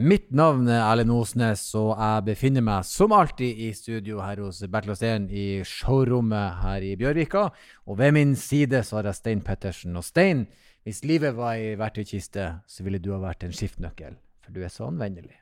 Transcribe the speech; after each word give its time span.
Mitt 0.00 0.30
navn 0.32 0.64
er 0.70 0.80
Erlend 0.80 1.12
Osnes, 1.12 1.60
og 1.76 1.90
jeg 1.92 2.22
befinner 2.30 2.62
meg 2.64 2.86
som 2.88 3.12
alltid 3.12 3.58
i 3.66 3.66
studio 3.76 4.22
her 4.24 4.40
hos 4.40 4.62
Bertil 4.72 4.96
Steen 4.96 5.26
i 5.28 5.60
showrommet 5.66 6.62
her 6.62 6.86
i 6.88 6.94
Bjørvika. 6.96 7.42
Og 7.84 7.98
ved 7.98 8.14
min 8.16 8.32
side 8.38 8.80
så 8.86 8.96
har 8.96 9.10
jeg 9.10 9.18
Stein 9.18 9.42
Pettersen. 9.44 9.98
Og 10.00 10.06
Stein, 10.06 10.46
hvis 10.88 11.02
livet 11.04 11.36
var 11.36 11.58
ei 11.58 11.74
verktøykiste, 11.76 12.46
så 12.64 12.86
ville 12.86 13.02
du 13.02 13.10
ha 13.12 13.20
vært 13.20 13.44
en 13.44 13.52
skiftnøkkel, 13.52 14.16
for 14.40 14.56
du 14.56 14.64
er 14.64 14.72
så 14.72 14.88
anvendelig. 14.88 15.36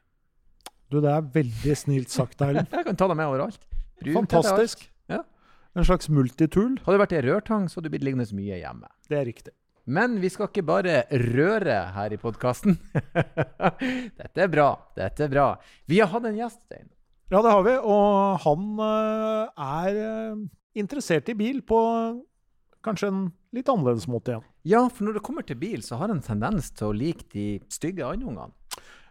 Du, 0.91 0.99
det 1.05 1.13
er 1.13 1.31
veldig 1.39 1.79
snilt 1.79 2.11
sagt, 2.11 2.43
Erlend. 2.43 2.73
Jeg 2.75 2.89
kan 2.89 2.99
ta 2.99 3.07
deg 3.13 3.21
med 3.21 3.31
overalt. 3.31 3.63
Bruk 4.03 4.19
Fantastisk. 4.25 4.89
alt. 4.89 5.21
Ja. 5.21 5.23
En 5.79 5.87
slags 5.87 6.11
multitool. 6.11 6.81
Hadde 6.83 6.99
det 6.99 7.05
vært 7.05 7.15
ei 7.15 7.23
rørtang, 7.29 7.71
så 7.71 7.79
hadde 7.79 7.93
du 7.93 7.95
blitt 7.95 8.11
liggende 8.11 8.27
mye 8.35 8.59
hjemme. 8.59 8.91
Det 9.07 9.23
er 9.23 9.29
riktig. 9.31 9.55
Men 9.89 10.19
vi 10.21 10.29
skal 10.29 10.51
ikke 10.51 10.67
bare 10.69 11.01
røre 11.33 11.79
her 11.95 12.13
i 12.13 12.21
podkasten. 12.21 12.77
Dette 14.21 14.45
er 14.45 14.51
bra. 14.53 14.69
Dette 14.99 15.25
er 15.25 15.33
bra. 15.33 15.49
Vi 15.89 16.03
har 16.03 16.11
hatt 16.13 16.29
en 16.29 16.37
gjest, 16.37 16.61
Stein. 16.67 16.91
Ja, 17.33 17.41
det 17.41 17.53
har 17.53 17.65
vi. 17.65 17.75
Og 17.81 18.45
han 18.45 18.83
eh, 18.85 19.65
er 19.65 20.01
eh, 20.03 20.43
interessert 20.81 21.29
i 21.33 21.37
bil 21.39 21.63
på 21.65 21.81
kanskje 22.85 23.09
en 23.09 23.23
litt 23.57 23.69
annerledes 23.73 24.05
måte 24.13 24.35
igjen. 24.35 24.47
Ja, 24.69 24.83
for 24.93 25.09
når 25.09 25.19
det 25.19 25.25
kommer 25.25 25.47
til 25.49 25.57
bil, 25.61 25.81
så 25.85 25.97
har 26.01 26.13
han 26.13 26.21
tendens 26.25 26.69
til 26.77 26.91
å 26.91 26.97
like 26.97 27.25
de 27.33 27.49
stygge 27.73 28.05
andungene. 28.05 28.53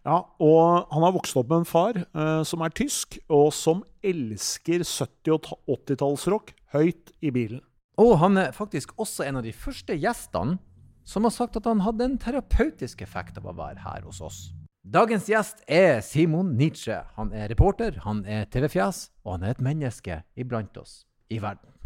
Ja, 0.05 0.21
og 0.39 0.93
han 0.93 1.03
har 1.03 1.15
vokst 1.17 1.35
opp 1.39 1.49
med 1.49 1.63
en 1.63 1.67
far 1.67 1.97
uh, 2.15 2.43
som 2.47 2.61
er 2.63 2.71
tysk, 2.77 3.17
og 3.33 3.49
som 3.55 3.81
elsker 4.05 4.85
70- 4.85 5.33
og 5.33 5.49
80-tallsrock 5.81 6.53
høyt 6.77 7.11
i 7.19 7.33
bilen. 7.33 7.65
Og 7.99 8.13
han 8.21 8.37
er 8.39 8.53
faktisk 8.55 8.93
også 9.01 9.25
en 9.25 9.41
av 9.41 9.43
de 9.43 9.51
første 9.57 9.97
gjestene 9.97 10.61
som 11.07 11.23
har 11.23 11.31
sagt 11.31 11.55
at 11.55 11.67
han 11.69 11.85
hadde 11.85 12.03
en 12.03 12.17
terapeutisk 12.19 13.01
effekt 13.05 13.39
av 13.39 13.47
å 13.47 13.55
være 13.55 13.79
her 13.85 14.03
hos 14.07 14.19
oss. 14.21 14.39
Dagens 14.87 15.27
gjest 15.27 15.63
er 15.67 16.01
Simon 16.03 16.53
Nietzsche. 16.59 16.99
Han 17.15 17.31
er 17.35 17.49
reporter, 17.51 17.97
han 18.03 18.21
er 18.27 18.45
TV-fjes, 18.51 19.07
og 19.23 19.37
han 19.37 19.47
er 19.47 19.55
et 19.55 19.63
menneske 19.63 20.21
iblant 20.39 20.77
oss 20.79 21.01
i 21.31 21.39
verden. 21.43 21.76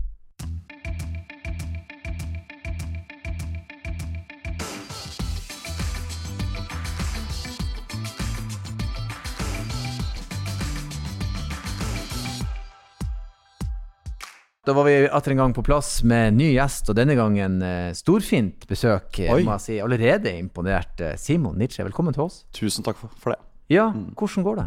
Da 14.61 14.73
var 14.77 14.85
vi 14.85 15.07
atter 15.09 15.31
en 15.33 15.39
gang 15.39 15.53
på 15.57 15.63
plass 15.65 16.03
med 16.05 16.35
ny 16.37 16.51
gjest, 16.53 16.91
og 16.91 16.97
denne 16.99 17.15
gangen 17.17 17.55
eh, 17.65 17.93
storfint 17.97 18.67
besøk. 18.69 19.17
eh, 19.17 19.31
Oi. 19.33 19.39
må 19.41 19.55
jeg 19.55 19.63
si. 19.63 19.77
Allerede 19.81 20.33
imponert. 20.37 20.99
Eh, 21.01 21.15
Simon 21.17 21.55
Nietzsche, 21.57 21.81
velkommen 21.87 22.13
til 22.13 22.27
oss. 22.27 22.43
Tusen 22.53 22.85
takk 22.85 22.99
for, 23.01 23.31
det. 23.33 23.39
Ja, 23.73 23.87
hvordan 23.89 24.45
går 24.45 24.59
det? 24.59 24.65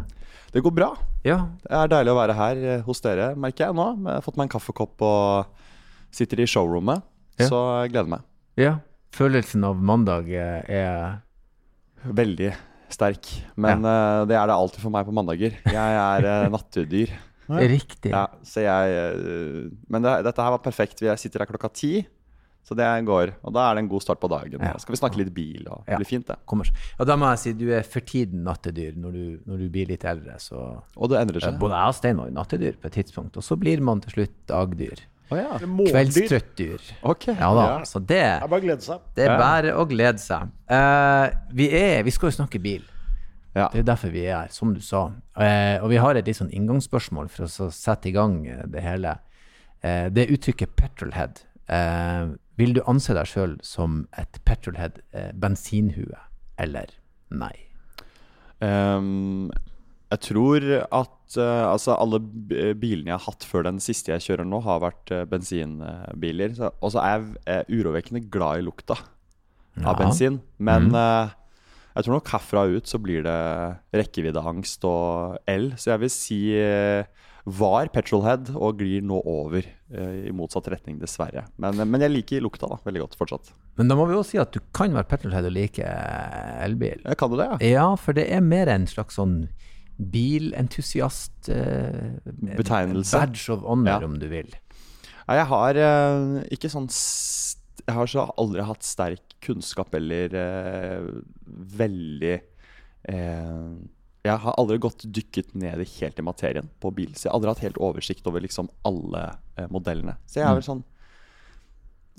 Det 0.51 0.63
går 0.65 0.73
bra. 0.75 0.89
Ja, 1.23 1.37
Det 1.63 1.71
er 1.79 1.87
deilig 1.93 2.11
å 2.11 2.17
være 2.17 2.35
her 2.35 2.59
eh, 2.73 2.81
hos 2.83 2.99
dere, 3.05 3.29
merker 3.39 3.69
jeg 3.69 3.77
nå. 3.77 3.85
Jeg 4.03 4.17
har 4.17 4.25
fått 4.25 4.35
meg 4.35 4.49
en 4.49 4.53
kaffekopp 4.57 5.05
og 5.07 5.63
sitter 6.11 6.43
i 6.43 6.47
showrommet. 6.51 7.05
Ja. 7.39 7.47
Så 7.47 7.61
jeg 7.85 7.93
gleder 7.95 8.11
meg. 8.17 8.27
ja. 8.59 8.75
Følelsen 9.15 9.63
av 9.63 9.77
mandag 9.79 10.25
er 10.27 11.21
Veldig 12.03 12.49
sterk. 12.91 13.29
Men 13.55 13.85
eh, 13.87 14.25
det 14.27 14.35
er 14.35 14.51
det 14.51 14.57
alltid 14.59 14.83
for 14.83 14.91
meg 14.91 15.07
på 15.07 15.15
mandager. 15.15 15.55
Jeg 15.63 15.95
er 16.01 16.27
uh, 16.27 16.49
nattedyr. 16.57 17.13
Ja. 17.49 17.67
riktig. 17.69 18.11
Ja, 18.11 18.27
så 18.43 18.61
jeg 18.65 18.95
eh, 18.97 19.69
Men 19.89 20.01
det, 20.01 20.23
dette 20.25 20.41
her 20.41 20.51
var 20.55 20.59
perfekt. 20.65 21.01
Jeg 21.01 21.17
sitter 21.19 21.39
her 21.43 21.45
klokka 21.51 21.69
ti. 21.73 22.05
Så 22.65 22.73
det 22.73 22.85
går. 23.05 23.35
Og 23.45 23.53
da 23.53 23.67
er 23.69 23.75
det 23.75 23.83
en 23.83 23.89
god 23.91 24.01
start 24.01 24.17
på 24.19 24.27
dagen. 24.27 24.57
Ja. 24.57 24.71
Da 24.73 24.79
skal 24.81 24.95
vi 24.95 24.97
snakke 24.97 25.19
litt 25.19 25.29
bil, 25.35 25.67
og 25.69 25.83
det 25.85 25.91
Ja. 25.93 25.97
blir 25.99 26.07
fint, 26.09 26.25
det. 26.25 26.37
Kommer. 26.49 26.65
Og 26.99 27.05
da 27.05 27.15
må 27.15 27.29
jeg 27.29 27.37
si 27.43 27.53
du 27.53 27.67
er 27.71 27.83
for 27.83 27.99
tiden 28.01 28.41
nattedyr 28.43 28.95
når 28.97 29.11
du, 29.13 29.39
når 29.45 29.57
du 29.59 29.69
blir 29.69 29.85
litt 29.87 30.03
eldre. 30.03 30.33
Så 30.41 30.81
Og 30.97 31.09
det 31.11 31.19
endrer 31.21 31.41
seg. 31.45 31.59
både 31.59 31.77
jeg 31.77 31.87
og 31.87 31.93
Steinar 31.99 32.25
er 32.25 32.31
nattedyr 32.31 32.79
på 32.81 32.85
et 32.89 32.93
tidspunkt, 32.97 33.37
og 33.37 33.43
så 33.43 33.55
blir 33.55 33.79
man 33.85 34.01
til 34.01 34.11
slutt 34.17 34.33
dagdyr. 34.49 34.97
Oh, 35.29 35.37
ja. 35.37 35.57
Kveldstrøtt 35.59 35.91
Kveldstrøttdyr. 35.91 36.81
Ok. 37.03 37.27
Ja 37.27 37.53
da, 37.53 37.67
Ja. 37.69 37.79
så 37.85 37.99
det 37.99 38.07
Det 38.07 38.41
er 38.41 38.47
bare 38.47 38.61
å 38.61 38.65
glede 38.65 38.81
seg. 38.81 38.99
Det 39.15 39.27
er 39.29 39.37
bare 39.37 39.71
å 39.77 39.85
glede 39.87 40.19
seg. 40.19 40.49
Eh, 40.67 41.29
vi, 41.53 41.69
er, 41.71 42.03
vi 42.03 42.09
skal 42.11 42.29
jo 42.31 42.35
snakke 42.43 42.59
bil. 42.61 42.81
Ja. 43.55 43.69
Det 43.71 43.81
er 43.81 43.87
derfor 43.87 44.11
vi 44.11 44.25
er 44.27 44.41
her, 44.43 44.51
som 44.51 44.73
du 44.75 44.81
sa. 44.83 45.07
Eh, 45.39 45.77
og 45.79 45.89
vi 45.93 45.99
har 46.03 46.17
et 46.17 46.27
litt 46.27 46.39
sånn 46.39 46.51
inngangsspørsmål 46.53 47.29
for 47.31 47.47
å 47.47 47.69
sette 47.71 48.11
i 48.11 48.15
gang 48.15 48.41
eh, 48.51 48.65
det 48.71 48.83
hele. 48.83 49.15
Eh, 49.81 50.09
det 50.11 50.27
uttrykket 50.33 50.75
'petrolhead'. 50.75 51.45
Eh, 51.71 52.35
vil 52.59 52.75
du 52.75 52.81
anse 52.87 53.15
deg 53.15 53.27
sjøl 53.27 53.55
som 53.63 54.03
et 54.17 54.39
petrolhead, 54.47 54.99
eh, 55.13 55.31
bensinhue, 55.31 56.19
eller 56.59 56.91
nei? 57.31 57.55
Um, 58.59 59.51
jeg 60.11 60.21
tror 60.29 60.63
at 60.85 61.35
uh, 61.35 61.71
altså 61.73 61.95
alle 61.97 62.21
bilene 62.21 63.11
jeg 63.11 63.17
har 63.17 63.25
hatt 63.25 63.43
før 63.43 63.65
den 63.67 63.81
siste 63.83 64.13
jeg 64.13 64.23
kjører 64.23 64.47
nå, 64.47 64.61
har 64.63 64.83
vært 64.83 65.11
uh, 65.11 65.25
bensinbiler. 65.27 66.55
Og 66.79 66.93
så 66.93 67.01
er 67.03 67.25
jeg 67.43 67.81
urovekkende 67.81 68.23
glad 68.31 68.61
i 68.61 68.67
lukta 68.67 68.99
av 69.83 69.97
bensin. 69.99 70.39
Men 70.57 70.93
eh, 70.95 71.33
jeg 71.95 72.03
tror 72.05 72.17
nok 72.17 72.31
herfra 72.33 72.65
ut 72.75 72.89
så 72.91 72.99
blir 72.99 73.23
det 73.23 73.35
rekkeviddeangst 73.95 74.83
og 74.89 75.37
el. 75.47 75.71
Så 75.79 75.93
jeg 75.93 76.01
vil 76.03 76.11
si 76.11 76.39
eh, 76.59 77.05
var 77.45 77.87
petrolhead 77.93 78.49
og 78.57 78.79
glir 78.81 79.03
nå 79.05 79.19
over 79.21 79.61
eh, 79.63 80.15
i 80.27 80.33
motsatt 80.35 80.67
retning, 80.73 80.97
dessverre. 80.99 81.45
Men, 81.61 81.77
men 81.87 82.01
jeg 82.03 82.11
liker 82.15 82.41
lukta 82.43 82.67
da, 82.71 82.79
veldig 82.83 83.03
godt 83.05 83.15
fortsatt. 83.19 83.51
Men 83.77 83.91
da 83.91 83.95
må 83.99 84.07
vi 84.09 84.15
jo 84.17 84.23
si 84.25 84.39
at 84.41 84.51
du 84.55 84.59
kan 84.75 84.95
være 84.95 85.07
petrolhead 85.11 85.45
og 85.47 85.53
like 85.55 85.85
elbil. 86.65 87.03
Jeg 87.05 87.19
kan 87.21 87.31
du 87.31 87.37
det, 87.39 87.47
ja? 87.51 87.59
Ja, 87.77 87.87
for 88.01 88.17
det 88.17 88.27
er 88.33 88.41
mer 88.43 88.71
en 88.73 88.87
slags 88.91 89.15
sånn 89.19 89.45
bilentusiast 89.95 91.49
eh, 91.53 92.17
Betegnelse. 92.57 93.15
Badge 93.17 93.47
of 93.53 93.63
honor, 93.63 94.01
Ja. 94.01 94.05
om 94.05 94.17
du 94.19 94.27
vil. 94.27 94.49
Nei, 95.27 95.37
jeg 95.39 95.47
har 95.49 95.79
eh, 95.81 96.43
ikke 96.53 96.69
sånn 96.69 96.89
Jeg 97.85 97.95
har 97.97 98.07
så 98.07 98.25
aldri 98.39 98.63
hatt 98.65 98.83
sterk 98.87 99.35
kunnskap 99.45 99.93
eller 99.97 100.33
eh, 100.39 101.09
veldig 101.77 102.33
eh, 103.11 103.67
Jeg 104.25 104.41
har 104.45 104.55
aldri 104.57 104.79
gått 104.81 105.03
dykket 105.05 105.53
ned 105.59 105.83
i 105.83 105.89
helt 105.99 106.19
i 106.19 106.25
materien 106.25 106.69
på 106.81 106.91
bil. 106.95 107.11
Så 107.13 107.27
jeg 107.27 107.31
har 107.31 107.37
aldri 107.39 107.51
hatt 107.53 107.65
helt 107.67 107.77
oversikt 107.77 108.25
over 108.31 108.41
liksom 108.41 108.69
alle 108.87 109.27
eh, 109.57 109.67
modellene. 109.69 110.15
Så 110.25 110.39
jeg 110.41 110.47
er 110.49 110.57
vel 110.57 110.65
sånn 110.65 110.83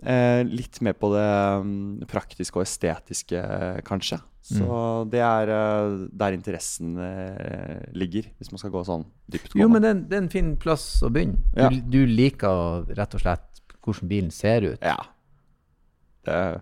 eh, 0.04 0.42
litt 0.46 0.80
mer 0.84 0.94
på 1.00 1.10
det 1.14 1.26
um, 1.62 1.74
praktiske 2.10 2.60
og 2.60 2.66
estetiske, 2.66 3.40
eh, 3.40 3.80
kanskje. 3.86 4.20
Så 4.46 4.76
det 5.10 5.18
er 5.26 5.50
uh, 5.50 6.04
der 6.14 6.36
interessen 6.36 6.92
uh, 7.02 7.80
ligger, 7.98 8.28
hvis 8.38 8.52
man 8.52 8.60
skal 8.62 8.70
gå 8.70 8.84
sånn 8.86 9.02
dyptgående. 9.26 9.64
Jo, 9.64 9.66
men 9.72 9.82
det 9.82 9.90
er, 10.14 10.20
en- 10.20 10.28
fin 10.30 10.52
plass 10.62 10.84
å 11.02 11.10
begynne. 11.10 11.40
Du, 11.50 11.58
Ja. 11.64 11.70
du 11.74 11.98
liker 12.06 12.86
rett 12.94 13.16
og 13.18 13.24
slett 13.24 13.62
hvordan 13.82 14.06
bilen 14.12 14.30
ser 14.30 14.62
ut. 14.62 14.78
Ja. 14.86 14.94
Det 16.26 16.32
er 16.34 16.58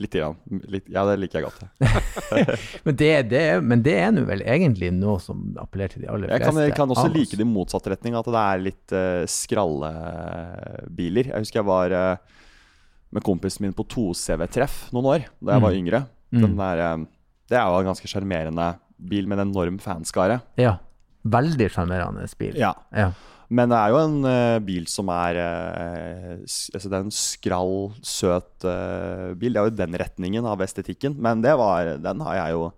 Litt 0.00 0.14
grann. 0.16 0.32
Litt, 0.72 0.86
ja, 0.88 1.02
det 1.04 1.18
liker 1.20 1.42
jeg 1.42 1.44
godt. 1.44 1.58
Men 2.86 2.94
det, 2.96 3.08
det, 3.28 3.40
men 3.60 3.82
det 3.84 3.92
er 4.00 4.14
nå 4.16 4.22
vel 4.24 4.40
egentlig 4.48 4.88
noe 4.96 5.18
som 5.20 5.42
appellerer 5.60 5.92
til 5.92 6.06
de 6.06 6.08
aller 6.08 6.30
Jeg 6.30 6.40
fleste. 6.40 6.54
kan, 6.56 6.60
jeg 6.64 6.72
kan 6.78 6.94
også 6.94 7.10
like 7.12 7.36
det 7.36 7.44
i 7.44 7.48
motsatt 7.50 7.84
retning, 7.92 8.16
at 8.16 8.24
det 8.32 8.40
er 8.40 8.62
litt 8.64 8.94
uh, 8.96 9.26
skrallebiler. 9.28 11.28
Jeg 11.34 11.44
husker 11.44 11.60
jeg 11.60 11.68
var 11.68 11.92
uh, 11.92 12.16
med 13.12 13.22
kompisen 13.26 13.66
min 13.66 13.76
på 13.76 13.84
2CV-treff 13.92 14.86
noen 14.94 15.04
år 15.12 15.26
da 15.36 15.58
jeg 15.58 15.64
var 15.66 15.76
yngre. 15.76 16.00
Den 16.32 16.54
der, 16.56 16.78
eh, 16.84 16.96
det 17.50 17.56
er 17.58 17.66
jo 17.66 17.80
en 17.82 17.88
ganske 17.90 18.06
sjarmerende 18.08 18.68
bil 19.10 19.26
med 19.26 19.40
en 19.40 19.48
enorm 19.50 19.80
fanskare. 19.82 20.36
Ja. 20.60 20.76
Veldig 21.26 21.66
sjarmerende 21.74 22.22
bil. 22.38 22.54
Ja. 22.56 22.70
Ja. 22.94 23.10
Men 23.50 23.72
det 23.72 23.78
er 23.80 23.90
jo 23.90 23.98
en 23.98 24.18
uh, 24.22 24.58
bil 24.62 24.84
som 24.90 25.08
er 25.10 25.38
uh, 25.42 26.34
altså 26.38 26.86
Det 26.86 26.94
er 26.96 27.02
en 27.02 27.14
skrall, 27.14 27.78
søt 28.06 28.66
uh, 28.66 29.32
bil. 29.38 29.54
Det 29.54 29.62
er 29.62 29.70
jo 29.70 29.78
den 29.80 29.96
retningen 29.98 30.46
av 30.46 30.62
estetikken. 30.62 31.16
Men 31.18 31.42
det 31.42 31.56
var, 31.58 31.96
den 31.98 32.22
har 32.26 32.38
jeg 32.44 32.58
jo 32.58 32.68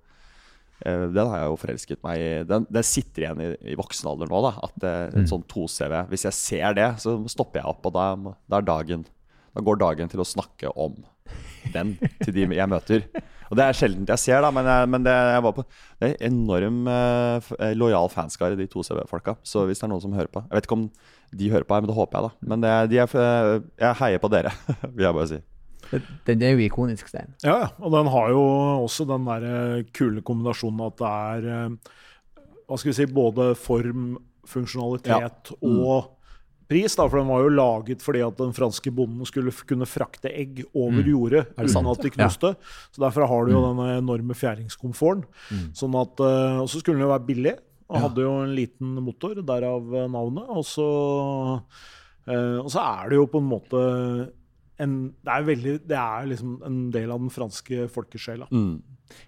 Den 0.82 1.28
har 1.30 1.44
jeg 1.44 1.50
jo 1.52 1.58
forelsket 1.62 2.00
meg 2.02 2.18
i. 2.18 2.30
Den, 2.48 2.64
den 2.72 2.86
sitter 2.86 3.26
igjen 3.26 3.42
i, 3.44 3.50
i 3.70 3.76
voksen 3.78 4.08
alder 4.10 4.32
nå, 4.32 4.40
da. 4.48 4.54
At 4.66 4.86
en 5.14 5.28
sånn 5.30 5.44
2CV 5.46 6.08
Hvis 6.10 6.24
jeg 6.26 6.38
ser 6.38 6.78
det, 6.78 6.88
så 7.04 7.20
stopper 7.30 7.60
jeg 7.60 7.70
opp, 7.70 7.86
og 7.86 7.94
da, 7.94 8.06
da 8.50 8.58
er 8.58 8.66
dagen 8.66 9.04
Da 9.52 9.64
går 9.64 9.80
dagen 9.82 10.10
til 10.12 10.22
å 10.22 10.28
snakke 10.28 10.72
om 10.80 10.96
den 11.72 11.94
til 12.22 12.34
de 12.34 12.48
jeg 12.56 12.70
møter. 12.70 13.04
Og 13.52 13.58
det 13.58 13.66
er 13.66 13.76
sjelden 13.76 14.08
jeg 14.08 14.20
ser, 14.20 14.40
da, 14.40 14.48
men, 14.54 14.64
jeg, 14.64 14.88
men 14.88 15.04
det, 15.04 15.12
jeg 15.12 15.44
var 15.44 15.54
på 15.58 15.64
Det 16.00 16.08
er 16.08 16.26
enorm 16.30 16.86
eh, 16.88 17.50
eh, 17.58 17.74
lojal 17.76 18.08
fanskare, 18.12 18.56
de 18.56 18.66
to 18.70 18.84
CV-folka. 18.86 19.36
Så 19.44 19.66
hvis 19.68 19.82
det 19.82 19.86
er 19.86 19.92
noen 19.92 20.04
som 20.04 20.16
hører 20.16 20.32
på 20.32 20.44
Jeg 20.46 20.56
vet 20.56 20.68
ikke 20.68 20.78
om 20.78 20.86
de 21.32 21.50
hører 21.52 21.68
på 21.68 21.76
her, 21.76 21.84
men 21.84 21.92
det 21.92 21.96
håper 21.96 22.18
jeg, 22.18 22.28
da. 22.28 22.48
Men 22.48 22.64
det, 22.64 22.72
de 22.92 23.00
er, 23.04 23.16
jeg 23.80 23.98
heier 24.00 24.20
på 24.20 24.30
dere, 24.32 24.54
vil 24.94 25.06
jeg 25.06 25.18
bare 25.18 25.30
si. 25.30 25.42
Den 26.26 26.42
er 26.44 26.54
jo 26.54 26.64
ikonisk, 26.64 27.08
Stein. 27.10 27.34
Ja, 27.44 27.58
ja. 27.64 27.68
Og 27.82 27.92
den 27.92 28.08
har 28.12 28.32
jo 28.32 28.42
også 28.86 29.06
den 29.08 29.28
der 29.28 29.46
eh, 29.48 29.84
kule 29.96 30.24
kombinasjonen 30.24 30.86
at 30.86 30.98
det 31.00 31.12
er 31.12 31.48
eh, 31.52 31.94
Hva 32.68 32.78
skal 32.80 32.92
vi 32.92 32.96
si 32.96 33.08
Både 33.12 33.52
form, 33.58 34.14
funksjonalitet 34.48 35.52
og 35.60 36.12
pris, 36.72 36.96
da, 36.96 37.04
for 37.08 37.20
den 37.20 37.28
var 37.28 37.42
jo 37.44 37.52
laget 37.52 38.00
fordi 38.02 38.22
at 38.26 38.36
den 38.40 38.52
franske 38.56 38.90
bonden 38.96 39.28
skulle 39.28 39.52
kunne 39.68 39.86
frakte 39.86 40.32
egg 40.32 40.64
over 40.72 41.02
Mm. 41.02 41.10
jordet 41.12 41.42
det 41.52 41.58
uten 41.66 41.74
sant? 41.74 41.90
at 41.92 42.02
de 42.06 42.10
knuste. 42.16 42.54
Så 42.92 42.98
derfor 43.04 43.28
har 43.28 43.44
du 43.46 43.52
jo 43.52 43.60
Mm. 43.60 43.68
denne 43.76 43.98
enorme 44.00 44.34
fjæringskomforten. 44.34 45.24
Mm. 45.52 45.68
Sånn 45.76 45.94
at, 46.00 46.20
eh, 46.20 46.60
og 46.64 46.68
så 46.72 46.80
skulle 46.80 46.96
den 46.98 47.04
jo 47.06 47.12
være 47.12 47.26
billig, 47.28 47.54
og 47.90 47.96
Ja. 47.96 48.08
hadde 48.08 48.22
jo 48.24 48.32
en 48.42 48.54
liten 48.56 48.94
motor, 49.04 49.34
derav 49.44 49.94
eh, 49.94 50.08
navnet. 50.08 50.48
Og 50.48 50.64
så, 50.64 51.62
eh, 52.26 52.58
og 52.62 52.70
så 52.72 52.80
er 52.80 53.10
det 53.10 53.16
jo 53.18 53.26
på 53.26 53.38
en 53.42 53.50
måte 53.50 54.32
en, 54.82 54.94
det, 55.22 55.30
er 55.30 55.44
veldig, 55.46 55.74
det 55.86 55.98
er 55.98 56.26
liksom 56.26 56.62
en 56.66 56.90
del 56.90 57.10
av 57.12 57.20
den 57.20 57.30
franske 57.30 57.88
folkesjela. 57.92 58.48
Mm. 58.50 58.80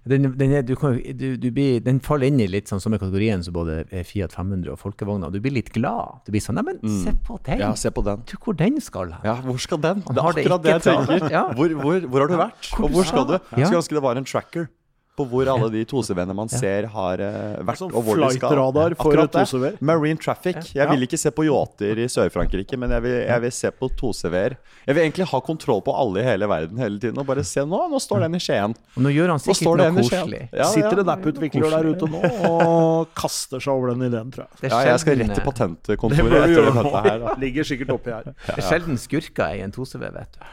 Den, 0.05 0.31
den, 0.39 0.53
er, 0.59 0.65
du 0.67 0.75
kan, 0.77 0.99
du, 1.17 1.27
du 1.41 1.49
blir, 1.55 1.81
den 1.85 2.01
faller 2.05 2.29
inn 2.29 2.43
i 2.45 2.49
litt 2.51 2.71
sånn 2.71 2.83
samme 2.83 3.01
kategorien 3.01 3.43
som 3.45 3.57
både 3.57 3.83
eh, 3.91 4.05
Fiat 4.07 4.35
500 4.37 4.75
og 4.75 4.81
folkevogna. 4.83 5.31
Du 5.33 5.41
blir 5.45 5.57
litt 5.57 5.73
glad. 5.75 6.23
Du 6.27 6.33
blir 6.35 6.45
sånn 6.45 6.59
Neimen, 6.59 6.79
men 6.83 7.01
se 7.03 7.15
på 7.27 7.39
den! 7.47 7.63
Ja, 7.65 7.73
se 7.79 7.91
på 7.95 8.05
den. 8.07 8.23
Du, 8.31 8.37
hvor 8.45 8.57
den 8.59 8.79
skal 8.85 9.11
hen? 9.17 9.25
Ja, 9.27 9.39
hvor 9.43 9.59
skal 9.63 9.81
den? 9.83 10.05
Han 10.07 10.17
Det 10.17 10.23
er 10.23 10.41
akkurat 10.45 10.65
det 10.65 10.75
jeg 10.77 10.87
tenker. 10.87 11.29
Ja. 11.35 11.45
Hvor, 11.57 11.77
hvor, 11.81 12.09
hvor 12.13 12.25
har 12.25 12.31
du 12.31 12.39
vært? 12.39 12.71
Hvor 12.77 12.89
Og 12.89 12.97
hvor 12.99 13.09
skal 13.09 13.29
du? 13.33 13.37
Ja. 13.57 13.67
Skulle 13.67 13.83
ønske 13.83 13.99
det 13.99 14.05
var 14.05 14.21
en 14.21 14.29
tracker 14.29 14.69
på 15.15 15.27
hvor 15.31 15.49
alle 15.51 15.69
de 15.71 15.85
tosevennene 15.87 16.35
man 16.37 16.51
ser, 16.51 16.89
har 16.91 17.21
eh, 17.23 17.59
vært. 17.63 17.79
Sånn 17.79 17.93
og 17.95 18.03
hvor 18.07 18.19
de 18.19 18.31
skal. 18.35 18.59
Akkurat 18.95 19.31
det. 19.31 19.45
tosever. 19.45 19.77
Marine 19.85 20.19
traffic. 20.19 20.73
Jeg 20.75 20.89
vil 20.91 21.07
ikke 21.07 21.21
se 21.21 21.31
på 21.35 21.47
yachter 21.47 22.01
i 22.03 22.09
Sør-Frankrike, 22.11 22.79
men 22.81 22.95
jeg 22.97 23.05
vil, 23.05 23.15
jeg 23.23 23.45
vil 23.45 23.55
se 23.55 23.71
på 23.79 23.91
tosever. 24.01 24.57
Jeg 24.85 24.97
vil 24.97 25.05
egentlig 25.05 25.29
ha 25.31 25.41
kontroll 25.47 25.85
på 25.87 25.95
alle 25.95 26.25
i 26.25 26.27
hele 26.27 26.49
verden 26.51 26.83
hele 26.83 26.99
tiden. 26.99 27.21
Og 27.23 27.29
bare 27.29 27.45
se 27.47 27.63
nå, 27.63 27.85
nå 27.93 28.01
står 28.03 28.27
den 28.27 28.39
i 28.39 28.43
Skien. 28.43 28.75
Og 28.97 29.07
nå 29.07 29.15
gjør 29.15 29.35
han 29.37 29.45
sikkert 29.45 29.85
noe 29.85 29.93
koselig. 30.01 30.43
Ja, 30.51 30.69
Sitter 30.73 30.99
det 30.99 31.07
en 31.07 31.15
app-utvikler 31.15 31.79
der 31.79 31.91
ute 31.95 32.11
nå 32.11 32.25
og 32.51 33.15
kaster 33.17 33.63
seg 33.63 33.73
over 33.75 33.95
den 33.95 34.09
ideen, 34.09 34.35
tror 34.35 34.49
jeg. 34.49 34.73
Ja, 34.73 34.83
jeg 34.91 35.05
skal 35.05 35.21
rett 35.23 35.33
til 35.37 35.45
eh, 35.45 35.47
patentkontoret 35.47 36.37
etter 36.43 36.69
dette 36.73 37.07
her. 37.07 37.17
da. 37.23 37.39
Ligger 37.45 37.71
sikkert 37.71 37.95
oppi 37.97 38.15
her. 38.15 38.35
Det 38.35 38.59
er 38.59 38.67
sjelden 38.67 39.01
skurker 39.01 39.55
i 39.55 39.65
en 39.65 39.75
2CV, 39.75 40.11
vet 40.19 40.39
du. 40.39 40.45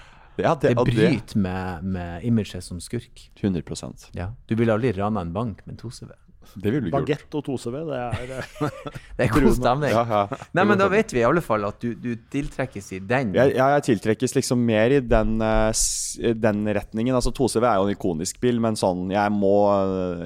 Ja, 0.43 0.55
det, 0.55 0.73
Det 0.75 0.85
bryter 0.87 1.33
det 1.33 1.35
med, 1.43 1.83
med 1.83 2.25
imaget 2.27 2.63
som 2.63 2.79
skurk. 2.83 3.29
100% 3.41 4.09
Ja. 4.17 4.31
Du 4.47 4.55
ville 4.55 4.73
aldri 4.73 4.91
rana 4.97 5.21
en 5.21 5.33
bank 5.33 5.65
med 5.65 5.77
en 5.77 5.81
2CV. 5.89 6.11
Det 6.57 6.71
ville 6.73 6.81
du 6.81 6.87
ikke 6.89 6.97
gjort. 6.99 7.07
Bagett 7.07 7.35
og 7.37 7.43
2CV, 7.47 7.75
det 7.87 7.97
er 8.01 8.31
eh, 8.35 8.79
Det 9.17 9.25
er 9.27 9.29
god 9.31 9.53
stemning. 9.55 9.93
Ja, 9.93 10.01
ja. 10.09 10.39
Nei, 10.57 10.65
men 10.67 10.79
da 10.81 10.87
vet 10.91 11.13
vi 11.13 11.21
i 11.21 11.23
alle 11.27 11.43
fall 11.45 11.63
at 11.69 11.77
du, 11.79 11.93
du 11.95 12.09
tiltrekkes 12.33 12.89
i 12.97 12.99
den. 13.07 13.35
Ja, 13.37 13.45
jeg 13.77 13.85
tiltrekkes 13.91 14.35
liksom 14.35 14.65
mer 14.67 14.91
i 14.97 14.99
den, 15.05 15.37
eh, 15.45 16.33
den 16.35 16.65
retningen. 16.75 17.15
Altså 17.15 17.31
2CV 17.37 17.63
er 17.69 17.77
jo 17.79 17.87
en 17.87 17.95
ikonisk 17.95 18.41
bil, 18.43 18.59
men 18.63 18.75
sånn 18.79 19.07
Jeg 19.13 19.31
må 19.37 19.53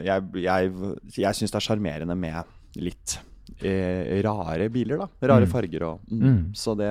Jeg, 0.07 0.25
jeg, 0.47 0.73
jeg 1.19 1.37
syns 1.37 1.53
det 1.53 1.59
er 1.61 1.67
sjarmerende 1.67 2.17
med 2.17 2.55
litt 2.81 3.19
eh, 3.61 4.17
rare 4.25 4.69
biler, 4.73 5.03
da. 5.05 5.07
Rare 5.29 5.45
Mm. 5.45 5.51
farger 5.51 5.83
og 5.91 5.99
mm. 6.09 6.23
Mm. 6.25 6.39
Så 6.57 6.73
det, 6.79 6.89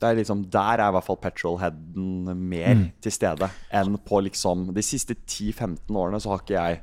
det 0.00 0.08
er 0.10 0.18
liksom 0.18 0.42
Der 0.52 0.78
er 0.82 0.88
i 0.90 0.92
hvert 0.96 1.04
fall 1.06 1.16
petrolheaden 1.22 2.36
mer 2.48 2.74
Mm. 2.74 2.90
til 3.00 3.12
stede 3.12 3.48
enn 3.72 3.96
på 4.04 4.20
liksom 4.26 4.72
De 4.74 4.82
siste 4.82 5.14
10-15 5.26 5.96
årene 5.96 6.20
så 6.20 6.30
har 6.34 6.38
ikke 6.44 6.56
jeg 6.60 6.82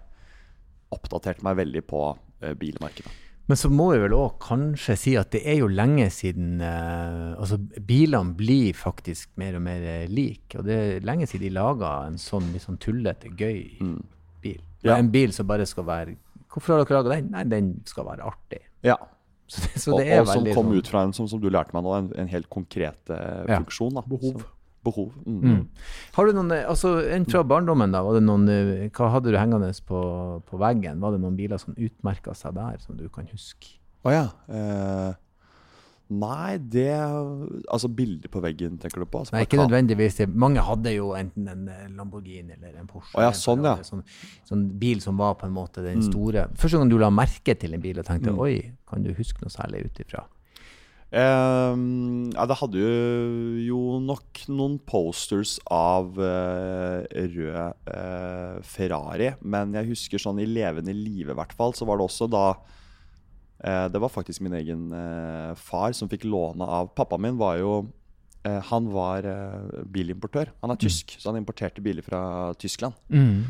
oppdatert 0.94 1.44
meg 1.46 1.58
veldig 1.58 1.82
på 1.90 2.02
uh, 2.44 2.54
bilmarkedet. 2.60 3.12
Men 3.50 3.58
så 3.60 3.68
må 3.74 3.90
vi 3.92 4.00
vel 4.06 4.14
òg 4.16 4.38
kanskje 4.40 4.96
si 4.98 5.14
at 5.20 5.34
det 5.36 5.42
er 5.52 5.58
jo 5.60 5.68
lenge 5.68 6.06
siden 6.16 6.62
uh, 6.64 7.34
Altså, 7.36 7.58
bilene 7.60 8.36
blir 8.40 8.74
faktisk 8.78 9.34
mer 9.42 9.58
og 9.60 9.66
mer 9.66 9.82
eh, 9.84 10.06
like. 10.08 10.56
Og 10.60 10.64
det 10.70 10.78
er 10.80 11.04
lenge 11.08 11.28
siden 11.28 11.48
de 11.50 11.54
laga 11.58 11.90
en 12.08 12.16
sånn 12.22 12.52
litt 12.54 12.64
sånn 12.64 12.80
tullete, 12.80 13.34
gøy 13.36 13.82
Mm. 13.82 13.98
bil. 14.44 14.62
Ja. 14.84 14.96
En 14.98 15.10
bil 15.12 15.32
som 15.36 15.48
bare 15.48 15.66
skal 15.66 15.84
være 15.88 16.16
Hvorfor 16.54 16.76
har 16.78 16.86
dere 16.86 17.00
laga 17.02 17.16
den? 17.16 17.32
Nei, 17.34 17.44
den 17.50 17.68
skal 17.90 18.06
være 18.06 18.22
artig. 18.30 18.60
Ja. 18.86 18.96
Så 19.48 19.62
det, 19.62 19.82
så 19.82 19.92
og, 19.94 20.00
det 20.00 20.08
er 20.10 20.22
og 20.24 20.28
som 20.32 20.46
kom 20.48 20.70
sånn 20.72 20.78
ut 20.80 20.88
fra 20.90 21.02
en, 21.06 21.14
som, 21.14 21.28
som 21.30 21.42
du 21.42 21.50
lærte 21.52 21.76
meg 21.76 21.84
nå, 21.86 21.94
en, 21.98 22.12
en 22.24 22.30
helt 22.32 22.50
konkret 22.50 23.12
eh, 23.14 23.44
Ja. 23.50 23.60
funksjon. 23.60 23.94
Da. 24.00 24.04
behov. 24.08 24.40
Så, 24.42 24.52
behov. 24.84 25.12
Mm. 25.26 25.42
Mm. 25.44 25.60
Har 26.16 26.28
du 26.28 26.34
noen, 26.36 26.52
eh, 26.52 26.66
altså 26.68 26.96
En 27.08 27.26
fra 27.30 27.44
barndommen, 27.48 27.92
da. 27.94 28.02
Var 28.04 28.18
det 28.20 28.24
noen, 28.26 28.48
eh, 28.52 28.90
hva 28.96 29.12
hadde 29.14 29.32
du 29.32 29.38
hengende 29.40 29.70
på, 29.88 30.02
på 30.50 30.60
veggen? 30.60 31.00
Var 31.04 31.16
det 31.16 31.22
noen 31.24 31.38
biler 31.40 31.62
som 31.62 31.76
utmerka 31.78 32.36
seg 32.36 32.56
der, 32.58 32.80
som 32.84 32.98
du 33.00 33.06
kan 33.14 33.28
huske? 33.32 33.78
Å 34.04 34.12
ja. 34.12 34.26
Eh, 34.52 35.12
nei, 36.20 36.58
det 36.58 36.90
Altså 37.72 37.90
bilder 37.90 38.30
på 38.32 38.42
veggen, 38.44 38.78
tenker 38.82 39.02
du 39.04 39.06
på? 39.10 39.20
Altså, 39.24 39.34
Nei, 39.36 39.44
ikke 39.48 39.60
nødvendigvis. 39.62 40.20
Mange 40.34 40.62
hadde 40.64 40.94
jo 40.96 41.12
enten 41.18 41.48
en 41.52 41.68
eh, 41.74 41.88
Lamborghini 41.98 42.54
eller 42.58 42.78
en 42.82 42.88
Porsche. 42.90 43.16
Å 43.18 43.26
ja, 43.28 43.32
sånn, 43.38 43.64
ja. 43.66 43.76
Sånn, 43.88 44.04
sånn 44.48 44.68
bil 44.80 45.02
som 45.02 45.18
var 45.18 45.36
på 45.42 45.46
en 45.50 45.56
måte 45.56 45.84
den 45.86 46.00
Mm. 46.04 46.08
store 46.12 46.48
Første 46.56 46.78
gang 46.80 46.90
du 46.90 46.98
la 47.02 47.10
merke 47.10 47.58
til 47.60 47.74
en 47.74 47.82
bil 47.82 48.00
og 48.00 48.06
tenkte 48.06 48.32
Mm. 48.32 48.40
oi, 48.40 48.72
kan 48.90 49.04
du 49.04 49.14
huske 49.14 49.42
noe 49.42 49.50
særlig 49.54 49.86
ut 49.90 50.00
ifra? 50.06 50.26
Ehm, 51.14 52.32
ja, 52.34 52.46
det 52.50 52.58
hadde 52.58 52.80
jo, 52.82 52.94
jo 53.68 53.82
nok 54.02 54.44
noen 54.50 54.80
posters 54.90 55.60
av 55.70 56.18
eh, 56.18 57.06
rød 57.30 57.90
eh, 57.94 58.62
Ferrari. 58.66 59.34
Men 59.46 59.74
jeg 59.78 59.92
husker 59.92 60.18
sånn 60.24 60.42
i 60.42 60.48
levende 60.50 60.96
live, 60.96 61.32
i 61.32 61.38
hvert 61.38 61.54
fall, 61.54 61.74
så 61.78 61.86
var 61.86 61.98
det 62.02 62.08
også 62.10 62.30
da 62.34 62.46
eh, 62.56 62.80
Det 63.64 64.00
var 64.02 64.12
faktisk 64.12 64.42
min 64.44 64.56
egen 64.58 64.90
eh, 64.92 65.52
far 65.56 65.94
som 65.96 66.10
fikk 66.12 66.26
låne 66.28 66.66
av 66.68 66.90
Pappaen 66.98 67.22
min 67.24 67.38
var 67.40 67.56
jo 67.62 67.74
eh, 68.44 68.60
Han 68.68 68.90
var 68.92 69.24
eh, 69.24 69.84
bilimportør. 69.88 70.52
Han 70.60 70.74
er 70.74 70.80
tysk, 70.82 71.16
så 71.16 71.32
han 71.32 71.40
importerte 71.40 71.84
biler 71.84 72.04
fra 72.04 72.54
Tyskland. 72.60 72.98
Mm. 73.08 73.46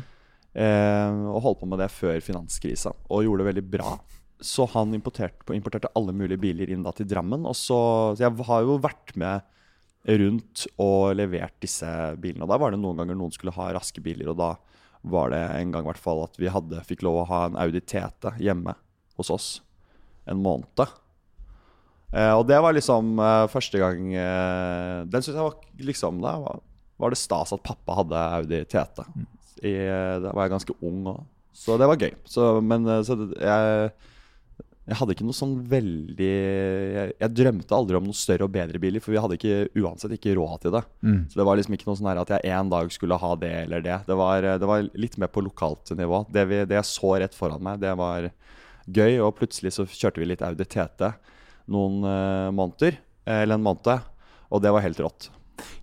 og 0.54 1.40
holdt 1.42 1.58
på 1.64 1.66
med 1.66 1.80
det 1.82 1.88
før 1.90 2.20
finanskrisa, 2.22 2.92
og 3.10 3.24
gjorde 3.26 3.42
det 3.42 3.48
veldig 3.48 3.64
bra. 3.72 3.96
Så 4.38 4.68
han 4.70 4.94
importerte, 4.94 5.50
importerte 5.56 5.90
alle 5.98 6.14
mulige 6.14 6.38
biler 6.38 6.70
inn 6.70 6.84
da 6.86 6.92
til 6.94 7.08
Drammen. 7.10 7.42
Og 7.42 7.56
så, 7.58 7.80
så 8.14 8.22
jeg 8.22 8.46
har 8.46 8.62
jo 8.62 8.78
vært 8.78 9.16
med 9.18 9.42
rundt 10.22 10.68
og 10.78 11.16
levert 11.18 11.58
disse 11.64 11.90
bilene. 12.22 12.46
Og 12.46 12.54
da 12.54 12.60
var 12.62 12.70
det 12.70 12.78
noen 12.78 13.02
ganger 13.02 13.18
noen 13.18 13.34
skulle 13.34 13.56
ha 13.56 13.72
raske 13.74 14.04
biler, 14.04 14.30
og 14.30 14.38
da 14.38 14.52
var 15.02 15.34
det 15.34 15.42
en 15.58 15.74
gang 15.74 15.82
i 15.82 15.90
hvert 15.90 16.06
fall 16.06 16.22
at 16.22 16.38
vi 16.38 16.54
hadde, 16.54 16.86
fikk 16.86 17.02
lov 17.02 17.24
å 17.24 17.28
ha 17.32 17.44
en 17.48 17.58
Audi 17.66 17.82
TT 17.82 18.36
hjemme 18.38 18.78
hos 19.18 19.34
oss 19.34 19.48
en 20.30 20.40
måned. 20.44 20.84
Eh, 22.14 22.32
og 22.38 22.44
det 22.46 22.60
var 22.62 22.76
liksom 22.76 23.16
eh, 23.18 23.44
første 23.50 23.80
gang 23.82 24.12
eh, 24.14 25.00
Den 25.10 25.24
syns 25.24 25.34
jeg 25.34 25.42
var 25.42 25.56
liksom 25.88 26.20
Da 26.22 26.36
var, 26.38 26.60
var 27.02 27.10
det 27.10 27.18
stas 27.18 27.50
at 27.56 27.64
pappa 27.66 27.96
hadde 27.98 28.20
Audi 28.38 28.60
TT. 28.70 29.02
I, 29.66 29.72
eh, 29.82 30.16
da 30.22 30.30
var 30.30 30.46
jeg 30.46 30.54
ganske 30.54 30.76
ung 30.84 31.00
òg. 31.10 31.22
Så 31.54 31.74
det 31.78 31.86
var 31.90 31.98
gøy. 31.98 32.12
Så, 32.26 32.48
men 32.62 32.86
eh, 32.90 33.02
så 33.06 33.16
det- 33.18 33.38
jeg, 33.42 33.90
jeg 34.84 34.98
hadde 35.00 35.14
ikke 35.16 35.24
noe 35.24 35.34
sånn 35.38 35.54
veldig 35.70 36.28
jeg, 36.28 37.12
jeg 37.22 37.32
drømte 37.38 37.72
aldri 37.72 37.96
om 37.96 38.04
noe 38.04 38.18
større 38.18 38.44
og 38.44 38.52
bedre 38.52 38.78
biler, 38.82 39.00
for 39.00 39.14
vi 39.14 39.20
hadde 39.22 39.38
ikke, 39.38 39.54
uansett 39.80 40.12
ikke 40.18 40.34
råd 40.36 40.58
til 40.66 40.74
det. 40.76 40.82
Mm. 41.00 41.20
Så 41.32 41.40
det 41.40 41.46
var 41.48 41.56
liksom 41.56 41.74
ikke 41.78 41.88
noe 41.88 41.98
sånn 41.98 42.10
her 42.12 42.20
at 42.20 42.32
jeg 42.36 42.52
en 42.52 42.72
dag 42.74 42.92
skulle 42.92 43.16
ha 43.22 43.30
det 43.40 43.52
eller 43.64 43.80
det. 43.86 43.96
Det 44.06 44.18
var, 44.20 44.44
det 44.60 44.68
var 44.68 44.84
litt 44.92 45.16
mer 45.22 45.32
på 45.32 45.42
lokalt 45.46 45.94
nivå. 45.96 46.20
Det, 46.30 46.44
vi, 46.50 46.60
det 46.68 46.76
jeg 46.78 46.90
så 46.90 47.14
rett 47.24 47.34
foran 47.38 47.64
meg, 47.64 47.80
det 47.82 47.94
var 47.96 48.28
gøy, 48.90 49.18
og 49.24 49.36
plutselig 49.38 49.72
så 49.76 49.86
kjørte 49.86 50.20
vi 50.22 50.26
litt 50.28 50.42
Audi 50.42 50.64
TT 50.64 51.14
noen 51.72 52.02
uh, 52.04 52.50
måneder, 52.52 52.98
eh, 53.24 53.42
eller 53.42 53.56
en 53.56 53.64
måned, 53.64 54.02
og 54.52 54.60
det 54.62 54.72
var 54.74 54.84
helt 54.84 55.00
rått. 55.00 55.30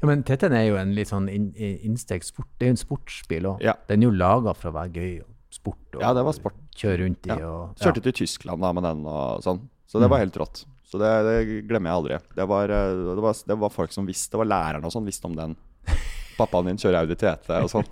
Ja, 0.01 0.05
men 0.09 0.21
TT-en 0.27 0.53
er 0.53 0.65
jo 0.67 0.75
en 0.77 0.91
litt 0.93 1.09
sånn 1.09 1.29
innstekt 1.31 2.27
sport. 2.27 2.47
Det 2.59 2.67
er 2.67 2.71
jo 2.71 2.75
en 2.75 2.81
sportsbil 2.81 3.47
òg. 3.53 3.61
Ja. 3.65 3.73
Den 3.89 4.03
er 4.03 4.09
jo 4.11 4.15
laga 4.19 4.53
for 4.53 4.69
å 4.69 4.75
være 4.75 4.91
gøy 4.93 5.13
og 5.23 5.29
sport. 5.51 5.79
Og 5.95 6.01
Ja, 6.03 6.11
det 6.13 6.23
var 6.27 6.35
sport. 6.37 6.57
Kjøre 6.75 6.99
rundt 7.05 7.25
i 7.25 7.29
Ja. 7.33 7.37
og 7.49 7.75
Kjørte 7.81 8.03
til 8.03 8.13
Tyskland 8.13 8.61
da 8.61 8.71
med 8.73 8.83
den 8.83 9.05
og 9.05 9.41
sånn. 9.43 9.63
Så 9.87 9.99
det 9.99 10.07
Mm. 10.07 10.11
var 10.11 10.19
helt 10.19 10.37
rått. 10.37 10.65
Så 10.85 10.99
det, 10.99 11.09
det 11.25 11.67
glemmer 11.67 11.89
jeg 11.89 11.97
aldri. 11.97 12.35
Det 12.35 12.47
var, 12.47 12.63
eh, 12.69 13.15
det, 13.15 13.21
var, 13.23 13.33
det 13.47 13.57
var 13.59 13.69
folk 13.69 13.91
som 13.91 14.05
visste, 14.05 14.31
det 14.31 14.39
var 14.43 14.51
lærerne 14.51 14.85
og 14.85 14.91
sånn 14.91 15.05
visste 15.07 15.25
om 15.25 15.35
den. 15.35 15.55
Pappaen 16.41 16.71
din 16.71 16.81
kjører 16.81 17.03
Audi 17.03 17.17
TT 17.21 17.51
og 17.61 17.69
sånn. 17.71 17.87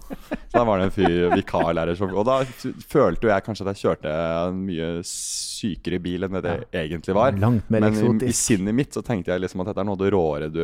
Så 0.50 0.58
da 0.58 0.65
var 0.68 0.82
det 0.82 0.89
en 0.89 0.96
fyr, 0.96 1.15
vikarlærer 1.38 1.98
som 2.00 2.12
Og 2.18 2.25
da 2.27 2.39
følte 2.89 3.27
jo 3.27 3.32
jeg 3.34 3.46
kanskje 3.46 3.65
at 3.68 3.72
jeg 3.75 3.84
kjørte 3.86 4.13
en 4.50 4.63
mye 4.65 4.89
sykere 5.08 6.01
bil 6.03 6.25
enn 6.25 6.38
det 6.39 6.44
det 6.50 6.82
egentlig 6.82 7.15
var. 7.15 7.38
Langt 7.38 7.70
mer 7.70 7.86
Men 7.86 8.00
i, 8.00 8.32
i 8.32 8.36
sinnet 8.36 8.75
mitt 8.75 8.96
så 8.96 9.03
tenkte 9.06 9.34
jeg 9.34 9.44
liksom 9.44 9.62
at 9.63 9.72
dette 9.72 9.84
er 9.84 9.88
noe 9.88 9.98
av 9.98 10.03
det 10.03 10.12
råere 10.15 10.51
du 10.53 10.63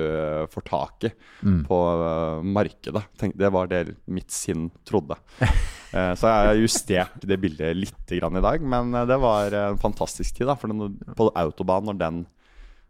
får 0.52 0.70
tak 0.72 1.10
i 1.10 1.14
Mm. 1.46 1.66
på 1.68 1.78
eh, 2.08 2.44
markedet. 2.56 3.04
Tenk, 3.20 3.36
det 3.38 3.50
var 3.54 3.68
det 3.70 3.96
mitt 4.06 4.32
sinn 4.34 4.70
trodde. 4.88 5.18
Eh, 5.96 6.12
så 6.20 6.28
jeg 6.28 6.48
har 6.50 6.58
justert 6.60 7.22
det 7.24 7.38
bildet 7.40 7.78
litt 7.78 8.12
i 8.12 8.18
dag, 8.20 8.64
men 8.68 8.90
eh, 8.92 9.06
det 9.08 9.16
var 9.22 9.54
en 9.56 9.78
fantastisk 9.80 10.36
tid. 10.36 10.50
da 10.50 10.56
For 10.60 10.68
den, 10.68 10.98
på 11.16 11.30
autobahn, 11.40 11.86
når, 11.88 12.00
den, 12.02 12.18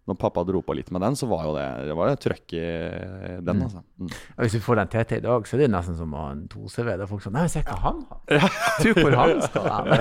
når 0.05 0.17
pappa 0.21 0.43
dro 0.45 0.59
på 0.61 0.75
litt 0.77 0.91
med 0.93 1.01
den, 1.01 1.15
så 1.17 1.25
var 1.27 1.45
jo 1.47 1.53
det, 1.55 1.65
det 1.89 1.95
var 1.97 2.11
trøkk 2.21 2.53
i 2.53 2.61
den. 3.41 3.55
Mm. 3.57 3.63
altså. 3.65 3.81
Mm. 3.97 4.11
Og 4.37 4.43
Hvis 4.45 4.53
du 4.53 4.59
får 4.61 4.75
den 4.81 4.91
TT 4.93 5.11
i 5.17 5.23
dag, 5.25 5.47
så 5.49 5.55
er 5.57 5.63
det 5.63 5.69
nesten 5.73 5.97
som 5.97 6.13
å 6.13 6.19
ha 6.21 6.31
en 6.35 6.43
2CV. 6.51 6.91
Det 6.91 7.05
er 7.07 7.09
folk 7.09 7.23
sånn 7.25 7.33
Nei, 7.39 7.47
se 7.49 7.63
hva 7.65 7.77
han 7.87 8.03
har! 8.11 8.49
Tro 8.83 8.93
hvor 8.99 9.17
han 9.17 9.41
skal 9.47 9.69
være! 9.71 9.99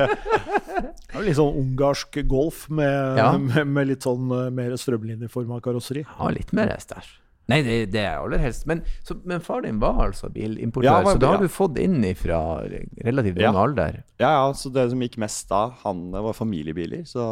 Det 0.00 1.16
er 1.16 1.18
jo 1.20 1.24
litt 1.26 1.38
sånn 1.40 1.56
ungarsk 1.60 2.20
golf 2.30 2.66
med, 2.72 3.18
Ja. 3.20 3.32
med, 3.38 3.66
med 3.68 3.90
litt 3.92 4.06
sånn 4.06 4.30
eh, 4.32 4.48
mer 4.54 4.76
strømlinjeforma 4.80 5.60
karosseri. 5.64 6.04
Ja, 6.06 6.30
litt 6.32 6.52
mer 6.56 6.72
stæsj. 6.80 7.16
Nei, 7.50 7.64
det, 7.66 7.76
det 7.90 8.04
er 8.06 8.20
aller 8.22 8.38
helst. 8.38 8.62
Men, 8.70 8.84
så, 9.02 9.16
men 9.26 9.40
far 9.42 9.64
din 9.64 9.80
var 9.82 9.96
altså 10.04 10.28
bilimportør, 10.30 10.86
Ja, 10.86 11.00
var- 11.02 11.16
så 11.16 11.22
da 11.22 11.32
har 11.32 11.40
ja. 11.40 11.48
du 11.48 11.52
fått 11.52 11.80
inn 11.82 11.98
fra 12.14 12.38
relativt 12.62 13.40
ung 13.40 13.42
Ja. 13.42 13.52
alder. 13.64 13.96
Ja, 14.22 14.30
ja, 14.38 14.52
så 14.54 14.70
det 14.72 14.84
som 14.92 15.02
gikk 15.02 15.18
mest 15.18 15.48
da, 15.50 15.64
han 15.82 16.10
var 16.14 16.32
familiebiler. 16.36 17.02
Så 17.10 17.24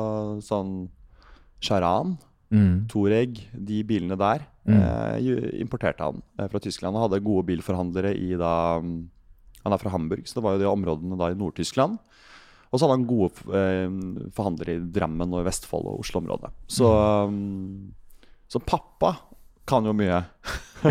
sånn 0.43 0.89
Charan 1.61 2.17
Mm. 2.49 2.87
Toreg, 2.89 3.43
de 3.53 3.83
bilene 3.85 4.17
der, 4.17 4.41
Mm. 4.65 4.79
eh, 4.81 5.61
importerte 5.61 6.01
han 6.01 6.23
eh, 6.39 6.47
fra 6.49 6.59
Tyskland. 6.59 6.97
Og 6.97 7.03
hadde 7.11 7.21
gode 7.23 7.45
bilforhandlere 7.45 8.15
i 8.17 8.31
da 8.41 8.81
mm, 8.81 9.11
Han 9.65 9.73
er 9.75 9.79
fra 9.83 9.91
Hamburg, 9.91 10.25
så 10.25 10.39
det 10.39 10.43
var 10.45 10.55
jo 10.57 10.61
de 10.63 10.65
områdene 10.71 11.19
da 11.19 11.29
i 11.29 11.35
Nord-Tyskland. 11.37 11.99
Og 12.73 12.79
så 12.81 12.87
hadde 12.89 12.97
han 12.97 13.07
gode 13.07 13.33
eh, 13.53 14.31
forhandlere 14.33 14.77
i 14.79 14.87
Drammen 14.93 15.29
og 15.35 15.43
i 15.43 15.49
Vestfold 15.51 15.85
og 15.91 16.01
Oslo-området. 16.01 16.51
Så, 16.73 16.89
mm, 17.29 17.93
så 18.49 18.61
pappa 18.65 19.19
kan 19.69 19.87
jo 19.87 19.93
mye. 19.97 20.23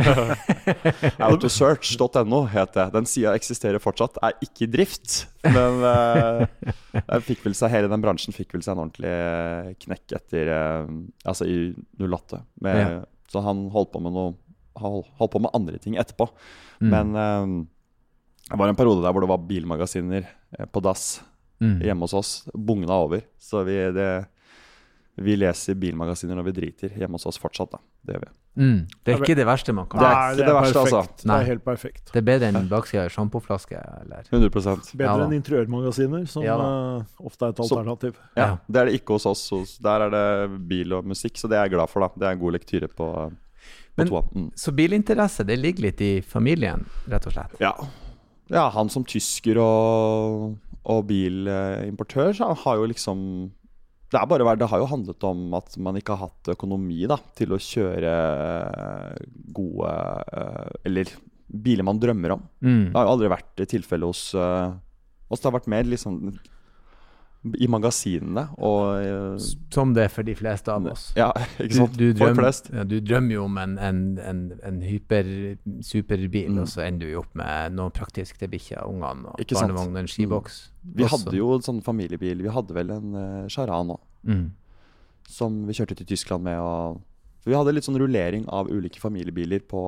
Autosearch.no 1.23 2.41
het 2.51 2.73
det. 2.75 2.85
Den 2.93 3.07
sida 3.09 3.33
eksisterer 3.37 3.81
fortsatt. 3.83 4.19
Er 4.23 4.35
ikke 4.43 4.65
i 4.65 4.71
drift. 4.71 5.19
Men 5.47 5.81
uh, 5.83 7.19
fikk 7.25 7.45
vel 7.47 7.55
seg, 7.57 7.71
hele 7.73 7.89
den 7.91 8.03
bransjen 8.03 8.35
fikk 8.35 8.55
vel 8.55 8.65
seg 8.65 8.75
en 8.75 8.83
ordentlig 8.85 9.13
eh, 9.13 9.71
knekk 9.85 10.17
etter 10.19 10.51
uh, 10.51 10.91
Altså 11.27 11.47
i 11.49 11.57
08. 12.03 12.43
Med, 12.65 12.83
Ja. 12.83 13.05
Så 13.27 13.41
han 13.43 13.65
holdt 13.73 13.91
på 13.91 13.99
med 13.99 14.13
noe 14.15 14.37
holdt 14.77 15.31
på 15.33 15.39
med 15.43 15.51
andre 15.57 15.79
ting 15.83 15.97
etterpå. 15.99 16.29
Mm. 16.79 16.91
Men 16.93 17.15
uh, 17.17 17.47
det 18.47 18.59
var 18.61 18.71
en 18.71 18.77
periode 18.79 19.03
der 19.03 19.11
hvor 19.15 19.25
det 19.25 19.31
var 19.33 19.47
bilmagasiner 19.49 20.29
på 20.71 20.83
dass 20.85 21.17
Mm. 21.57 21.79
hjemme 21.81 22.05
hos 22.05 22.13
oss. 22.13 22.31
Bugna 22.53 22.93
over. 23.01 23.21
Så 23.41 23.63
vi, 23.65 23.73
det, 23.91 24.25
vi 25.15 25.35
leser 25.35 25.73
bilmagasiner 25.73 26.37
når 26.37 26.45
vi 26.51 26.55
driter 26.59 26.93
hjemme 26.93 27.17
hos 27.17 27.25
oss 27.25 27.39
fortsatt. 27.41 27.71
da 27.73 27.79
Det 28.05 28.13
gjør 28.13 28.25
vi. 28.27 28.29
Mm. 28.57 28.87
Det 29.05 29.13
er 29.13 29.19
ikke 29.21 29.35
det 29.37 29.45
verste 29.45 29.73
man 29.77 29.85
kan 29.85 29.99
Det 30.01 30.07
er 30.07 30.13
Nei, 30.17 30.31
ikke 30.33 30.45
det 30.47 30.53
verste, 30.57 30.79
altså. 30.81 31.01
perfekt. 31.01 31.23
Det 31.23 31.33
er 31.37 31.43
helt 31.45 31.63
perfekt. 31.65 32.05
Det 32.11 32.19
er 32.21 32.25
bedre 32.25 32.47
enn 32.49 32.69
baksida 32.71 33.03
av 33.05 33.11
sjampoflaske, 33.13 33.81
eller 34.01 34.23
100 34.31 34.49
Bedre 34.97 35.05
Ja 35.05 35.25
enn 35.27 35.35
interiørmagasiner, 35.37 36.23
som 36.27 36.43
Ja 36.43 36.55
eh, 36.57 37.03
ofte 37.21 37.45
er 37.45 37.53
et 37.53 37.59
alternativ. 37.59 38.15
Ja, 38.35 38.41
Ja. 38.47 38.57
Det 38.67 38.81
er 38.81 38.85
det 38.89 38.93
ikke 39.01 39.13
hos 39.13 39.25
oss. 39.29 39.43
Hos- 39.53 39.77
Der 39.77 40.07
er 40.07 40.09
det 40.09 40.67
bil 40.67 40.93
og 40.93 41.05
musikk, 41.05 41.37
så 41.37 41.47
det 41.47 41.57
er 41.59 41.67
jeg 41.67 41.75
glad 41.77 41.89
for. 41.89 41.99
da 42.01 42.09
Det 42.17 42.27
er 42.27 42.31
en 42.31 42.39
god 42.39 42.53
lektyre 42.57 42.87
på, 42.89 43.07
på 43.29 43.97
Men- 43.97 44.07
toa. 44.07 44.21
Mm. 44.33 44.51
Så 44.55 44.71
bilinteresse, 44.73 45.45
det 45.45 45.59
ligger 45.59 45.81
litt 45.91 46.01
i 46.01 46.21
familien, 46.21 46.85
rett 47.07 47.27
og 47.27 47.33
slett? 47.33 47.59
Ja. 47.59 47.73
ja, 48.49 48.69
han 48.69 48.89
som 48.89 49.03
tysker 49.03 49.57
og, 49.61 50.57
og 50.85 51.05
bilimportør 51.07 52.33
så 52.33 52.47
han 52.47 52.55
har 52.63 52.75
jo 52.77 52.85
liksom 52.87 53.51
det, 54.07 54.19
er 54.19 54.27
bare, 54.29 54.55
det 54.55 54.69
har 54.71 54.79
jo 54.79 54.87
handlet 54.87 55.25
om 55.27 55.55
at 55.57 55.73
man 55.83 55.97
ikke 55.99 56.15
har 56.15 56.29
hatt 56.29 56.51
økonomi 56.53 57.01
da, 57.09 57.17
til 57.35 57.51
å 57.51 57.59
kjøre 57.59 58.11
eh, 58.11 59.25
gode 59.55 59.95
eh, 60.31 60.69
Eller 60.87 61.11
biler 61.47 61.85
man 61.87 61.99
drømmer 61.99 62.35
om. 62.35 62.45
Mm. 62.63 62.85
Det 62.91 62.95
har 62.97 63.07
jo 63.07 63.15
aldri 63.15 63.31
vært 63.31 63.65
tilfelle 63.71 64.07
hos 64.07 64.29
eh, 64.35 64.69
oss. 65.27 65.41
Det 65.41 65.47
har 65.49 65.57
vært 65.57 65.69
mer 65.71 65.87
liksom 65.87 66.21
i 67.55 67.67
magasinene 67.71 68.43
og 68.57 68.97
eh, 68.99 69.47
Som 69.73 69.93
det 69.95 70.03
er 70.07 70.11
for 70.13 70.27
de 70.27 70.35
fleste 70.35 70.71
av 70.73 70.85
oss. 70.91 71.09
Ja, 71.17 71.29
ikke 71.63 71.77
sant? 71.79 71.95
Du, 71.97 72.05
du, 72.07 72.13
drøm, 72.13 72.33
drømmer, 72.33 72.43
flest. 72.43 72.69
ja, 72.73 72.83
du 72.87 72.97
drømmer 72.99 73.33
jo 73.37 73.43
om 73.47 73.57
en, 73.61 73.77
en, 73.79 74.01
en, 74.19 74.41
en 74.67 74.81
hyper-superbil, 74.83 76.51
Mm. 76.51 76.61
og 76.61 76.67
så 76.71 76.83
ender 76.85 77.07
du 77.07 77.13
jo 77.13 77.21
opp 77.23 77.33
med 77.37 77.73
noe 77.75 77.91
praktisk 77.93 78.37
til 78.39 78.49
bikkja, 78.51 78.83
ungene, 78.87 79.31
og 79.33 79.41
barnevogn 79.51 79.95
og 79.95 79.99
en 80.03 80.07
skiboks. 80.11 80.59
Vi 80.83 81.03
Også. 81.03 81.17
hadde 81.17 81.37
jo 81.37 81.49
en 81.55 81.65
sånn 81.65 81.81
familiebil. 81.83 82.41
Vi 82.45 82.53
hadde 82.53 82.73
vel 82.75 82.91
en 82.95 83.15
uh, 83.17 83.47
Charan 83.51 83.91
òg, 83.95 84.01
mm. 84.27 84.45
som 85.27 85.65
vi 85.67 85.75
kjørte 85.77 85.97
til 85.99 86.07
Tyskland 86.13 86.43
med. 86.47 86.59
Og, 86.61 87.01
vi 87.47 87.55
hadde 87.55 87.71
litt 87.75 87.87
sånn 87.87 87.99
rullering 87.99 88.47
av 88.51 88.67
ulike 88.71 88.99
familiebiler 88.99 89.61
på 89.67 89.81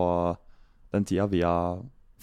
den 0.96 1.06
tida 1.06 1.28
via 1.32 1.52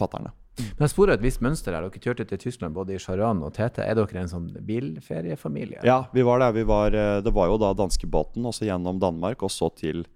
fatterne. 0.01 0.33
Men 0.57 0.87
jeg 0.87 0.93
sporer 0.95 1.13
et 1.19 1.23
visst 1.25 1.43
mønster 1.45 1.75
her. 1.77 1.85
Dere 1.85 2.01
kjørte 2.01 2.25
til 2.31 2.39
Tyskland 2.41 2.73
både 2.77 2.95
i 2.97 2.99
Charan 3.03 3.43
og 3.45 3.53
TT. 3.57 3.83
Er 3.85 3.95
dere 3.99 4.21
en 4.23 4.31
sånn 4.31 4.47
bilferiefamilie? 4.65 5.83
Ja, 5.85 6.07
vi 6.17 6.23
var 6.25 6.41
der. 6.41 6.53
Vi 6.57 6.63
var, 6.69 6.95
eh, 6.97 7.21
det 7.21 7.33
var 7.37 7.51
jo 7.53 7.59
da 7.61 7.75
danskebåten, 7.77 8.45
og 8.49 8.55
så 8.57 8.65
gjennom 8.69 8.99
Danmark, 9.03 9.43
og 9.45 9.51
så 9.53 9.69
til 9.77 10.07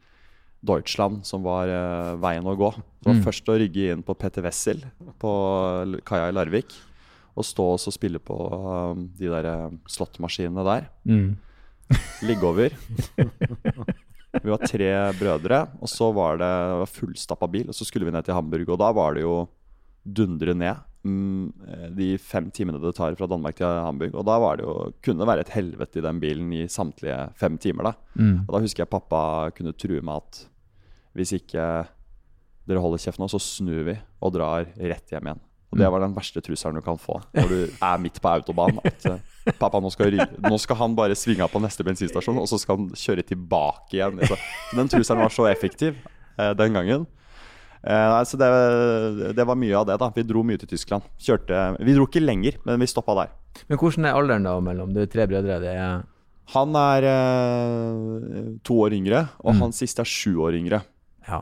Deutschland, 0.65 1.23
som 1.25 1.43
var 1.45 1.69
eh, 1.69 2.17
veien 2.21 2.45
å 2.45 2.57
gå. 2.57 2.73
Det 3.01 3.07
var 3.11 3.15
Mm. 3.21 3.25
først 3.25 3.49
å 3.49 3.59
rygge 3.61 3.93
inn 3.93 4.03
på 4.03 4.17
Petter 4.17 4.43
Wessel 4.43 4.81
på 5.19 5.31
kaia 6.05 6.29
i 6.29 6.33
Larvik. 6.33 6.73
Og 7.37 7.45
stå 7.45 7.65
og 7.77 7.93
spille 7.93 8.19
på 8.19 8.37
eh, 8.37 8.95
de 9.21 9.29
der 9.29 9.71
slåttmaskinene 9.89 10.65
der. 10.65 10.89
Mm. 11.07 11.37
Ligge 12.29 12.45
over. 12.45 12.71
Vi 13.17 14.49
var 14.51 14.59
tre 14.63 14.91
brødre, 15.19 15.63
og 15.83 15.89
så 15.91 16.13
var 16.15 16.37
det, 16.39 16.51
det 16.81 16.89
fullstappa 16.95 17.49
bil. 17.51 17.69
Og 17.69 17.75
så 17.75 17.85
skulle 17.85 18.07
vi 18.07 18.13
ned 18.15 18.25
til 18.25 18.35
Hamburg, 18.37 18.69
og 18.69 18.79
da 18.79 18.93
var 18.93 19.15
det 19.15 19.23
jo 19.25 19.49
dundre 20.05 20.55
ned. 20.55 20.87
Mm, 21.05 21.53
eh, 21.65 21.87
de 21.97 22.09
fem 22.21 22.51
timene 22.53 22.81
det 22.81 22.93
tar 22.97 23.17
fra 23.17 23.29
Danmark 23.31 23.57
til 23.57 23.67
Hamburg. 23.67 24.15
Og 24.15 24.27
da 24.29 24.39
var 24.43 24.59
det 24.61 24.67
jo, 24.67 24.75
kunne 25.05 25.23
det 25.23 25.31
være 25.31 25.47
et 25.47 25.55
helvete 25.55 26.01
i 26.01 26.05
den 26.05 26.21
bilen 26.21 26.53
i 26.57 26.67
samtlige 26.69 27.31
fem 27.41 27.59
timer. 27.59 27.91
da 27.91 27.93
Mm. 28.21 28.45
Og 28.49 28.55
da 28.55 28.61
husker 28.61 28.83
jeg 28.83 28.91
pappa 28.91 29.51
kunne 29.57 29.73
true 29.73 30.01
med 30.01 30.17
at 30.17 30.47
hvis 31.15 31.33
ikke 31.33 31.87
dere 32.69 32.83
holder 32.83 32.99
kjeft 32.99 33.19
nå, 33.19 33.29
så 33.31 33.41
snur 33.41 33.85
vi 33.87 33.97
og 34.21 34.33
drar 34.35 34.67
rett 34.77 35.11
hjem 35.11 35.27
igjen. 35.27 35.41
Og 35.71 35.79
det 35.79 35.87
var 35.87 36.03
den 36.03 36.15
verste 36.17 36.43
trusselen 36.43 36.81
du 36.81 36.83
kan 36.83 36.99
få 36.99 37.21
når 37.33 37.49
du 37.49 37.59
er 37.91 38.03
midt 38.03 38.21
på 38.21 38.29
autobanen. 38.29 38.81
At 38.85 39.07
eh, 39.07 39.55
pappa 39.59 39.81
nå 39.81 39.91
skal, 39.95 40.19
nå 40.43 40.59
skal 40.59 40.77
han 40.83 40.97
bare 40.99 41.17
svinge 41.19 41.47
av 41.47 41.53
på 41.53 41.63
neste 41.63 41.87
bensinstasjon, 41.87 42.41
og 42.43 42.49
så 42.51 42.59
skal 42.59 42.81
han 42.81 42.91
kjøre 42.99 43.25
tilbake 43.27 43.97
igjen. 43.99 44.21
Den 44.75 44.91
trusselen 44.91 45.23
var 45.23 45.35
så 45.35 45.47
effektiv 45.51 45.97
eh, 46.37 46.53
den 46.59 46.77
gangen. 46.77 47.07
Eh, 47.81 48.07
nei, 48.13 48.25
så 48.29 48.37
det, 48.37 48.49
det 49.37 49.47
var 49.49 49.57
mye 49.57 49.77
av 49.79 49.87
det. 49.89 49.97
da 50.03 50.11
Vi 50.15 50.23
dro 50.29 50.43
mye 50.45 50.61
til 50.61 50.69
Tyskland. 50.69 51.03
Kjørte, 51.19 51.61
vi 51.81 51.95
dro 51.97 52.05
ikke 52.09 52.21
lenger, 52.23 52.59
men 52.67 52.81
vi 52.83 52.89
stoppa 52.91 53.15
der. 53.23 53.31
Men 53.71 53.79
hvordan 53.81 54.05
er 54.11 54.19
alderen 54.19 54.45
da 54.45 54.57
mellom 54.61 54.93
de 54.95 55.07
tre 55.11 55.27
brødre? 55.31 55.61
Det 55.63 55.73
er 55.75 56.03
Han 56.53 56.75
er 56.77 57.05
eh, 57.07 58.59
to 58.67 58.75
år 58.85 58.93
yngre, 58.97 59.29
og 59.41 59.55
Mm. 59.55 59.61
han 59.63 59.73
siste 59.73 60.01
er 60.03 60.09
sju 60.09 60.37
år 60.43 60.57
yngre. 60.59 60.83
Ja. 61.29 61.41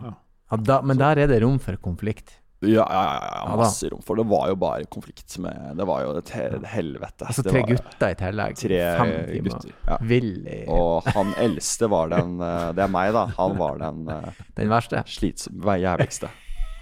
ja 0.50 0.56
da, 0.56 0.80
men 0.82 0.98
der 0.98 1.18
er 1.18 1.26
det 1.26 1.42
rom 1.42 1.58
for 1.58 1.76
konflikt. 1.76 2.36
Ja, 2.60 2.82
ja, 2.90 3.02
ja, 3.46 3.56
masse 3.56 3.86
rom. 3.92 4.00
For 4.02 4.18
det 4.18 4.24
var 4.26 4.48
jo 4.50 4.56
bare 4.58 4.84
konflikt 4.90 5.36
med 5.38 5.76
Det 5.78 5.84
var 5.86 6.00
jo 6.02 6.16
et 6.18 6.32
helvete. 6.66 7.28
Altså 7.28 7.44
tre 7.46 7.60
gutter 7.68 8.10
i 8.10 8.16
tillegg. 8.18 8.56
Tre 8.58 8.80
Fem 8.98 9.12
timer. 9.28 9.44
gutter. 9.52 9.74
Ja. 9.86 9.98
Vill 10.10 10.32
Og 10.74 11.06
han 11.14 11.30
eldste 11.38 11.86
var 11.92 12.10
den 12.10 12.40
eh, 12.42 12.72
Det 12.74 12.82
er 12.82 12.90
meg, 12.90 13.12
da. 13.14 13.26
Han 13.38 13.54
var 13.60 13.78
den 13.78 14.08
eh, 14.10 14.42
den 14.58 14.72
verste. 14.74 15.04
slitsomme, 15.06 15.78
jævligste. 15.84 16.32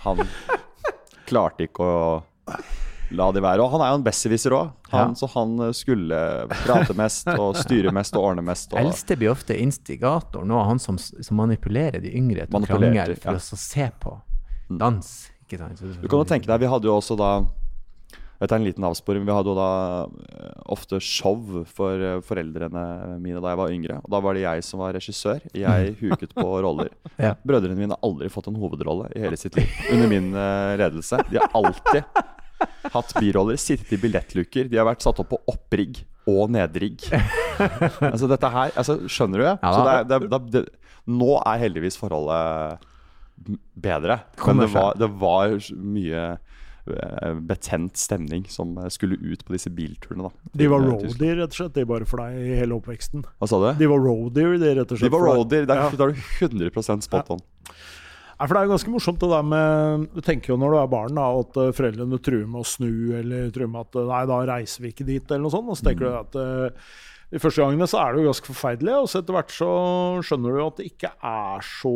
Han 0.06 0.24
klarte 1.28 1.66
ikke 1.68 1.84
å 1.84 2.00
la 3.14 3.28
de 3.36 3.40
være. 3.44 3.62
Og 3.62 3.70
han 3.76 3.84
er 3.84 3.92
jo 3.92 3.98
en 4.00 4.06
besserwisser 4.08 4.54
òg, 4.56 4.72
Ja. 4.92 5.04
så 5.14 5.28
han 5.36 5.58
eh, 5.68 5.72
skulle 5.76 6.22
prate 6.64 6.96
mest 6.96 7.28
og 7.36 7.54
styre 7.60 7.92
mest 7.94 8.16
og 8.16 8.30
ordne 8.32 8.42
mest. 8.48 8.72
Og, 8.72 8.80
Eldste 8.80 9.16
blir 9.20 9.30
ofte 9.36 9.54
instigator. 9.60 10.42
Nå 10.48 10.64
han 10.72 10.80
som, 10.82 10.96
som 10.98 11.36
manipulerer 11.38 12.00
de 12.02 12.16
yngre 12.16 12.48
til 12.48 12.64
å 12.64 12.66
krangle 12.66 13.14
for 13.20 13.36
ja. 13.36 13.40
å 13.44 13.64
se 13.68 13.90
på 14.02 14.16
Mm. 14.66 14.78
dans. 14.80 15.08
Ikke 15.46 15.58
sant? 15.62 15.78
Så- 15.78 16.00
Du 16.02 16.08
kan 16.08 16.18
jo 16.18 16.24
tenke 16.28 16.46
deg, 16.50 16.60
vi 16.60 16.66
hadde 16.74 16.84
jo 16.90 16.96
også 16.98 17.16
da 17.16 17.30
Dette 18.38 18.52
er 18.52 18.58
en 18.60 18.66
liten 18.66 18.84
avsporing. 18.84 19.24
Vi 19.24 19.32
hadde 19.32 19.48
jo 19.48 19.54
da 19.56 19.68
eh, 20.04 20.56
ofte 20.68 20.98
show 21.00 21.38
for 21.64 21.96
eh, 22.04 22.18
foreldrene 22.20 23.16
mine 23.18 23.40
da 23.40 23.54
jeg 23.54 23.56
var 23.62 23.70
yngre. 23.72 23.96
Og 24.04 24.10
da 24.12 24.20
var 24.20 24.34
det 24.36 24.42
jeg 24.42 24.62
som 24.66 24.82
var 24.82 24.92
regissør. 24.92 25.40
Jeg 25.56 25.94
huket 26.02 26.34
på 26.36 26.44
roller. 26.44 26.90
Ja. 27.16 27.30
Brødrene 27.48 27.78
mine 27.78 27.96
har 27.96 28.02
aldri 28.04 28.28
fått 28.28 28.50
en 28.52 28.58
hovedrolle 28.60 29.08
i 29.16 29.22
hele 29.24 29.38
sitt 29.40 29.56
liv 29.56 29.72
under 29.90 30.08
min 30.12 30.28
eh, 30.36 30.74
ledelse. 30.82 31.22
De 31.30 31.38
har 31.40 31.48
alltid 31.56 32.04
hatt 32.92 33.14
biroller, 33.16 33.56
sittet 33.56 33.94
i 33.96 34.00
billettluker. 34.04 34.68
De 34.68 34.76
har 34.76 34.84
vært 34.90 35.00
satt 35.06 35.18
opp 35.24 35.30
på 35.32 35.40
opprigg 35.54 36.02
og 36.28 36.50
nedrigg. 36.52 37.06
altså 38.12 38.28
dette 38.28 38.50
her, 38.52 38.74
altså 38.76 38.98
Skjønner 39.08 39.40
du? 39.40 39.46
Ja, 39.48 39.72
det, 39.72 39.94
er- 39.94 40.04
det, 40.04 40.18
er- 40.20 40.28
det, 40.28 40.42
det, 40.52 40.92
nå 41.08 41.38
er 41.40 41.64
heldigvis 41.64 41.96
forholdet 41.96 42.84
bedre. 43.76 44.20
Men 44.46 44.62
det 44.64 44.70
var, 44.72 44.94
det 44.98 45.08
var 45.20 45.56
mye 45.76 46.22
eh, 46.36 47.34
betent 47.46 47.96
stemning 48.00 48.46
som 48.50 48.74
skulle 48.92 49.18
ut 49.20 49.44
på 49.46 49.54
disse 49.56 49.70
bilturene. 49.70 50.28
da 50.30 50.54
De 50.62 50.68
var 50.72 50.80
eh, 50.84 50.90
roadier, 50.92 51.36
rett 51.42 51.52
og 51.52 51.60
slett, 51.60 51.74
de 51.76 51.84
bare 51.88 52.08
for 52.08 52.22
deg 52.24 52.38
i 52.40 52.56
hele 52.62 52.78
oppveksten. 52.78 53.26
Hva 53.38 53.48
sa 53.50 53.60
du? 53.62 53.68
De 53.78 53.90
var 53.92 54.02
roadier, 54.06 54.56
de, 54.62 54.72
rett 54.80 54.92
og 54.96 55.04
De 55.04 55.12
var 55.12 55.26
roadier. 55.30 55.66
Da 55.68 55.80
Ja. 55.82 55.88
er 55.92 56.14
du 56.14 56.24
100 56.46 57.02
spot 57.06 57.30
on. 57.36 57.44
Nei, 58.36 58.44
for 58.46 58.52
Det 58.52 58.60
er 58.60 58.66
jo 58.66 58.72
ganske 58.74 58.90
morsomt 58.92 59.20
det 59.22 59.28
der 59.32 59.44
med 59.48 60.08
Du 60.12 60.20
tenker 60.20 60.50
jo 60.52 60.58
når 60.60 60.74
du 60.74 60.78
er 60.82 60.88
barn 60.92 61.14
da, 61.16 61.26
at 61.40 61.56
eh, 61.56 61.70
foreldrene 61.72 62.18
truer 62.20 62.46
med 62.46 62.60
å 62.60 62.68
snu, 62.68 62.90
eller 63.16 63.50
truer 63.54 63.70
med 63.72 63.86
at 63.86 63.96
eh, 63.96 64.08
nei, 64.10 64.22
da 64.28 64.40
reiser 64.52 64.82
vi 64.84 64.90
ikke 64.92 65.06
dit, 65.08 65.24
eller 65.30 65.46
noe 65.46 65.54
sånt. 65.54 65.70
Og 65.72 65.78
så 65.80 65.86
tenker 65.88 66.04
du 66.04 66.18
at 66.18 66.36
eh, 66.36 66.90
de 67.34 67.40
første 67.42 67.58
gangene 67.58 67.88
så 67.90 67.98
er 67.98 68.12
det 68.14 68.20
jo 68.22 68.28
ganske 68.28 68.48
forferdelig, 68.52 68.92
og 69.02 69.08
så 69.10 69.18
etter 69.18 69.34
hvert 69.34 69.50
så 69.50 69.70
skjønner 70.28 70.54
du 70.54 70.60
at 70.62 70.76
det 70.78 70.86
ikke 70.92 71.10
er 71.26 71.64
så 71.66 71.94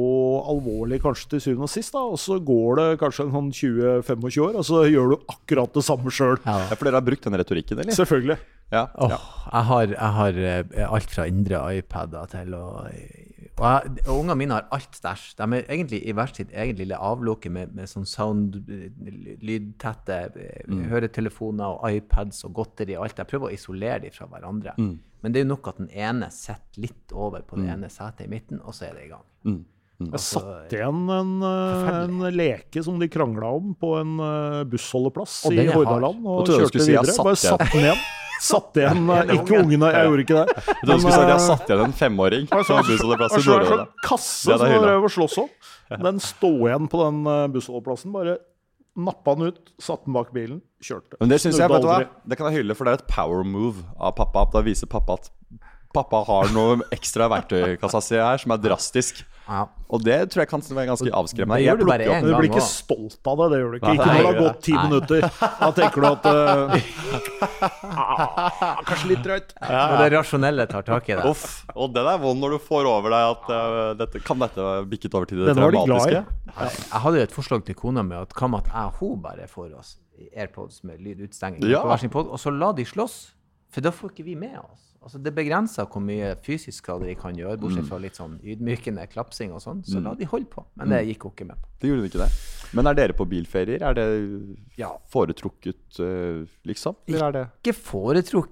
alvorlig 0.50 0.98
kanskje 1.04 1.28
til 1.34 1.44
syvende 1.44 1.68
og 1.68 1.70
sist. 1.70 1.94
da, 1.94 2.02
Og 2.02 2.18
så 2.18 2.40
går 2.42 2.80
det 2.80 2.86
kanskje 3.02 3.28
en 3.28 3.36
sånn 3.36 3.52
20-25 3.54 4.40
år, 4.48 4.58
og 4.58 4.66
så 4.66 4.82
gjør 4.90 5.14
du 5.14 5.16
akkurat 5.30 5.76
det 5.78 5.84
samme 5.86 6.10
sjøl. 6.14 6.40
Ja. 6.42 6.56
Ja, 6.66 6.74
for 6.74 6.88
dere 6.88 6.98
har 6.98 7.06
brukt 7.06 7.28
den 7.28 7.38
retorikken, 7.38 7.78
eller? 7.78 7.94
Selvfølgelig. 7.94 8.38
Ja. 8.70 8.84
Ja. 8.98 9.18
jeg, 9.18 9.64
har, 9.70 9.94
jeg 9.94 10.16
har 10.18 10.42
eh, 10.50 10.84
alt 10.86 11.14
fra 11.14 11.26
indre 11.30 11.62
iPader 11.78 12.28
til 12.34 12.54
å 12.58 12.64
Og, 13.58 13.66
jeg, 13.66 14.06
og 14.06 14.18
ungene 14.20 14.36
mine 14.40 14.54
har 14.56 14.68
alt 14.72 14.94
stæsj. 14.96 15.34
De 15.36 15.42
er 15.58 15.64
egentlig 15.68 15.98
i 16.08 16.12
hvert 16.16 16.36
sitt 16.36 16.52
eget 16.52 16.78
lille 16.78 16.96
avlukke 16.96 17.50
med, 17.52 17.74
med 17.76 17.90
sånn 17.90 18.06
sound, 18.08 18.56
eh, 18.70 18.88
lydtette 19.44 20.18
eh, 20.36 20.62
Mm. 20.70 20.84
høretelefoner 20.90 21.80
og 21.80 21.90
iPads 21.92 22.44
og 22.44 22.54
godteri 22.54 22.96
og 22.96 23.04
alt. 23.04 23.18
Jeg 23.18 23.26
prøver 23.26 23.48
å 23.50 23.52
isolere 23.54 23.98
dem 24.04 24.12
fra 24.14 24.26
hverandre. 24.30 24.74
Mm. 24.78 24.98
Men 25.22 25.32
det 25.32 25.40
er 25.40 25.44
jo 25.44 25.48
nok 25.54 25.68
at 25.68 25.78
den 25.78 25.90
ene 25.90 26.30
sitter 26.30 26.80
litt 26.80 27.12
over 27.12 27.42
på 27.42 27.56
det 27.56 27.66
ene 27.74 27.88
setet 27.90 28.24
i 28.24 28.30
midten, 28.30 28.60
og 28.64 28.72
så 28.74 28.86
er 28.88 28.94
det 28.94 29.04
i 29.04 29.10
gang. 29.12 29.64
Jeg 30.00 30.16
Altså, 30.16 30.40
satt 30.40 30.72
igjen 30.72 31.00
en, 31.12 31.32
eh, 31.44 31.88
en 32.06 32.22
leke 32.32 32.82
som 32.84 32.96
de 33.00 33.08
krangla 33.12 33.50
om 33.58 33.74
på 33.76 33.92
en 34.00 34.14
eh, 34.24 34.62
bussholdeplass 34.72 35.42
i. 35.52 35.66
Hordaland, 35.74 36.24
og 36.24 36.48
jeg 36.48 36.62
kjørte 36.62 36.80
si 36.80 36.94
videre. 36.94 37.12
satt 37.12 37.26
Bare 37.28 37.40
satt 37.42 37.64
den 37.74 37.84
igjen. 37.84 38.00
Satt 38.40 38.78
igjen, 38.80 39.02
eh, 39.14 39.32
ikke 39.36 39.58
ungene, 39.58 39.90
jeg 39.92 40.08
gjorde 40.08 40.24
ikke 40.24 40.38
det. 40.38 40.76
Du 40.80 40.92
skulle 40.94 41.16
sagt 41.18 41.32
jeg 41.34 41.42
satt 41.44 41.68
igjen 41.68 41.82
en 41.84 41.96
femåring 41.98 42.48
på 42.48 42.62
en 42.62 42.86
bussholdeplass 42.88 43.36
i 43.36 43.42
sånn 43.44 43.82
kasse 44.06 44.56
som 44.62 44.86
drev 44.86 45.08
og 45.10 45.12
sloss 45.12 45.36
om. 45.44 45.50
Den 46.06 46.22
sto 46.24 46.54
igjen 46.64 46.88
på 46.88 47.02
den 47.02 47.20
bussholdeplassen. 47.52 48.14
Bare 48.14 48.38
nappa 49.00 49.34
den 49.34 49.50
ut, 49.50 49.58
satte 49.82 50.06
den 50.08 50.14
bak 50.16 50.30
bilen, 50.34 50.60
kjørte. 50.82 51.18
Men 51.20 51.30
det 51.32 51.40
synes 51.42 51.58
jeg, 51.60 51.70
vet 51.70 51.84
du 51.84 51.88
hva? 51.88 51.98
Det 52.26 52.38
kan 52.38 52.48
jeg 52.50 52.62
hylle, 52.62 52.76
for 52.78 52.86
det 52.86 52.92
er 52.94 53.02
et 53.02 53.10
power 53.10 53.44
move 53.46 53.84
av 53.98 54.14
pappa. 54.18 54.46
Da 54.54 54.62
viser 54.66 54.90
pappa 54.90 55.18
at 55.20 55.30
pappa 55.94 56.22
har 56.28 56.52
noe 56.54 56.80
ekstra 56.94 57.26
i 57.28 57.34
verktøykassa 57.34 58.02
si 58.04 58.18
her 58.20 58.40
som 58.40 58.54
er 58.54 58.62
drastisk. 58.62 59.24
Ja. 59.50 59.60
Og 59.90 60.02
det 60.06 60.16
tror 60.30 60.44
jeg 60.44 60.48
kan 60.52 60.62
være 60.62 60.86
ganske 60.92 61.10
avskremmende. 61.10 61.56
det 61.58 61.64
Jeg 61.64 61.72
gjør 61.72 61.80
du 61.80 61.88
bare 61.88 62.04
en 62.04 62.10
gang 62.12 62.26
du 62.28 62.34
blir 62.38 62.50
ikke 62.52 62.62
stolt 62.62 63.30
av 63.32 63.40
det. 63.40 63.46
Det 63.50 63.58
gjør 63.58 63.70
du 63.72 63.78
ikke. 63.80 63.94
Ikke 63.96 64.06
når 64.06 64.14
det 64.14 64.26
har 64.28 64.36
gått 64.38 64.60
ti 64.62 64.74
minutter. 64.76 65.24
Da 65.40 65.70
tenker 65.74 66.04
du 66.04 66.06
at 66.10 66.28
uh, 66.30 66.34
ah, 68.04 68.82
Kanskje 68.86 69.10
litt 69.10 69.24
drøyt. 69.26 69.50
Og 69.58 69.96
det 69.98 70.10
rasjonelle 70.14 70.66
tar 70.70 70.86
tak 70.86 71.10
i 71.10 71.16
det. 71.18 71.24
Uff. 71.26 71.64
Og 71.74 71.90
den 71.96 72.06
er 72.12 72.20
vond 72.22 72.38
når 72.44 72.54
du 72.54 72.60
får 72.68 72.86
over 72.90 73.16
deg 73.16 73.32
at 73.32 73.50
uh, 73.50 73.80
dette, 73.98 74.22
Kan 74.26 74.38
dette 74.44 74.68
bikket 74.92 75.16
over 75.18 75.26
til 75.30 75.42
det 75.42 75.50
Denne 75.50 75.66
var 75.66 75.74
de 75.74 75.82
traumatiske? 75.82 76.22
Jeg 76.70 77.02
hadde 77.06 77.18
jo 77.18 77.26
et 77.26 77.34
forslag 77.34 77.66
til 77.66 77.78
kona 77.78 78.06
mi 78.06 78.14
at 78.18 78.36
hva 78.36 78.50
med 78.50 78.62
at 78.62 78.70
jeg 78.70 78.94
og 78.94 79.02
hun 79.02 79.18
bare 79.24 79.50
får 79.50 79.74
oss 79.80 79.96
AirPods 80.36 80.82
med 80.86 81.00
lydutstenging 81.02 81.64
Ja. 81.66 81.82
på 81.82 81.90
hver 81.90 82.00
sin 82.02 82.10
pod, 82.12 82.28
og 82.28 82.38
så 82.38 82.52
la 82.54 82.72
de 82.76 82.84
slåss. 82.84 83.32
For 83.70 83.80
da 83.80 83.90
får 83.94 84.14
ikke 84.14 84.26
vi 84.26 84.34
med 84.38 84.58
oss. 84.58 84.89
Altså 85.02 85.16
Det 85.22 85.32
begrenser 85.34 85.86
hvor 85.88 86.02
mye 86.04 86.34
fysisk 86.44 86.82
skaderi 86.84 87.14
kan 87.16 87.34
gjøre, 87.34 87.56
Mm. 87.56 87.60
bortsett 87.62 87.86
fra 87.88 87.98
litt 87.98 88.14
sånn 88.18 88.38
ydmykende 88.44 89.06
klapsing 89.08 89.50
og 89.52 89.60
sånn. 89.64 89.82
Så 89.82 90.02
la 90.02 90.12
de 90.14 90.26
holde 90.26 90.44
på. 90.52 90.64
Men 90.76 90.90
det 90.90 91.06
gikk 91.08 91.22
hun 91.22 91.32
ikke 91.32 91.46
med 91.48 91.56
på. 91.56 91.68
Det 91.80 91.88
gjorde 91.88 92.02
de 92.02 92.08
ikke 92.10 92.20
det. 92.26 92.30
Men 92.74 92.86
er 92.86 92.94
dere 92.94 93.12
på 93.16 93.24
bilferier? 93.26 93.80
Er 93.82 93.94
det 93.94 94.58
Ja. 94.76 94.90
foretrukket, 95.10 95.98
eh, 95.98 96.44
liksom? 96.66 96.94
Det 97.06 97.16
Ikke 97.64 97.72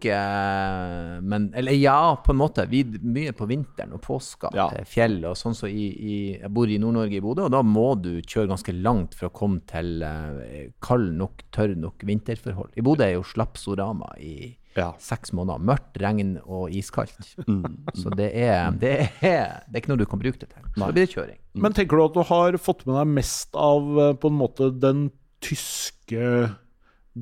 foretrukket, 0.08 1.22
men 1.22 1.52
Eller 1.54 1.72
ja, 1.72 2.16
på 2.24 2.30
en 2.32 2.38
måte. 2.38 2.66
Vi 2.68 2.82
mye 2.84 3.32
på 3.32 3.46
vinteren 3.46 3.92
og 3.94 4.02
påska 4.02 4.50
Ja. 4.54 4.68
til 4.70 4.84
fjell. 4.84 5.24
og 5.24 5.36
sånn 5.36 5.54
så 5.54 5.68
i, 5.68 5.88
i, 5.88 6.38
Jeg 6.40 6.52
bor 6.52 6.66
i 6.66 6.78
Nord-Norge, 6.78 7.16
i 7.16 7.20
Bodø, 7.20 7.44
og 7.44 7.50
da 7.50 7.62
må 7.62 8.00
du 8.00 8.20
kjøre 8.22 8.48
ganske 8.48 8.72
langt 8.82 9.14
for 9.14 9.28
å 9.28 9.32
komme 9.32 9.60
til 9.66 10.02
eh, 10.02 10.68
kald 10.80 11.12
nok, 11.14 11.42
tørr 11.52 11.76
nok 11.76 11.98
vinterforhold. 12.04 12.70
I 12.76 12.80
Bodø 12.82 13.04
er 13.04 13.14
jo 13.14 13.22
slappsorama 13.22 14.14
i 14.18 14.56
Ja. 14.78 14.92
seks 15.02 15.32
måneder. 15.36 15.62
Mørkt, 15.72 15.98
regn 16.00 16.36
og 16.44 16.72
iskaldt. 16.74 17.34
Mm. 17.48 17.64
Så 17.98 18.12
det 18.18 18.30
er, 18.38 18.70
det, 18.78 18.94
er, 19.24 19.64
det 19.66 19.74
er 19.74 19.82
ikke 19.82 19.92
noe 19.92 20.00
du 20.00 20.06
kan 20.08 20.22
bruke 20.22 20.40
det 20.40 20.50
til. 20.52 20.70
Så 20.76 20.90
blir 20.92 21.02
det 21.02 21.12
kjøring. 21.14 21.38
Men 21.58 21.74
tenker 21.76 21.98
du 21.98 22.04
at 22.06 22.16
du 22.16 22.22
har 22.28 22.58
fått 22.62 22.84
med 22.86 22.98
deg 23.00 23.12
mest 23.18 23.58
av 23.58 23.90
eh, 23.98 24.14
på 24.20 24.30
en 24.30 24.38
måte 24.38 24.70
den 24.78 25.08
tyske 25.44 26.48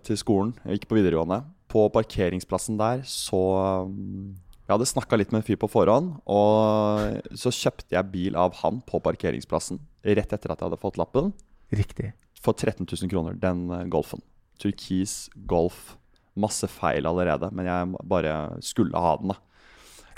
til 0.00 0.16
skolen. 0.20 0.54
Jeg 0.64 0.72
gikk 0.78 0.88
på 0.88 0.96
videregående. 1.00 1.40
På 1.68 1.88
parkeringsplassen 1.92 2.78
der 2.80 3.02
så 3.04 3.42
um, 3.84 4.36
Jeg 4.68 4.74
hadde 4.76 4.88
snakka 4.90 5.16
litt 5.16 5.30
med 5.32 5.40
en 5.40 5.46
fyr 5.46 5.56
på 5.56 5.68
forhånd, 5.72 6.10
og 6.28 7.22
så 7.40 7.48
kjøpte 7.56 7.94
jeg 7.96 8.12
bil 8.12 8.34
av 8.36 8.58
han 8.60 8.82
på 8.84 9.00
parkeringsplassen 9.00 9.80
rett 10.04 10.34
etter 10.36 10.52
at 10.52 10.60
jeg 10.60 10.66
hadde 10.68 10.80
fått 10.82 10.98
lappen, 11.00 11.30
Riktig. 11.72 12.10
for 12.36 12.52
13 12.52 12.84
000 12.84 13.08
kroner. 13.08 13.38
Den 13.40 13.64
eh, 13.72 13.86
Golfen. 13.88 14.20
Turkis 14.60 15.30
Golf. 15.48 15.94
Masse 16.38 16.68
feil 16.70 17.08
allerede, 17.08 17.48
men 17.56 17.66
jeg 17.66 18.04
bare 18.12 18.34
skulle 18.62 19.00
ha 19.00 19.16
den, 19.22 19.32
da. 19.32 19.40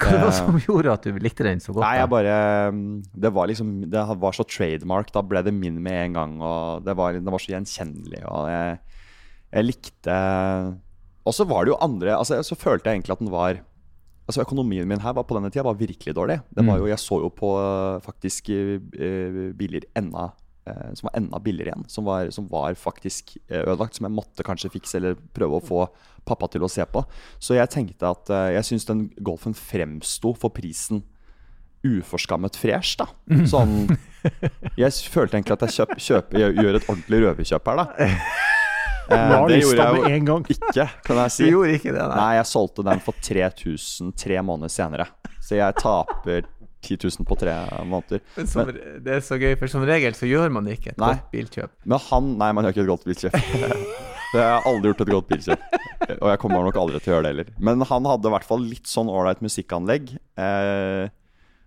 Hva 0.00 0.10
var 0.10 0.26
det 0.26 0.32
Eh, 0.32 0.36
som 0.40 0.58
gjorde 0.66 0.92
at 0.96 1.06
du 1.06 1.22
likte 1.22 1.46
den 1.46 1.62
så 1.62 1.72
godt? 1.76 1.84
Nei, 1.84 1.94
jeg 2.00 2.10
bare 2.10 2.34
mm, 2.72 2.84
Det 3.20 3.30
var 3.36 3.48
liksom 3.50 3.72
Det 3.92 4.04
var 4.22 4.36
så 4.36 4.46
trademark. 4.48 5.12
Da 5.12 5.22
ble 5.22 5.42
det 5.44 5.52
min 5.54 5.76
med 5.84 6.06
en 6.06 6.16
gang. 6.16 6.36
Og 6.40 6.84
det 6.86 6.94
var, 6.96 7.12
det 7.12 7.34
var 7.34 7.42
så 7.42 7.52
gjenkjennelig. 7.52 8.22
Og 8.26 8.48
jeg, 8.50 8.78
jeg 9.52 9.68
likte 9.68 10.16
Og 11.28 11.36
så 11.36 11.44
var 11.44 11.64
det 11.68 11.74
jo 11.74 11.80
andre 11.84 12.16
altså, 12.16 12.40
Så 12.46 12.56
følte 12.56 12.88
jeg 12.88 13.00
egentlig 13.00 13.18
at 13.18 13.24
den 13.24 13.32
var 13.34 13.60
Altså 14.30 14.44
Økonomien 14.46 14.86
min 14.88 15.02
her 15.02 15.16
var 15.18 15.24
på 15.26 15.34
denne 15.36 15.50
tida 15.50 15.64
var 15.66 15.74
virkelig 15.80 16.14
dårlig. 16.14 16.38
Det 16.54 16.62
var 16.64 16.78
Mm. 16.78 16.84
jo, 16.84 16.86
Jeg 16.92 17.02
så 17.02 17.18
jo 17.24 17.30
på 17.34 17.50
eh, 17.58 18.00
faktisk 18.06 18.48
eh, 18.54 19.50
biler 19.58 19.84
enda 19.98 20.28
eh, 20.66 20.92
som 20.94 21.08
var 21.10 21.16
enda 21.18 21.38
billigere 21.42 21.72
igjen. 21.74 21.84
Som 21.90 22.04
var, 22.06 22.30
som 22.30 22.46
var 22.48 22.74
faktisk 22.78 23.36
ødelagt. 23.50 23.96
Som 23.98 24.06
jeg 24.06 24.14
måtte 24.14 24.46
kanskje 24.46 24.70
fikse 24.70 24.96
eller 25.00 25.16
prøve 25.34 25.58
å 25.58 25.64
få 25.66 25.88
pappa 26.24 26.46
til 26.52 26.62
å 26.62 26.70
se 26.70 26.84
på. 26.86 27.02
Så 27.40 27.56
jeg 27.58 27.68
tenkte 27.74 28.06
at 28.14 28.28
jeg 28.54 28.62
syns 28.68 28.86
den 28.86 29.08
Golfen 29.20 29.54
fremsto 29.56 30.34
for 30.36 30.50
prisen 30.54 31.02
uforskammet 31.82 32.56
fresh, 32.60 32.98
da. 33.00 33.06
Sånn 33.48 33.88
Jeg 34.76 34.92
følte 35.08 35.38
egentlig 35.38 35.54
at 35.56 35.62
jeg 35.64 35.96
kjøp, 36.04 36.34
jeg 36.36 36.52
gjør 36.60 36.76
et 36.76 36.88
ordentlig 36.92 37.20
røverkjøp 37.24 37.70
her, 37.70 37.78
da. 37.80 38.10
Eh, 39.10 39.46
det 39.50 39.58
gjorde 39.62 39.76
jeg 39.82 39.96
jo 39.96 40.38
ikke, 40.40 40.86
kan 41.06 41.18
jeg 41.24 41.34
Du 41.40 41.50
gjorde 41.50 41.74
ikke 41.80 41.92
det, 41.96 42.06
nei. 42.06 42.16
Nei, 42.20 42.30
jeg 42.38 42.46
solgte 42.50 42.84
den 42.86 43.00
for 43.02 43.14
3000 43.26 44.12
tre 44.16 44.40
måneder 44.46 44.70
senere. 44.72 45.06
Så 45.42 45.56
jeg 45.58 45.74
taper 45.80 46.44
10 46.80 46.96
000 47.02 47.26
på 47.28 47.36
tre 47.36 47.54
måneder. 47.84 48.22
Men 48.36 48.46
som, 48.48 48.70
det 48.70 49.16
er 49.18 49.20
så 49.24 49.36
gøy, 49.40 49.56
for 49.60 49.68
som 49.72 49.82
regel 49.84 50.14
så 50.16 50.28
gjør 50.30 50.52
man 50.54 50.68
ikke 50.72 50.94
et 50.94 51.00
Nei. 51.02 51.10
godt 51.16 51.26
bilkjøp. 51.34 51.74
Men 51.90 51.98
han 52.06 52.30
Nei, 52.40 52.52
man 52.56 52.64
gjør 52.68 52.76
ikke 52.76 52.84
et 52.86 52.92
godt 52.94 53.08
bilkjøp. 53.10 53.36
Det 54.30 54.38
har 54.38 54.52
jeg 54.60 54.62
aldri 54.70 54.90
gjort 54.92 55.00
et 55.02 55.08
godt 55.10 55.26
bilkjøp. 55.32 55.62
Og 56.20 56.28
jeg 56.30 56.38
kommer 56.38 56.62
nok 56.62 56.76
aldri 56.78 57.00
til 57.02 57.10
å 57.10 57.14
gjøre 57.16 57.24
det 57.26 57.30
heller. 57.32 57.48
Men 57.66 57.82
han 57.82 58.04
hadde 58.06 58.30
i 58.30 58.34
hvert 58.36 58.46
fall 58.46 58.62
litt 58.62 58.86
sånn 58.86 59.08
ålreit 59.10 59.40
musikkanlegg. 59.42 60.12
Eh, 60.38 61.08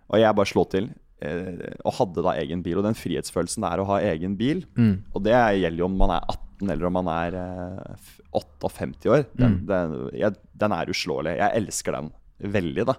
og 0.07 0.21
jeg 0.21 0.37
bare 0.39 0.47
slo 0.47 0.63
til. 0.71 0.87
Eh, 1.19 1.73
og 1.83 1.97
hadde 1.99 2.23
da 2.23 2.37
egen 2.39 2.63
bil. 2.63 2.79
Og 2.79 2.85
den 2.87 2.95
frihetsfølelsen 2.95 3.65
det 3.67 3.71
er 3.73 3.83
å 3.83 3.87
ha 3.91 3.97
egen 4.13 4.37
bil, 4.39 4.63
Mm. 4.79 4.93
og 5.11 5.23
det 5.27 5.35
gjelder 5.35 5.77
jo 5.83 5.89
om 5.91 5.97
man 6.05 6.15
er 6.15 6.23
18 6.23 6.42
18 6.63 6.71
eller 6.73 6.85
om 6.89 6.93
man 6.99 7.09
er 7.11 7.35
eh, 7.35 7.93
f- 7.97 8.21
58 8.33 9.09
år, 9.13 9.25
den, 9.37 9.59
den, 9.69 9.93
jeg, 10.17 10.33
den 10.57 10.71
er 10.71 10.89
uslåelig. 10.89 11.35
Jeg 11.37 11.59
elsker 11.61 11.91
den 11.99 12.11
veldig, 12.53 12.85
da. 12.89 12.95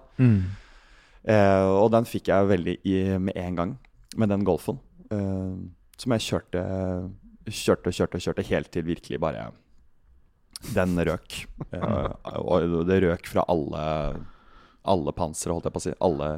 Eh, 1.25 1.67
og 1.81 1.89
den 1.91 2.05
fikk 2.05 2.29
jeg 2.29 2.47
veldig 2.51 2.75
i 2.85 2.95
med 3.17 3.35
en 3.41 3.55
gang, 3.57 3.75
med 4.15 4.29
den 4.29 4.45
Golfen. 4.47 4.77
eh, 5.11 5.55
som 5.97 6.11
jeg 6.11 6.21
kjørte, 6.25 6.61
kjørte, 7.49 7.91
kjørte, 7.95 8.19
kjørte 8.19 8.43
helt 8.49 8.71
til 8.71 8.83
virkelig 8.83 9.19
bare 9.23 9.51
Den 10.73 10.95
røk. 10.97 11.45
Eh, 11.71 12.13
og 12.39 12.85
det 12.87 13.01
røk 13.03 13.27
fra 13.29 13.43
alle, 13.51 13.83
alle 14.85 15.11
pansere, 15.13 15.53
holdt 15.53 15.65
jeg 15.69 15.73
på 15.75 15.81
å 15.81 15.85
si. 15.85 15.93
Alle 16.01 16.29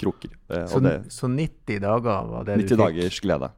kroker. 0.00 0.30
Eh, 0.50 0.66
Så, 0.70 0.80
det, 0.84 0.94
så 1.12 1.28
90 1.28 1.80
dager 1.82 2.26
var 2.30 2.44
det 2.44 2.56
90 2.62 2.68
du 2.68 2.74
fikk? 2.76 2.82
dagers 2.84 3.20
glede. 3.24 3.50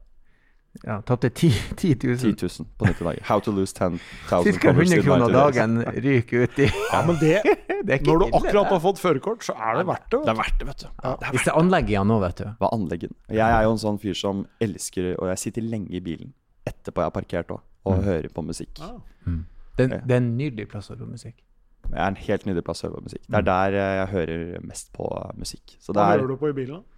Ja, 0.85 1.01
Tapte 1.03 1.29
10, 1.31 1.51
10 1.77 1.95
000. 2.07 2.19
10 2.19 2.47
000 2.61 2.67
på 2.79 2.87
90 2.87 3.05
dager. 3.05 3.23
How 3.27 3.41
to 3.43 3.51
lose 3.51 3.75
10 3.75 3.89
000 3.89 3.99
Ca. 4.29 4.71
100 4.71 5.03
kroner 5.03 5.33
dagen 5.33 5.79
ryker 5.83 6.45
ut 6.45 6.59
i 6.63 6.69
Ja, 6.93 7.01
men 7.07 7.17
det, 7.19 7.41
Det 7.89 7.95
er 7.95 7.99
ikke 7.99 8.13
når 8.13 8.19
du 8.19 8.27
akkurat 8.37 8.69
det. 8.69 8.73
har 8.77 8.81
fått 8.85 9.01
førerkort, 9.03 9.43
så 9.47 9.55
er 9.57 9.81
det 9.81 9.87
verdt 9.89 10.07
det. 10.13 10.21
Det 10.27 10.33
er 10.35 10.39
verdt 10.39 10.59
det, 10.61 10.67
vet 10.69 10.85
du. 10.85 10.89
Ja, 11.03 11.15
Hvis 11.33 11.47
det 11.47 11.53
er 11.55 11.59
anlegg 11.63 11.91
igjen 11.91 12.09
nå, 12.11 12.19
vet 12.23 12.43
du. 12.43 12.47
Hva 12.61 12.69
er 12.71 12.77
anleggen? 12.79 13.15
Jeg 13.33 13.57
er 13.59 13.67
jo 13.67 13.73
en 13.75 13.83
sånn 13.83 13.99
fyr 14.03 14.17
som 14.19 14.45
elsker 14.63 15.11
Og 15.17 15.29
jeg 15.33 15.43
sitter 15.47 15.67
lenge 15.67 15.91
i 15.95 16.01
bilen 16.05 16.33
etterpå 16.69 17.01
jeg 17.01 17.09
har 17.09 17.15
parkert 17.17 17.53
òg, 17.55 17.61
og 17.89 18.03
hører 18.05 18.29
på 18.35 18.43
musikk. 18.45 18.77
Ja. 18.83 18.91
Det, 19.79 19.87
det 20.05 20.13
er 20.13 20.19
en 20.21 20.35
nydelig 20.37 20.67
plass 20.69 20.91
å 20.91 20.95
høre 20.95 21.07
på 21.07 21.15
musikk. 21.15 21.39
Det 21.89 21.97
er 21.97 22.11
en 22.11 22.19
helt 22.21 22.45
nydelig 22.45 22.65
plass 22.67 22.83
å 22.85 22.89
høre 22.91 22.99
på 22.99 23.07
musikk. 23.09 23.23
Det 23.25 23.39
er 23.41 23.47
der 23.47 23.77
eh, 23.79 23.93
jeg 24.03 24.09
hører 24.13 24.43
mest 24.69 24.91
på 24.93 25.07
musikk. 25.41 25.79
Så 25.81 25.95
det 25.97 26.03
Hva 26.03 26.11
er 26.13 26.19
hører 26.19 26.29
du 26.35 26.37
på 26.43 26.51
i 26.53 26.57
bilen? 26.59 26.83
da? 26.83 26.98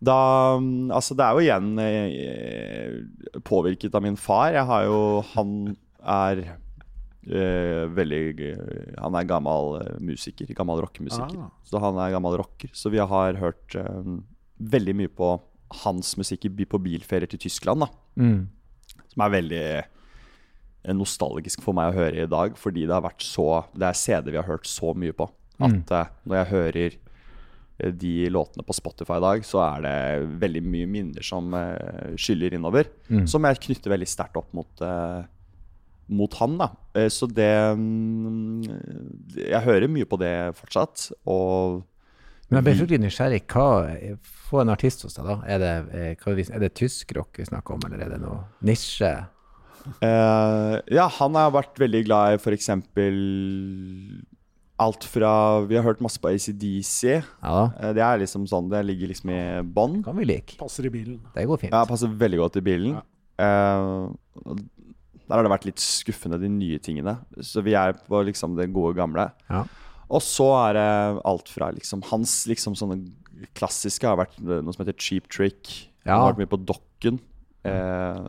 Da 0.00 0.18
mm, 0.60 0.92
Altså, 0.92 1.16
det 1.16 1.24
er 1.24 1.32
jo 1.32 1.44
igjen 1.44 1.72
eh, 1.82 3.40
påvirket 3.46 3.94
av 3.96 4.04
min 4.04 4.18
far. 4.20 4.52
Jeg 4.56 4.68
har 4.68 4.86
jo 4.88 5.00
Han 5.34 5.52
er 6.02 6.44
eh, 6.46 7.84
veldig 7.96 8.22
Han 9.02 9.18
er 9.18 9.28
gammel 9.28 9.80
eh, 9.80 9.92
musiker. 10.04 10.52
Gammel 10.56 10.84
rockemusiker. 10.84 11.48
Ah. 11.48 11.52
Så 11.66 11.82
han 11.82 11.98
er 12.02 12.14
gammel 12.14 12.38
rocker. 12.42 12.72
Så 12.76 12.92
vi 12.92 13.02
har 13.02 13.40
hørt 13.40 13.76
eh, 13.78 14.16
veldig 14.56 14.96
mye 15.02 15.12
på 15.12 15.36
hans 15.82 16.14
musikk 16.18 16.46
på 16.70 16.78
bilferier 16.78 17.26
til 17.30 17.42
Tyskland, 17.42 17.82
da. 17.82 17.88
Mm. 18.22 18.46
Som 19.10 19.24
er 19.24 19.32
veldig 19.34 19.62
eh, 19.80 20.94
nostalgisk 20.94 21.64
for 21.64 21.76
meg 21.76 21.90
å 21.90 21.96
høre 21.96 22.22
i 22.22 22.30
dag, 22.30 22.54
fordi 22.60 22.86
det 22.86 22.94
har 22.94 23.04
vært 23.04 23.24
så 23.26 23.64
Det 23.74 23.88
er 23.88 23.98
CD 23.98 24.30
vi 24.30 24.38
har 24.38 24.48
hørt 24.48 24.68
så 24.70 24.94
mye 24.94 25.16
på. 25.16 25.28
At 25.56 25.92
eh, 25.92 26.14
når 26.28 26.40
jeg 26.40 26.52
hører 26.52 26.98
de 27.76 28.28
låtene 28.32 28.64
på 28.64 28.76
Spotify 28.76 29.18
i 29.18 29.24
dag, 29.24 29.46
så 29.46 29.62
er 29.66 29.82
det 29.84 29.96
veldig 30.42 30.62
mye 30.64 30.90
minner 30.90 31.26
som 31.26 31.52
uh, 31.52 32.14
skyller 32.16 32.56
innover. 32.56 32.88
Som 33.28 33.44
jeg 33.48 33.60
knytter 33.68 33.92
veldig 33.92 34.08
sterkt 34.08 34.38
opp 34.40 34.48
mot, 34.56 34.80
uh, 34.80 35.26
mot 36.08 36.38
han, 36.40 36.56
da. 36.62 36.70
Uh, 36.96 37.08
så 37.12 37.28
det 37.28 37.52
um, 37.76 38.64
Jeg 39.36 39.62
hører 39.66 39.92
mye 39.92 40.08
på 40.08 40.20
det 40.22 40.32
fortsatt. 40.56 41.10
Og 41.28 41.84
Men 42.48 42.62
jeg 42.62 42.68
ble 42.68 42.76
fryktelig 42.80 43.04
nysgjerrig. 43.04 43.44
Hva, 43.52 43.68
få 44.48 44.64
en 44.64 44.72
artist 44.72 45.04
hos 45.04 45.18
deg, 45.18 45.28
da. 45.28 45.38
Er 45.44 45.62
det, 45.62 45.76
er, 45.92 46.44
er 46.48 46.66
det 46.66 46.74
tyskrock 46.80 47.42
vi 47.42 47.48
snakker 47.50 47.76
om, 47.76 47.88
eller 47.90 48.06
er 48.06 48.16
det 48.16 48.22
noe 48.24 48.44
nisje? 48.64 49.14
Eh, 50.02 50.76
ja, 50.96 51.06
han 51.18 51.38
har 51.38 51.52
vært 51.54 51.78
veldig 51.80 52.02
glad 52.08 52.36
i 52.36 52.40
f.eks. 52.40 52.70
alt 54.82 55.06
fra 55.08 55.32
Vi 55.64 55.76
har 55.78 55.84
hørt 55.86 56.02
masse 56.04 56.20
på 56.20 56.28
ACDC. 56.28 57.22
Ja 57.42 57.72
Eh, 57.80 57.92
det 57.96 58.02
er 58.04 58.20
liksom 58.20 58.46
sånn, 58.48 58.68
det 58.72 58.82
ligger 58.86 59.10
liksom 59.12 59.32
i 59.32 59.42
bånn. 59.62 60.02
kan 60.04 60.16
vi 60.16 60.28
like. 60.28 60.56
Passer 60.60 60.86
i 60.86 60.92
bilen. 60.92 61.20
Det 61.34 61.46
går 61.48 61.60
fint. 61.64 61.72
Ja, 61.72 61.84
passer 61.88 62.08
veldig 62.08 62.38
godt 62.42 62.56
i 62.60 62.64
bilen. 62.66 62.96
Ja. 62.96 63.02
Uh, 63.36 64.56
der 65.26 65.36
har 65.36 65.42
det 65.44 65.52
vært 65.52 65.66
litt 65.66 65.82
skuffende, 65.82 66.38
de 66.40 66.48
nye 66.48 66.78
tingene. 66.78 67.18
Så 67.42 67.62
vi 67.66 67.74
er 67.76 67.96
på 68.06 68.22
liksom 68.24 68.56
det 68.56 68.70
gode 68.72 68.94
gamle. 68.96 69.28
Ja. 69.50 69.64
Og 70.06 70.22
så 70.22 70.46
er 70.68 70.76
det 70.78 71.22
alt 71.26 71.50
fra 71.50 71.72
liksom 71.74 72.04
Hans 72.12 72.44
liksom 72.46 72.76
sånne 72.78 73.00
klassiske 73.58 74.06
har 74.06 74.16
vært 74.20 74.38
noe 74.40 74.72
som 74.72 74.84
heter 74.84 74.96
Cheap 74.96 75.26
Trick. 75.32 75.90
Ja. 76.06 76.14
Han 76.14 76.22
har 76.22 76.32
vært 76.32 76.44
mye 76.44 76.52
på 76.54 76.62
Dokken. 76.62 77.18
Eh, 77.66 78.22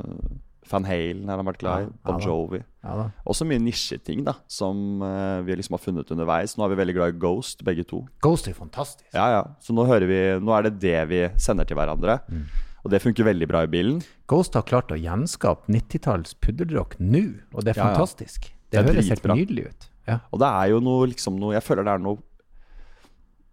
Van 0.71 0.85
Halen 0.87 1.27
har 1.31 1.39
han 1.41 1.47
vært 1.47 1.59
glad 1.63 1.85
i. 1.85 1.87
Ja, 1.89 2.11
Bon. 2.11 2.21
Jovi. 2.23 2.61
Ja. 2.83 3.09
Også 3.27 3.45
mye 3.47 3.59
nisjeting 3.59 4.23
da 4.27 4.33
som 4.47 5.01
uh, 5.03 5.41
vi 5.47 5.55
liksom 5.59 5.75
har 5.75 5.83
funnet 5.83 6.11
underveis. 6.13 6.55
Nå 6.57 6.63
er 6.67 6.71
vi 6.75 6.79
veldig 6.81 6.95
glad 6.95 7.15
i 7.15 7.17
Ghost, 7.19 7.63
begge 7.67 7.83
to. 7.89 8.03
Ghost 8.23 8.47
er 8.47 8.55
fantastisk. 8.57 9.07
Ja, 9.15 9.27
ja. 9.35 9.41
Så 9.63 9.75
nå 9.75 9.85
hører 9.89 10.07
vi 10.07 10.21
Nå 10.43 10.53
er 10.55 10.69
det 10.69 10.77
det 10.83 10.95
vi 11.11 11.23
sender 11.41 11.67
til 11.67 11.75
hverandre. 11.79 12.19
Mm. 12.31 12.45
Og 12.85 12.91
det 12.93 13.01
funker 13.03 13.25
veldig 13.27 13.47
bra 13.51 13.65
i 13.65 13.71
bilen. 13.71 13.99
Ghost 14.31 14.55
har 14.55 14.63
klart 14.63 14.93
å 14.93 14.99
gjenskape 14.99 15.67
90-talls 15.73 16.37
pudderdrock 16.39 16.95
nå, 17.03 17.25
og 17.51 17.65
det 17.65 17.73
er 17.75 17.81
Ja, 17.81 17.89
ja. 17.89 17.95
fantastisk. 17.97 18.47
Det, 18.47 18.71
Det 18.71 18.79
er 18.79 18.87
høres 18.93 19.09
helt 19.11 19.27
nydelig 19.33 19.65
ut. 19.71 19.89
Ja. 20.07 20.19
Og 20.31 20.39
det 20.39 20.47
er 20.47 20.69
jo 20.71 20.77
noe 20.79 21.07
liksom 21.11 21.35
noe 21.35 21.57
Jeg 21.57 21.63
føler 21.67 21.83
det 21.83 21.91
er 21.97 21.99
noe 22.05 22.21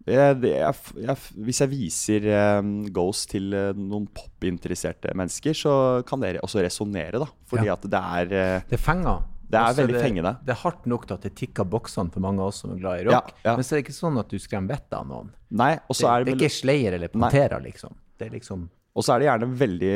jeg, 0.05 0.41
jeg, 0.45 0.73
jeg, 1.01 1.15
Hvis 1.47 1.59
jeg 1.63 1.69
viser 1.71 2.27
um, 2.59 2.73
Ghost 2.93 3.29
til 3.31 3.53
uh, 3.53 3.71
noen 3.77 4.05
popinteresserte 4.13 5.13
mennesker, 5.17 5.53
så 5.57 5.73
kan 6.07 6.21
det 6.21 6.35
også 6.45 6.61
resonnere, 6.65 7.17
da. 7.23 7.27
Fordi 7.49 7.65
Ja. 7.71 7.73
at 7.73 7.87
det 7.89 8.01
er 8.01 8.35
uh, 8.59 8.67
Det 8.69 8.79
fenger. 8.79 9.23
Det 9.49 9.59
er 9.59 9.67
også 9.69 9.81
veldig 9.83 9.93
det, 9.95 10.01
fengende. 10.01 10.31
Det 10.45 10.53
er 10.55 10.61
hardt 10.63 10.85
nok 10.89 11.03
til 11.07 11.13
at 11.19 11.21
det 11.27 11.33
tikker 11.37 11.67
boksene 11.69 12.11
for 12.11 12.19
mange 12.19 12.41
av 12.41 12.47
oss 12.49 12.63
som 12.63 12.71
er 12.73 12.79
glad 12.81 13.01
i 13.01 13.05
rock. 13.09 13.29
ja. 13.45 13.53
Men 13.55 13.63
så 13.63 13.75
er 13.75 13.77
det 13.81 13.85
ikke 13.85 13.97
sånn 13.99 14.17
at 14.19 14.29
du 14.33 14.39
skremmer 14.41 14.73
vettet 14.73 14.95
av 14.97 15.05
noen. 15.07 15.29
Nei, 15.53 15.75
Det, 15.75 15.95
så 15.95 16.07
det 16.07 16.13
er 16.13 16.25
vel 16.25 16.33
ikke 16.39 16.49
Slayer 16.55 16.97
eller. 16.97 17.11
Pantera, 17.13 17.59
liksom. 17.61 17.93
Det 18.17 18.31
liksom 18.33 18.69
Og 18.95 19.03
så 19.03 19.13
er 19.13 19.19
det 19.19 19.27
gjerne 19.27 19.49
veldig 19.59 19.95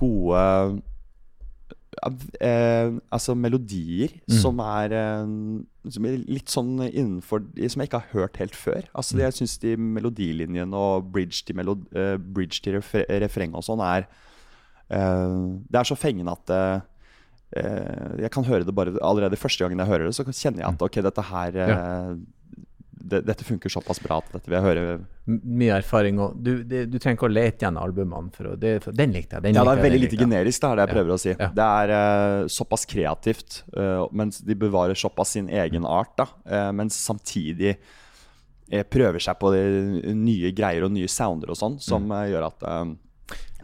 gode 0.00 0.42
eh, 2.40 2.90
Altså 3.12 3.34
melodier 3.38 4.14
som 4.40 4.58
er 4.64 4.92
eh, 4.92 5.26
som 5.90 6.06
er 6.08 6.16
litt 6.24 6.48
sånn 6.48 6.78
innenfor 6.88 7.42
Som 7.68 7.82
jeg 7.82 7.90
ikke 7.90 8.00
har 8.00 8.12
hørt 8.14 8.36
helt 8.40 8.54
før. 8.56 8.82
Altså 8.94 9.18
Jeg 9.20 9.36
syns 9.36 9.58
de 9.60 9.76
melodilinjene 9.76 10.74
og 10.74 11.10
bridge 11.12 11.44
til, 11.44 11.56
melod, 11.56 11.84
eh, 11.94 12.16
bridge 12.16 12.60
til 12.64 12.78
refre, 12.78 13.04
refreng 13.24 13.54
og 13.54 13.64
sånn 13.66 13.82
er 13.84 14.06
eh, 14.90 15.38
Det 15.68 15.80
er 15.80 15.90
så 15.90 15.96
fengende 15.98 16.32
at 16.32 16.50
eh, 16.54 16.80
eh, 17.60 18.22
jeg 18.24 18.30
kan 18.34 18.44
høre 18.48 18.64
det 18.64 18.74
bare 18.74 18.96
allerede 19.02 19.36
første 19.40 19.64
gangen 19.64 19.78
jeg 19.78 19.90
hører 19.92 20.08
det, 20.08 20.14
så 20.16 20.24
kjenner 20.24 20.64
jeg 20.64 20.72
at 20.72 20.82
ok, 20.88 21.00
dette 21.04 21.28
her 21.30 21.60
eh, 21.66 22.14
det, 23.10 23.20
Dette 23.28 23.44
funker 23.44 23.68
såpass 23.72 24.00
bra 24.02 24.18
at 24.22 24.30
dette 24.32 24.48
vil 24.48 24.56
jeg 24.58 24.64
høre 24.64 24.84
mye 25.28 25.76
erfaring. 25.78 26.18
Og 26.24 26.38
du, 26.44 26.50
det, 26.68 26.84
du 26.92 26.96
trenger 26.98 27.18
ikke 27.18 27.28
å 27.28 27.32
lete 27.32 27.64
igjen 27.64 27.78
albumene, 27.80 28.32
for 28.34 28.50
å, 28.50 28.54
det, 28.60 28.72
for 28.84 28.96
den 28.96 29.12
likte 29.16 29.36
jeg. 29.38 29.44
Den 29.46 29.58
Ja, 29.58 29.64
det 29.68 29.74
er 29.78 29.82
veldig 29.86 30.00
lite 30.06 30.18
generisk, 30.20 30.60
det 30.64 30.70
er 30.70 30.76
det 30.80 30.84
jeg 30.86 30.92
Ja. 30.92 30.96
prøver 30.98 31.14
å 31.14 31.18
si. 31.20 31.32
Ja. 31.34 31.48
Det 31.60 31.68
er 31.82 31.92
uh, 31.94 32.48
såpass 32.52 32.86
kreativt, 32.90 33.60
uh, 33.76 34.04
mens 34.12 34.40
de 34.44 34.54
bevarer 34.58 34.94
såpass 34.98 35.36
sin 35.36 35.48
egen 35.52 35.84
art, 35.86 36.16
da. 36.20 36.26
uh, 36.48 36.72
mens 36.72 36.96
samtidig 37.04 37.76
prøver 38.90 39.20
seg 39.20 39.36
på 39.38 39.50
nye 40.16 40.50
greier 40.56 40.86
og 40.86 40.92
nye 40.94 41.08
sounder 41.12 41.50
og 41.52 41.58
sånn, 41.60 41.74
som 41.84 42.06
Mm. 42.08 42.14
gjør 42.32 42.46
at 42.48 42.64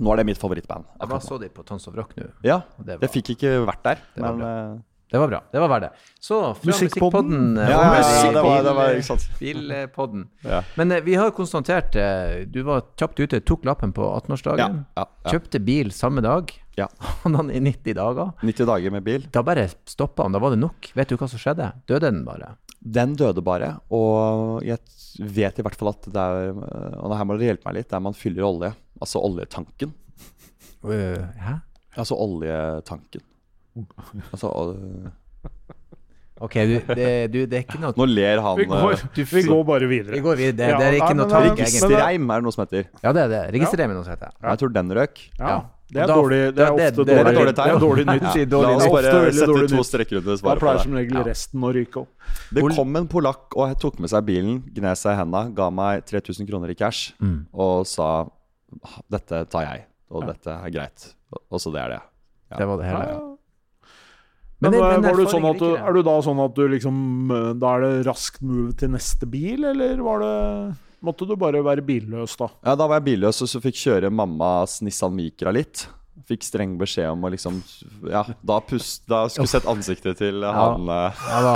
Nå 0.00 0.12
er 0.12 0.16
det 0.20 0.26
mitt 0.30 0.38
favorittband. 0.40 0.84
Jeg 1.00 1.08
bare 1.10 1.20
så 1.24 1.38
de 1.40 1.48
på 1.52 1.64
Tons 1.66 1.86
of 1.88 1.96
Rock 1.96 2.14
nå. 2.16 2.28
Ja, 2.44 2.62
det, 2.78 2.86
det 2.86 3.00
det 3.02 3.10
fikk 3.12 3.34
ikke 3.34 3.50
vært 3.68 3.82
der, 3.84 3.98
var 4.16 4.36
men 4.36 4.82
Det 5.10 5.18
var 5.18 5.28
bra. 5.28 5.40
Det 5.52 5.58
var 5.58 5.68
verdt 5.72 5.82
det. 5.88 5.90
Så 6.22 6.36
fra 6.54 6.70
Musikkpodden. 6.70 7.56
Ja, 7.58 7.68
ja, 7.68 7.94
ja, 7.98 8.32
det 8.32 8.42
var- 8.46 8.62
det 8.62 8.74
var- 8.76 8.94
ikke 8.94 9.08
sant. 9.08 9.24
Bilpodden. 9.40 10.28
Ja. 10.44 10.62
Men 10.76 10.92
eh, 10.92 11.00
vi 11.02 11.14
har 11.18 11.30
konstatert 11.34 11.96
eh, 11.96 12.44
Du 12.46 12.62
var 12.62 12.82
kjapt 12.96 13.18
ute, 13.20 13.40
tok 13.40 13.64
lappen 13.64 13.92
på 13.92 14.02
18-årsdagen. 14.20 14.84
ja, 14.96 15.02
ja, 15.02 15.06
ja. 15.24 15.30
Kjøpte 15.32 15.58
bil 15.64 15.90
samme 15.90 16.22
dag. 16.22 16.52
Ja. 16.78 16.86
Hadde 17.24 17.36
han 17.36 17.50
i 17.50 17.58
90 17.60 17.94
dager. 17.98 18.32
90 18.42 18.66
dager 18.70 18.90
med 18.94 19.02
bil. 19.04 19.26
Da 19.32 19.42
bare 19.42 19.66
stoppa 19.84 20.22
han. 20.22 20.32
Da 20.32 20.38
var 20.38 20.50
det 20.54 20.60
nok. 20.62 20.92
Vet 20.94 21.08
du 21.08 21.16
hva 21.16 21.28
som 21.28 21.38
skjedde? 21.42 21.72
Døde 21.90 22.06
den 22.06 22.24
bare? 22.24 22.54
Den 22.80 23.12
døde 23.14 23.42
bare, 23.44 23.74
og 23.92 24.62
jeg 24.64 24.78
vet 25.20 25.58
i 25.58 25.62
hvert 25.62 25.74
fall 25.76 25.90
at 25.90 26.06
det 26.06 26.16
er 26.16 26.48
eh, 26.48 26.94
Og 27.02 27.12
her 27.12 27.26
må 27.28 27.36
dere 27.36 27.50
hjelpe 27.52 27.66
meg 27.68 27.74
litt, 27.82 27.90
der 27.90 28.00
man 28.00 28.14
fyller 28.16 28.46
olje. 28.46 28.70
Altså 29.02 29.20
oljetanken. 29.20 29.92
Øh, 30.84 31.26
hæ? 31.36 31.58
Altså 31.98 32.14
oljetanken. 32.16 33.20
Altså 34.32 34.50
øh, 34.74 35.10
Ok, 36.40 36.54
du, 36.54 36.76
det, 36.96 37.08
du, 37.32 37.38
det 37.44 37.52
er 37.58 37.64
ikke 37.66 37.78
noe 37.82 37.92
Nå 38.00 38.06
ler 38.08 38.40
han 38.40 38.56
Vi 38.56 38.64
går, 38.70 38.94
du, 39.12 39.20
vi 39.28 39.42
går 39.44 39.64
bare 39.68 39.88
videre. 39.90 40.14
Vi 40.16 40.22
går 40.24 40.38
videre. 40.40 40.56
Det, 40.56 40.68
Ja, 40.72 40.78
det 40.80 40.86
er 40.88 40.94
ikke 40.96 41.16
noe 41.18 41.26
men- 41.26 41.34
tak, 41.34 41.44
men- 41.44 41.58
Registerreim 41.60 42.30
er 42.32 42.40
det 42.40 42.46
noe 42.46 42.54
som 42.56 42.62
heter. 42.64 42.86
Ja, 43.04 43.12
det 43.12 43.22
er 43.26 43.28
det. 43.34 43.40
Registrer 43.58 43.82
er 43.84 43.90
noe 43.92 44.04
som 44.06 44.14
heter. 44.14 44.32
Jeg 44.46 44.58
tror 44.62 44.72
den 44.72 44.88
røk. 44.96 45.20
Ja, 45.38 45.50
Ja. 45.50 45.58
det 45.92 46.00
er 46.00 46.06
Da- 46.06 46.14
dårlig. 46.16 46.38
Det 46.56 46.64
er 46.64 46.70
ofte 46.72 47.04
det- 47.04 47.06
det 47.10 47.34
dårlig, 47.36 47.54
tegn. 47.60 47.80
dårlig 47.84 48.06
nytt. 48.06 48.22
Ja. 48.22 48.60
La 48.62 48.72
oss 48.76 48.88
bare 48.88 49.32
sette 49.36 49.68
to 49.68 49.82
strekker 49.84 50.16
under 50.22 50.36
svaret 50.40 50.60
Da 50.60 50.64
pleier 50.64 50.80
som 50.82 50.92
regel 50.94 51.12
Ja. 51.18 51.24
resten 51.24 51.60
å 51.60 51.72
ryke 51.76 51.96
opp. 52.00 52.08
Det 52.54 52.62
kom 52.76 52.96
en 52.96 53.08
polakk 53.08 53.56
og 53.56 53.78
tok 53.78 53.98
med 54.00 54.08
seg 54.08 54.24
bilen, 54.24 54.62
gned 54.72 54.96
seg 54.96 55.12
i 55.12 55.16
henda, 55.20 55.54
ga 55.54 55.68
meg 55.70 56.06
3000 56.06 56.48
kroner 56.48 56.70
i 56.70 56.74
cash 56.74 57.12
Mm. 57.20 57.46
og 57.52 57.86
sa 57.86 58.24
dette 59.10 59.44
tar 59.50 59.60
jeg, 59.68 59.84
og 60.10 60.24
dette 60.26 60.48
er 60.48 60.70
greit. 60.70 61.12
Og 61.52 61.60
så 61.60 61.70
det 61.70 61.82
er 61.84 61.88
det. 61.90 62.00
Det 62.56 62.66
var 62.66 62.76
det 62.78 62.86
hele. 62.86 63.04
Ja, 63.12 63.36
Men, 64.60 64.74
eh, 64.76 64.80
men 64.80 65.06
var 65.06 65.16
du 65.16 65.24
sånn 65.30 65.48
at 65.48 65.60
du, 65.62 65.68
er 65.76 65.96
du 65.96 66.02
da 66.04 66.14
sånn 66.24 66.40
at 66.44 66.56
du 66.56 66.66
liksom 66.68 66.96
eh, 67.32 67.50
Da 67.60 67.74
er 67.76 67.84
det 67.86 67.92
raskt 68.10 68.42
move 68.44 68.74
til 68.76 68.92
neste 68.92 69.28
bil, 69.30 69.64
eller 69.72 70.02
var 70.04 70.24
det 70.24 70.34
Måtte 71.00 71.24
du 71.24 71.32
bare 71.40 71.62
være 71.64 71.80
billøs 71.84 72.36
da? 72.36 72.50
Ja, 72.66 72.74
Da 72.76 72.84
var 72.86 73.00
jeg 73.00 73.06
billøs 73.14 73.40
og 73.40 73.48
så 73.48 73.62
fikk 73.64 73.78
kjøre 73.80 74.10
mammas 74.12 74.82
Nissan 74.84 75.14
Micra 75.16 75.52
litt. 75.56 75.86
Fikk 76.30 76.44
streng 76.46 76.76
beskjed 76.78 77.10
om 77.10 77.24
å 77.26 77.30
liksom 77.32 77.58
Ja, 78.06 78.22
da, 78.46 78.60
pust, 78.62 79.02
da 79.10 79.24
skulle 79.26 79.48
jeg 79.48 79.54
sett 79.56 79.68
ansiktet 79.70 80.20
til 80.20 80.44
han 80.46 80.86
eh, 80.94 81.22
Ja, 81.26 81.40
da, 81.42 81.54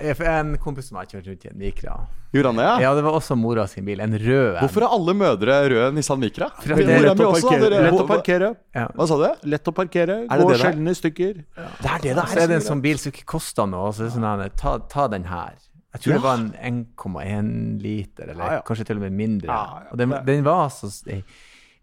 jeg, 0.00 0.14
jeg, 0.16 0.28
en 0.30 0.54
kompis 0.62 0.88
som 0.88 1.02
jeg 1.02 1.10
kjørte 1.12 1.34
rundt 1.34 1.44
i 1.44 1.50
en 1.52 1.58
Micra. 1.60 1.96
Gjorde 2.34 2.50
han 2.50 2.58
det? 2.58 2.64
Ja? 2.66 2.76
Ja, 2.82 2.94
det 2.98 3.02
var 3.06 3.14
også 3.14 3.36
mora 3.38 3.66
sin 3.70 3.84
bil. 3.86 4.00
En 4.02 4.16
rød 4.18 4.48
en. 4.56 4.56
Hvorfor 4.64 4.86
har 4.86 4.94
alle 4.96 5.14
mødre 5.14 5.58
rød 5.70 5.94
Nissan 5.94 6.18
Micra? 6.18 6.48
Det 6.64 6.74
er 6.80 7.04
Lett 7.04 7.20
å 7.22 7.28
parkere. 7.30 7.82
Lett 7.84 8.00
å 8.00 8.06
parkere. 8.08 8.48
Ja. 8.74 8.86
Hva 8.96 9.06
sa 9.06 9.18
du? 9.20 9.28
Lett 9.52 9.70
å 9.70 9.74
parkere. 9.76 10.16
Er 10.26 10.42
Går 10.42 10.56
er? 10.56 10.62
sjelden 10.64 10.90
i 10.90 10.96
stykker. 10.98 11.44
Det 11.44 11.92
er 11.92 12.02
det 12.02 12.16
det 12.18 12.24
Så 12.32 12.40
er 12.42 12.50
det 12.50 12.56
en 12.58 12.66
sånn 12.72 12.82
bil 12.82 12.98
som 12.98 13.12
ikke 13.14 13.28
koster 13.36 13.68
noe. 13.70 13.92
Så 13.94 14.02
er 14.02 14.10
det 14.10 14.16
sånn 14.16 14.26
her, 14.26 14.56
ta, 14.58 14.72
ta 14.90 15.06
den 15.12 15.28
her. 15.30 15.54
Jeg 15.94 16.02
tror 16.02 16.10
Ja. 16.10 16.16
det 16.18 16.24
var 16.24 16.40
en 16.40 16.48
1,1 16.74 17.82
liter, 17.84 18.32
eller 18.32 18.44
Ja, 18.44 18.52
ja. 18.58 18.62
kanskje 18.66 18.88
til 18.88 18.96
og 18.98 19.04
med 19.06 19.12
mindre. 19.12 19.46
Ja, 19.52 19.84
ja. 19.84 19.92
Og 19.92 19.98
den, 20.02 20.16
den 20.26 20.42
var 20.48 20.72
så 20.74 20.90
eh, 21.06 21.20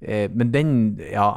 eh, 0.01 0.27
Men 0.33 0.51
den, 0.51 0.73
ja 1.13 1.29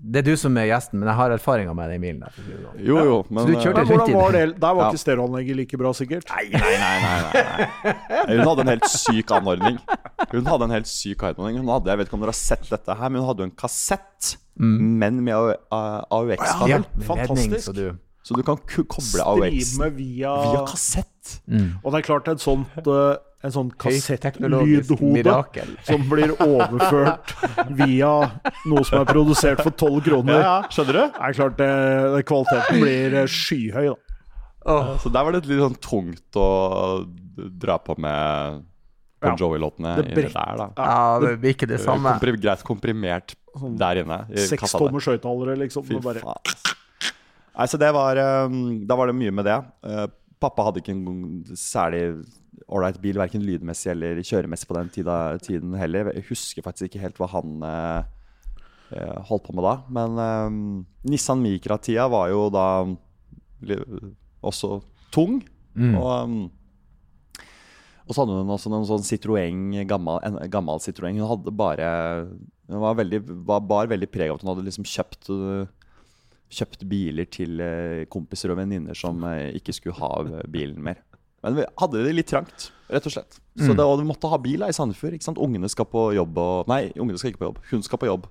Det 0.00 0.20
er 0.20 0.26
du 0.28 0.36
som 0.38 0.54
er 0.60 0.68
gjesten, 0.70 1.00
men 1.00 1.08
jeg 1.10 1.16
har 1.18 1.32
erfaringer 1.34 1.74
med 1.74 1.90
den 1.90 2.02
bilen. 2.04 2.20
Der, 2.22 2.34
sånn. 2.36 2.82
Jo, 2.86 2.98
jo, 3.02 3.16
men 3.34 3.42
Så 3.42 3.48
du 3.50 3.54
kjørte 3.58 3.68
eh, 3.68 3.74
Men 3.74 3.88
hvordan 3.88 4.04
rundt 4.06 4.14
var 4.22 4.32
det? 4.36 4.42
Der 4.62 4.74
var 4.78 4.82
Ja. 4.84 4.90
ikke 4.92 5.02
stereoanlegget 5.02 5.56
like 5.58 5.78
bra, 5.80 5.90
sikkert. 5.98 6.28
Nei, 6.30 6.44
nei, 6.52 6.74
nei, 6.78 6.98
nei, 7.02 7.32
nei. 7.34 8.36
Hun 8.38 8.44
hadde 8.46 8.60
en 8.62 8.70
helt 8.72 8.86
syk 8.92 9.32
anordning. 9.34 9.78
Hun 10.30 10.46
hadde 10.52 10.68
en 10.68 10.74
helt 10.76 10.90
syk 10.90 11.22
anordning. 11.26 11.58
Hun 11.64 11.72
hadde, 11.74 11.90
jeg 11.90 11.98
vet 11.98 12.08
ikke 12.12 12.18
om 12.20 12.22
dere 12.26 12.34
har 12.36 12.40
sett 12.40 12.70
dette 12.70 12.98
her, 13.00 13.08
men 13.10 13.20
hun 13.24 13.28
hadde 13.32 13.42
jo 13.42 13.48
en 13.50 13.56
kassett, 13.58 14.36
men 14.56 15.20
med 15.26 15.34
AUX-kabel. 15.74 16.70
Ja, 16.70 16.82
fantastisk. 17.10 17.64
så 17.66 17.74
du 17.74 17.86
Så 18.22 18.34
du 18.36 18.42
kan 18.46 18.58
koble 18.70 19.24
AUX-en 19.24 19.94
via, 19.96 20.34
via 20.46 20.64
kassett. 20.68 21.40
Og 21.82 21.90
det 21.92 21.98
er 22.02 22.06
klart 22.06 22.28
et 22.30 22.40
sånt 22.44 22.86
uh, 22.86 23.16
en 23.38 23.52
sånn 23.54 23.68
kassettlydhode 23.78 24.80
som 25.86 26.06
blir 26.10 26.32
overført 26.42 27.34
via 27.80 28.10
noe 28.66 28.82
som 28.86 29.02
er 29.02 29.06
produsert 29.10 29.62
for 29.62 29.74
tolv 29.78 30.02
kroner. 30.08 30.42
Skjønner 30.74 30.98
du? 30.98 31.02
Det 31.04 31.28
er 31.28 31.36
klart 31.38 31.58
det, 31.60 31.70
det, 32.16 32.24
kvaliteten 32.26 32.82
blir 32.82 33.18
eh, 33.22 33.30
skyhøy, 33.30 33.92
da. 33.92 34.80
Så 35.00 35.12
der 35.14 35.24
var 35.24 35.32
det 35.32 35.46
litt 35.46 35.62
sånn 35.62 35.78
tungt 35.80 36.36
å 36.36 36.48
dra 37.38 37.78
på 37.80 37.94
med 38.02 38.66
Bon 39.22 39.38
Jovi-låtene 39.38 39.94
ja, 39.94 40.02
inni 40.02 40.26
der, 40.26 40.58
da. 40.58 40.66
Ja, 40.76 40.98
det 41.22 41.36
blir 41.42 41.54
ikke 41.54 41.70
det 41.70 41.80
samme. 41.82 42.18
Komprim, 42.18 42.40
greit 42.42 42.66
komprimert 42.66 43.34
der 43.78 44.02
inne. 44.02 44.18
Seks 44.50 44.74
tommers 44.74 45.08
høyttalere, 45.10 45.56
liksom. 45.62 45.86
Fy 45.86 46.02
faen. 46.02 46.58
Nei, 47.58 47.66
så 47.66 47.78
det 47.80 47.88
var 47.90 48.18
um, 48.46 48.58
Da 48.86 48.94
var 48.98 49.10
det 49.10 49.16
mye 49.18 49.32
med 49.34 49.48
det. 49.48 49.56
Pappa 50.42 50.68
hadde 50.68 50.82
ikke 50.82 50.94
en 50.94 51.56
særlig 51.58 52.02
ålreit 52.68 52.98
bil, 53.02 53.18
verken 53.18 53.44
lydmessig 53.46 53.92
eller 53.92 54.20
kjøremessig 54.26 54.68
på 54.68 54.76
den 54.76 54.92
tida, 54.94 55.16
tiden 55.42 55.74
heller. 55.78 56.12
Jeg 56.14 56.26
husker 56.30 56.64
faktisk 56.66 56.88
ikke 56.88 57.02
helt 57.02 57.18
hva 57.20 57.30
han 57.32 57.64
uh, 57.64 58.00
uh, 58.92 59.18
holdt 59.30 59.46
på 59.48 59.56
med 59.56 59.66
da. 59.66 59.74
Men 59.94 60.20
eh, 60.22 60.58
Nissan 61.10 61.42
Micra-tida 61.44 62.08
var 62.12 62.30
jo 62.32 62.48
da 62.54 62.66
også 64.46 64.78
tung. 65.14 65.40
Og, 65.78 66.06
um, 66.26 66.38
og 68.08 68.14
så 68.14 68.22
hadde 68.22 68.38
hun 68.40 68.54
også 68.54 68.70
en 68.72 68.86
sånn 68.88 69.04
Citroën, 69.06 69.66
gammel, 69.86 70.18
en 70.26 70.38
gammel 70.50 70.80
Citroën. 70.82 71.18
Hun 71.20 71.30
hadde 71.30 71.54
bare 71.54 71.90
Hun 72.68 72.82
var 72.82 72.96
veldig, 72.98 73.20
var, 73.46 73.62
bar 73.64 73.90
veldig 73.90 74.08
preg 74.12 74.32
av 74.32 74.38
at 74.38 74.42
hun 74.44 74.50
hadde 74.52 74.66
liksom 74.66 74.86
kjøpt 74.88 75.30
uh, 75.32 75.68
Kjøpt 76.48 76.86
biler 76.88 77.28
til 77.28 77.60
uh, 77.60 78.06
kompiser 78.12 78.54
og 78.54 78.60
venninner 78.60 78.96
som 78.96 79.20
uh, 79.26 79.50
ikke 79.56 79.74
skulle 79.76 79.98
ha 80.00 80.10
uh, 80.24 80.40
bilen 80.48 80.80
mer. 80.84 81.02
Men 81.44 81.60
vi 81.60 81.68
hadde 81.78 82.02
det 82.02 82.14
litt 82.16 82.30
trangt, 82.30 82.70
rett 82.90 83.06
og 83.06 83.14
slett. 83.14 83.38
Så 83.58 83.74
det, 83.74 83.84
og 83.84 84.00
vi 84.00 84.06
måtte 84.08 84.30
ha 84.30 84.38
bil 84.42 84.64
i 84.66 84.74
Sandefjord. 84.74 85.14
ikke 85.14 85.26
sant? 85.26 85.38
Ungene 85.42 85.70
skal 85.70 85.86
på 85.90 86.08
jobb 86.16 86.38
og 86.42 86.70
Nei, 86.70 86.88
ungene 86.98 87.18
skal 87.18 87.32
ikke 87.32 87.42
på 87.44 87.50
jobb. 87.50 87.60
Hun 87.70 87.84
skal 87.86 88.00
på 88.02 88.08
jobb. 88.10 88.26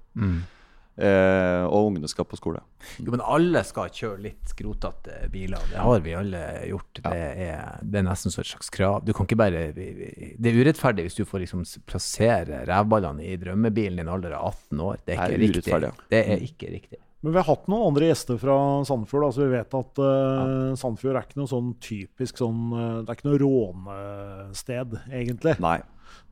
Eh, 0.97 1.63
og 1.69 1.91
ungene 1.91 2.09
skal 2.09 2.25
på 2.25 2.39
skole. 2.39 2.63
Jo, 2.97 3.11
men 3.13 3.21
alle 3.21 3.61
skal 3.67 3.91
kjøre 3.93 4.17
litt 4.23 4.49
skrotete 4.49 5.27
biler. 5.29 5.61
Det 5.69 5.83
har 5.85 5.99
vi 6.01 6.15
alle 6.17 6.41
gjort. 6.71 7.01
Det, 7.03 7.11
er, 7.45 7.83
det 7.85 7.99
er 8.01 8.07
nesten 8.07 8.33
så 8.33 8.41
et 8.41 8.49
slags 8.49 8.71
krav. 8.73 9.03
Du 9.05 9.13
kan 9.13 9.29
ikke 9.29 9.37
bare 9.37 9.67
Det 9.77 10.41
er 10.41 10.57
urettferdig 10.57 11.05
hvis 11.05 11.19
du 11.19 11.25
får 11.29 11.45
liksom 11.45 11.67
plassere 11.89 12.63
rævballene 12.65 13.27
i 13.29 13.35
drømmebilen 13.37 14.01
i 14.01 14.05
en 14.07 14.13
alder 14.15 14.39
av 14.39 14.55
18 14.55 14.85
år. 14.87 15.03
Det 15.03 15.13
er 15.19 15.35
Det 15.35 15.37
er 15.37 15.45
riktig. 15.45 15.81
ja. 15.85 15.91
Det 16.09 16.23
er 16.23 16.47
ikke 16.49 16.71
riktig. 16.73 17.01
Men 17.25 17.33
vi 17.33 17.39
har 17.41 17.47
hatt 17.47 17.65
noen 17.71 17.89
andre 17.89 18.11
gjester 18.11 18.37
fra 18.37 18.55
Sandefjord. 18.85 19.27
Altså 19.27 19.45
vi 19.45 19.53
vet 19.55 19.75
at 19.79 20.01
uh, 20.01 20.73
Sandefjord 20.77 21.17
er 21.17 21.25
ikke 21.25 21.39
noe 21.39 21.49
sånn 21.49 21.71
typisk 21.81 22.41
sånn 22.43 22.59
uh, 22.75 22.99
Det 23.01 23.09
er 23.09 23.17
ikke 23.17 23.29
noe 23.31 23.39
rånested, 23.41 24.93
egentlig. 25.09 25.55
Nei, 25.63 25.79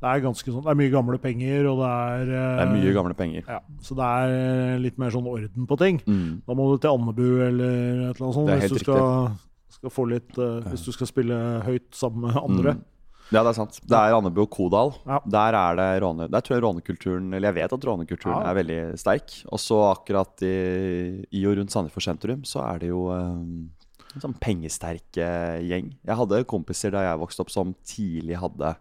Det 0.04 0.12
er 0.12 0.24
ganske 0.28 0.54
sånn 0.54 0.62
Det 0.62 0.72
er 0.76 0.80
mye 0.84 0.94
gamle 0.94 1.20
penger, 1.24 1.72
og 1.72 1.82
det 1.82 1.90
er 1.90 2.30
uh, 2.30 2.44
det 2.60 2.68
er 2.68 2.74
mye 2.76 2.94
gamle 3.00 3.18
penger. 3.18 3.50
Ja, 3.50 3.60
så 3.82 3.98
det 3.98 4.12
er 4.22 4.86
litt 4.86 5.02
mer 5.02 5.16
sånn 5.16 5.30
orden 5.32 5.70
på 5.72 5.80
ting. 5.82 6.02
Mm. 6.06 6.32
Da 6.46 6.58
må 6.58 6.70
du 6.70 6.78
til 6.78 6.94
Andebu 6.94 7.28
eller 7.50 7.74
et 7.74 8.20
eller 8.20 8.28
annet 8.28 8.40
sånt 8.40 8.52
Det 8.52 8.58
er 8.60 8.66
hvis 8.68 8.78
du 8.78 8.86
skal, 8.86 9.32
skal 9.80 9.96
få 9.98 10.10
litt 10.14 10.38
uh, 10.38 10.60
Hvis 10.70 10.86
du 10.86 10.94
skal 10.94 11.10
spille 11.10 11.40
høyt 11.66 11.90
sammen 11.98 12.30
med 12.30 12.44
andre. 12.44 12.78
Mm. 12.78 12.92
Ja, 13.34 13.42
det 13.42 13.50
er 13.52 13.58
sant. 13.58 13.80
Det 13.82 13.98
er 13.98 14.14
Andebu 14.14 14.44
og 14.44 14.52
Kodal. 14.54 14.92
Ja. 15.10 15.18
Der 15.26 15.56
er 15.58 15.78
det 15.80 15.88
råne... 16.04 16.28
Der 16.30 16.44
tror 16.46 16.56
jeg 16.58 16.64
rånekulturen 16.66 17.32
Eller 17.34 17.50
jeg 17.50 17.58
vet 17.58 17.74
at 17.74 17.88
rånekulturen 17.90 18.36
Ja. 18.38 18.52
er 18.52 18.58
veldig 18.60 18.78
sterk. 19.02 19.34
Og 19.50 19.62
så 19.62 19.80
akkurat 19.90 20.44
i, 20.46 21.26
i 21.34 21.42
og 21.50 21.58
rundt 21.58 21.74
Sandefjord 21.74 22.06
sentrum 22.06 22.44
så 22.46 22.62
er 22.68 22.84
det 22.84 22.92
jo 22.92 23.08
um, 23.10 23.72
en 24.16 24.24
sånn 24.24 24.36
pengesterk 24.40 25.18
eh, 25.20 25.58
gjeng. 25.66 25.90
Jeg 26.06 26.20
hadde 26.22 26.44
kompiser 26.48 26.94
da 26.96 27.02
jeg 27.08 27.22
vokste 27.24 27.44
opp 27.44 27.52
som 27.52 27.74
tidlig 27.88 28.38
hadde 28.40 28.76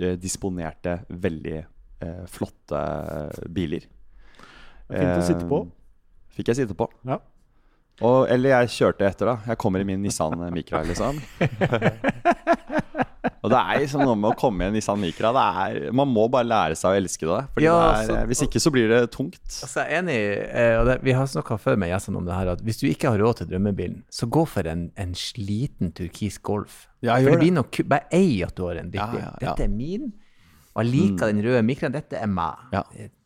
eh, 0.00 0.16
disponerte 0.18 0.96
veldig 1.12 1.58
eh, 1.60 2.24
flotte 2.32 2.80
biler. 3.54 3.84
Er 4.90 5.04
fint 5.04 5.20
å 5.20 5.28
sitte 5.28 5.46
på. 5.46 5.60
Fikk 6.34 6.50
jeg 6.50 6.62
sitte 6.62 6.74
på. 6.78 6.88
Ja. 7.06 7.20
Og, 8.00 8.26
eller 8.32 8.54
jeg 8.54 8.68
kjørte 8.78 9.04
etter, 9.08 9.26
da. 9.34 9.36
Jeg 9.52 9.58
kommer 9.60 9.82
i 9.82 9.84
min 9.84 10.00
Nissan 10.02 10.38
Micra, 10.54 10.80
liksom. 10.88 11.18
Og 13.40 13.48
det 13.48 13.56
er 13.56 13.78
liksom 13.80 14.02
noe 14.04 14.16
med 14.20 14.34
å 14.34 14.36
komme 14.36 14.64
i 14.64 14.68
en 14.68 14.74
Nissan 14.76 15.00
Micra. 15.00 15.30
Det 15.32 15.42
er, 15.62 15.92
man 15.96 16.08
må 16.12 16.26
bare 16.32 16.44
lære 16.48 16.76
seg 16.76 16.92
å 16.92 16.96
elske 17.00 17.24
det. 17.28 17.38
Fordi 17.54 17.64
Ja, 17.64 17.76
det 17.80 18.00
er, 18.02 18.06
så- 18.10 18.26
hvis 18.28 18.42
ikke 18.46 18.60
så 18.60 18.72
blir 18.74 18.88
det 18.92 18.98
tungt. 19.14 19.40
Altså, 19.48 19.80
jeg 19.80 19.92
er 19.92 20.02
enig, 20.02 20.18
eh, 20.48 20.74
og 20.80 20.86
det, 20.90 20.96
vi 21.04 21.12
har 21.16 21.26
snakka 21.26 21.56
før 21.60 21.78
med 21.80 21.88
gjestene 21.92 22.20
om 22.20 22.26
det 22.28 22.34
her, 22.36 22.48
at 22.52 22.60
hvis 22.64 22.80
du 22.82 22.86
ikke 22.90 23.10
har 23.14 23.18
råd 23.20 23.36
til 23.40 23.46
drømmebilen, 23.52 24.02
så 24.12 24.28
gå 24.28 24.44
for 24.48 24.68
en, 24.68 24.90
en 24.96 25.14
sliten 25.14 25.92
turkis 25.96 26.38
Golf. 26.44 26.86
Ja, 27.00 27.16
for 27.16 27.30
det 27.32 27.38
blir 27.40 27.52
nok 27.56 27.80
Bare 27.88 28.04
ei 28.12 28.42
at 28.44 28.54
du 28.56 28.66
har 28.66 28.76
en 28.76 28.90
drittbil. 28.92 29.20
Ja, 29.24 29.30
ja, 29.32 29.38
ja. 29.40 29.54
Dette 29.54 29.64
er 29.64 29.72
min, 29.72 30.12
og 30.74 30.84
jeg 30.84 30.92
liker 30.92 31.32
den 31.32 31.42
røde 31.44 31.62
mikroen. 31.64 31.92
Dette 31.96 32.20
er 32.20 32.28
meg. 32.28 32.56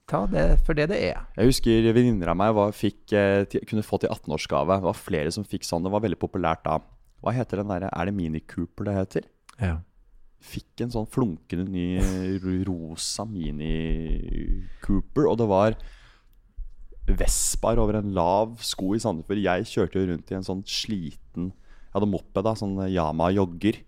Ja. 0.04 0.10
Ta 0.10 0.26
det 0.26 0.60
for 0.66 0.74
det 0.74 0.88
det 0.90 0.98
er. 1.00 1.22
Jeg 1.36 1.46
husker 1.48 1.92
venninner 1.94 2.28
av 2.28 2.36
meg 2.36 2.54
var, 2.54 2.72
fikk, 2.72 3.12
eh, 3.12 3.44
kunne 3.66 3.82
få 3.82 3.98
til 4.00 4.10
18-årsgave. 4.10 4.76
Det 4.76 4.84
var 4.84 4.92
flere 4.92 5.30
som 5.32 5.44
fikk 5.44 5.64
sånn. 5.64 5.82
Det 5.82 5.90
var 5.90 6.00
veldig 6.04 6.18
populært 6.20 6.64
da. 6.64 6.78
Hva 7.22 7.32
heter 7.32 7.56
den 7.56 7.68
derre 7.68 7.88
Er 7.90 8.04
det 8.04 8.14
Mini 8.14 8.40
Cooper 8.40 8.84
det 8.84 8.94
heter? 8.94 9.22
Ja. 9.58 9.78
Fikk 10.44 10.82
en 10.82 10.90
sånn 10.90 11.08
flunkende 11.08 11.64
ny 11.66 11.96
rosa 12.66 13.24
Mini 13.24 14.66
Cooper, 14.82 15.26
og 15.30 15.38
det 15.38 15.48
var 15.48 15.74
Vespaer 17.06 17.78
over 17.78 17.96
en 17.96 18.12
lav 18.12 18.58
sko 18.60 18.94
i 18.94 18.98
Sandefjord. 19.00 19.40
Jeg 19.40 19.64
kjørte 19.64 20.00
jo 20.00 20.10
rundt 20.12 20.30
i 20.30 20.36
en 20.36 20.44
sånn 20.44 20.62
sliten 20.64 21.52
Jeg 21.52 21.94
hadde 21.96 22.10
moped, 22.10 22.44
da, 22.44 22.52
sånn 22.54 22.76
Yama 22.90 23.30
jogger. 23.32 23.80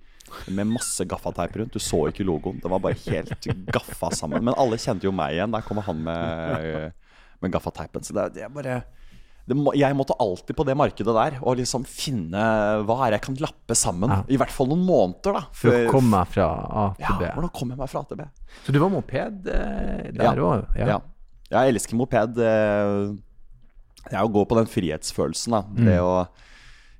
Med 0.52 0.66
masse 0.70 1.04
gaffateip 1.08 1.56
rundt. 1.60 1.72
Du 1.76 1.82
så 1.82 2.04
ikke 2.10 2.26
logoen. 2.26 2.60
Det 2.62 2.70
var 2.72 2.82
bare 2.82 2.98
helt 3.06 3.48
gaffa 3.72 4.10
sammen. 4.14 4.42
Men 4.46 4.54
alle 4.58 4.78
kjente 4.82 5.06
jo 5.08 5.12
meg 5.14 5.36
igjen. 5.36 5.52
Der 5.54 5.64
kommer 5.66 5.86
han 5.86 6.02
med, 6.06 6.92
med 7.42 7.52
gaffateipen. 7.54 8.04
Så 8.06 8.14
det, 8.16 8.28
det 8.36 8.44
er 8.46 8.52
bare 8.54 8.78
det 9.46 9.54
må, 9.54 9.70
Jeg 9.78 9.94
måtte 9.94 10.16
alltid 10.18 10.56
på 10.58 10.64
det 10.66 10.74
markedet 10.74 11.12
der 11.14 11.36
og 11.38 11.54
liksom 11.60 11.84
finne 11.86 12.40
hva 12.82 12.96
er 13.06 13.14
jeg 13.14 13.22
kan 13.28 13.36
lappe 13.38 13.76
sammen. 13.78 14.10
Ja. 14.10 14.24
I 14.34 14.38
hvert 14.40 14.50
fall 14.50 14.66
noen 14.72 14.82
måneder, 14.82 15.36
da. 15.38 15.42
For 15.54 15.70
å 15.70 15.92
komme 15.92 16.10
meg 16.16 16.32
fra 16.34 16.48
A 16.66 16.86
til 16.98 17.20
B. 17.20 17.28
ja, 17.28 17.34
hvordan 17.36 17.52
kom 17.54 17.70
jeg 17.70 17.78
meg 17.78 17.92
fra 17.92 18.02
A 18.02 18.08
til 18.10 18.18
B? 18.18 18.26
Så 18.66 18.74
du 18.74 18.80
var 18.82 18.90
moped 18.90 19.46
eh, 19.54 20.08
der 20.18 20.42
òg? 20.42 20.66
Ja. 20.80 20.98
Jeg 21.54 21.76
elsker 21.76 21.94
moped. 22.00 22.42
eh, 22.42 23.14
Det 24.08 24.16
er 24.18 24.26
å 24.26 24.32
gå 24.34 24.42
på 24.50 24.58
den 24.58 24.66
frihetsfølelsen. 24.70 25.54
Da. 25.54 25.62
Det 25.92 25.96
å 26.02 26.12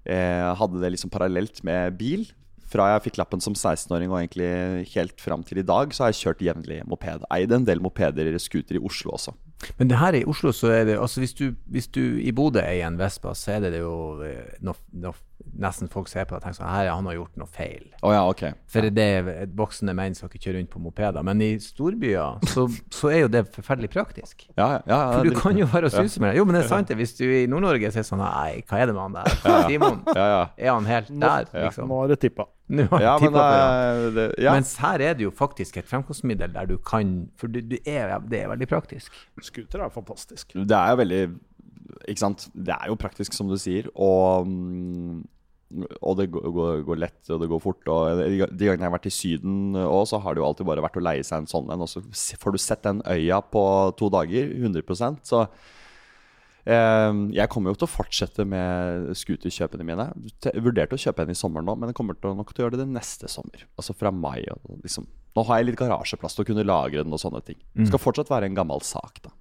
eh, 0.07 0.55
Hadde 0.63 0.81
det 0.85 0.93
liksom 0.95 1.11
parallelt 1.11 1.65
med 1.67 1.99
bil. 1.99 2.29
Fra 2.77 2.91
jeg 2.93 3.07
fikk 3.07 3.21
lappen 3.23 3.41
som 3.41 3.55
16-åring 3.57 4.11
og 4.13 4.19
egentlig 4.21 4.51
helt 4.93 5.23
fram 5.23 5.45
til 5.47 5.63
i 5.63 5.67
dag, 5.67 5.95
så 5.97 6.05
har 6.05 6.13
jeg 6.13 6.21
kjørt 6.21 6.43
jevnlig 6.45 6.83
moped. 6.89 7.25
Eid 7.33 7.55
en 7.57 7.65
del 7.65 7.81
mopeder, 7.81 8.29
scooter 8.43 8.77
i 8.77 8.83
Oslo 8.85 9.15
også. 9.17 9.33
Men 9.79 9.89
det 9.89 9.97
her 9.97 10.19
i 10.19 10.27
Oslo, 10.29 10.53
så 10.53 10.75
er 10.75 10.85
det 10.91 10.99
altså 11.01 11.23
hvis 11.23 11.33
du, 11.39 11.47
hvis 11.73 11.89
du 11.89 12.03
i 12.21 12.35
Bodø 12.37 12.61
eier 12.61 12.91
en 12.91 12.99
Vespa, 13.01 13.33
så 13.33 13.57
er 13.57 13.71
det 13.71 13.81
jo 13.81 13.97
eh, 14.27 14.59
noe, 14.61 14.77
noe 14.93 15.17
nesten 15.57 15.89
folk 15.93 16.09
ser 16.11 16.25
på 16.27 16.35
det 16.35 16.41
og 16.41 16.45
tenker 16.45 16.59
sånn 16.59 16.69
Her, 16.69 16.89
han 16.93 17.07
har 17.09 17.15
gjort 17.17 17.37
noe 17.41 17.49
feil. 17.49 17.85
Å 18.05 18.11
ja, 18.13 18.23
ok. 18.29 18.43
For 18.73 18.89
det 18.93 19.05
er 19.19 19.47
voksne 19.57 19.95
menn 19.97 20.15
som 20.19 20.29
ikke 20.29 20.41
kjører 20.43 20.59
rundt 20.61 20.71
på 20.75 20.83
mopeder. 20.85 21.23
Men 21.25 21.41
i 21.45 21.53
storbyer 21.63 22.43
så, 22.51 22.67
så 22.93 23.11
er 23.13 23.23
jo 23.25 23.31
det 23.33 23.45
forferdelig 23.55 23.91
praktisk. 23.95 24.47
Ja, 24.59 24.67
ja, 24.77 24.81
ja, 24.91 24.99
For 25.15 25.31
du 25.31 25.39
kan 25.39 25.57
jo 25.57 25.69
være 25.73 25.89
og 25.89 25.95
suse 25.95 26.21
med 26.21 26.33
det. 26.35 26.41
Jo, 26.41 26.45
men 26.49 26.59
det 26.59 26.65
er 26.65 26.69
sant 26.75 26.91
det. 26.93 26.99
Hvis 27.01 27.15
du 27.21 27.25
i 27.29 27.47
Nord-Norge 27.49 27.93
så 27.95 28.03
er 28.03 28.09
sånn 28.11 28.21
Nei, 28.25 28.61
hva 28.69 28.83
er 28.83 28.91
det 28.91 28.97
med 28.99 29.03
han 29.07 29.17
der? 29.17 29.65
Simon, 29.71 30.03
Ja, 30.13 30.27
ja. 30.35 30.43
er 30.59 30.73
han 30.75 30.91
helt 30.91 31.09
der, 31.15 31.49
liksom? 31.55 31.89
Nå 31.93 32.01
har 32.03 32.13
det 32.13 32.19
tippa. 32.27 32.49
Nå 32.67 32.89
har 32.91 33.01
jeg 33.01 33.07
Ja, 33.07 33.15
men 33.23 33.37
det. 33.37 33.47
det, 34.03 34.13
det, 34.17 34.27
ja. 34.43 34.53
Mens 34.57 34.73
her 34.83 35.05
er 35.09 35.15
det 35.15 35.23
jo 35.29 35.31
faktisk 35.31 35.77
et 35.79 35.87
fremkomstmiddel 35.87 36.51
der 36.57 36.67
du 36.67 36.77
kan 36.83 37.13
For 37.39 37.47
du, 37.47 37.61
du 37.63 37.77
er, 37.87 38.17
det 38.27 38.41
er 38.43 38.51
veldig 38.51 38.67
praktisk. 38.73 39.15
Scooter 39.47 39.85
er 39.87 39.93
fantastisk. 39.95 40.57
Det 40.59 40.75
er 40.75 40.91
jo 40.91 40.99
veldig 41.05 41.21
Ikke 42.11 42.19
sant. 42.25 42.49
Det 42.53 42.75
er 42.75 42.91
jo 42.91 42.97
praktisk, 42.99 43.33
som 43.39 43.47
du 43.49 43.55
sier. 43.63 43.87
Og, 43.95 44.49
mm, 44.51 45.21
og 45.75 46.19
det 46.21 46.29
går, 46.31 46.45
går, 46.55 46.83
går 46.87 46.99
lett, 47.03 47.23
og 47.35 47.41
det 47.43 47.49
går 47.51 47.63
fort. 47.63 47.89
Og 47.91 48.21
de 48.23 48.39
gangene 48.39 48.71
jeg 48.71 48.85
har 48.85 48.95
vært 48.95 49.09
i 49.11 49.15
Syden 49.15 49.79
òg, 49.81 50.05
så 50.07 50.21
har 50.23 50.37
det 50.37 50.43
jo 50.43 50.47
alltid 50.47 50.69
bare 50.69 50.85
vært 50.85 50.99
å 51.01 51.03
leie 51.03 51.25
seg 51.27 51.43
en 51.43 51.51
sånn 51.51 51.73
en. 51.75 51.83
Og 51.83 51.91
så 51.91 52.03
får 52.39 52.55
du 52.55 52.61
sett 52.63 52.85
den 52.87 53.03
øya 53.03 53.41
på 53.43 53.65
to 53.99 54.11
dager, 54.15 54.53
100% 54.55 55.27
Så 55.27 55.43
eh, 56.71 57.19
jeg 57.35 57.51
kommer 57.53 57.75
jo 57.75 57.81
til 57.81 57.89
å 57.89 57.95
fortsette 57.97 58.47
med 58.47 59.11
scooterkjøpene 59.19 59.87
mine. 59.89 60.07
Jeg 60.47 60.63
vurderte 60.63 60.99
å 60.99 61.03
kjøpe 61.03 61.27
en 61.27 61.35
i 61.35 61.39
sommer 61.39 61.67
nå, 61.67 61.75
men 61.75 61.91
jeg 61.91 61.99
kommer 61.99 62.19
til 62.21 62.39
nok 62.39 62.55
til 62.55 62.63
å 62.63 62.69
gjøre 62.69 62.79
det 62.79 62.87
det 62.87 62.95
neste 62.95 63.31
sommer. 63.33 63.67
Altså 63.75 63.97
fra 63.99 64.15
mai. 64.15 64.45
Liksom. 64.85 65.09
Nå 65.37 65.49
har 65.51 65.61
jeg 65.61 65.73
litt 65.73 65.81
garasjeplass 65.83 66.39
til 66.39 66.47
å 66.47 66.51
kunne 66.53 66.67
lagre 66.69 67.03
den 67.03 67.17
og 67.17 67.23
sånne 67.23 67.43
ting. 67.49 67.59
Det 67.75 67.91
skal 67.91 68.05
fortsatt 68.07 68.31
være 68.31 68.49
en 68.53 68.57
gammel 68.57 68.87
sak, 68.87 69.19
da. 69.27 69.35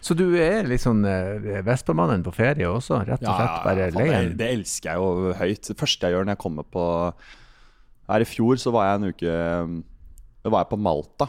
Så 0.00 0.14
du 0.16 0.24
er 0.40 0.64
litt 0.68 0.80
sånn 0.80 1.02
eh, 1.04 1.60
Vestpamannen 1.66 2.22
på 2.24 2.32
ferie 2.32 2.68
også? 2.70 3.02
Rett 3.04 3.20
og 3.20 3.34
slett 3.36 3.64
bare 3.66 3.88
faen, 3.90 3.98
leie 3.98 4.20
det, 4.30 4.36
det 4.40 4.52
elsker 4.54 4.92
jeg 4.94 5.02
jo 5.02 5.34
høyt. 5.36 5.68
Det 5.68 5.76
første 5.80 6.08
jeg 6.08 6.16
gjør 6.16 6.28
når 6.28 6.36
jeg 6.36 6.42
kommer 6.46 6.68
på 6.76 6.84
Her 8.08 8.24
i 8.24 8.28
fjor 8.28 8.62
så 8.62 8.72
var 8.72 8.88
jeg 8.88 9.00
en 9.00 9.10
uke 9.10 9.34
Da 10.46 10.52
var 10.54 10.64
jeg 10.64 10.72
på 10.72 10.80
Malta 10.80 11.28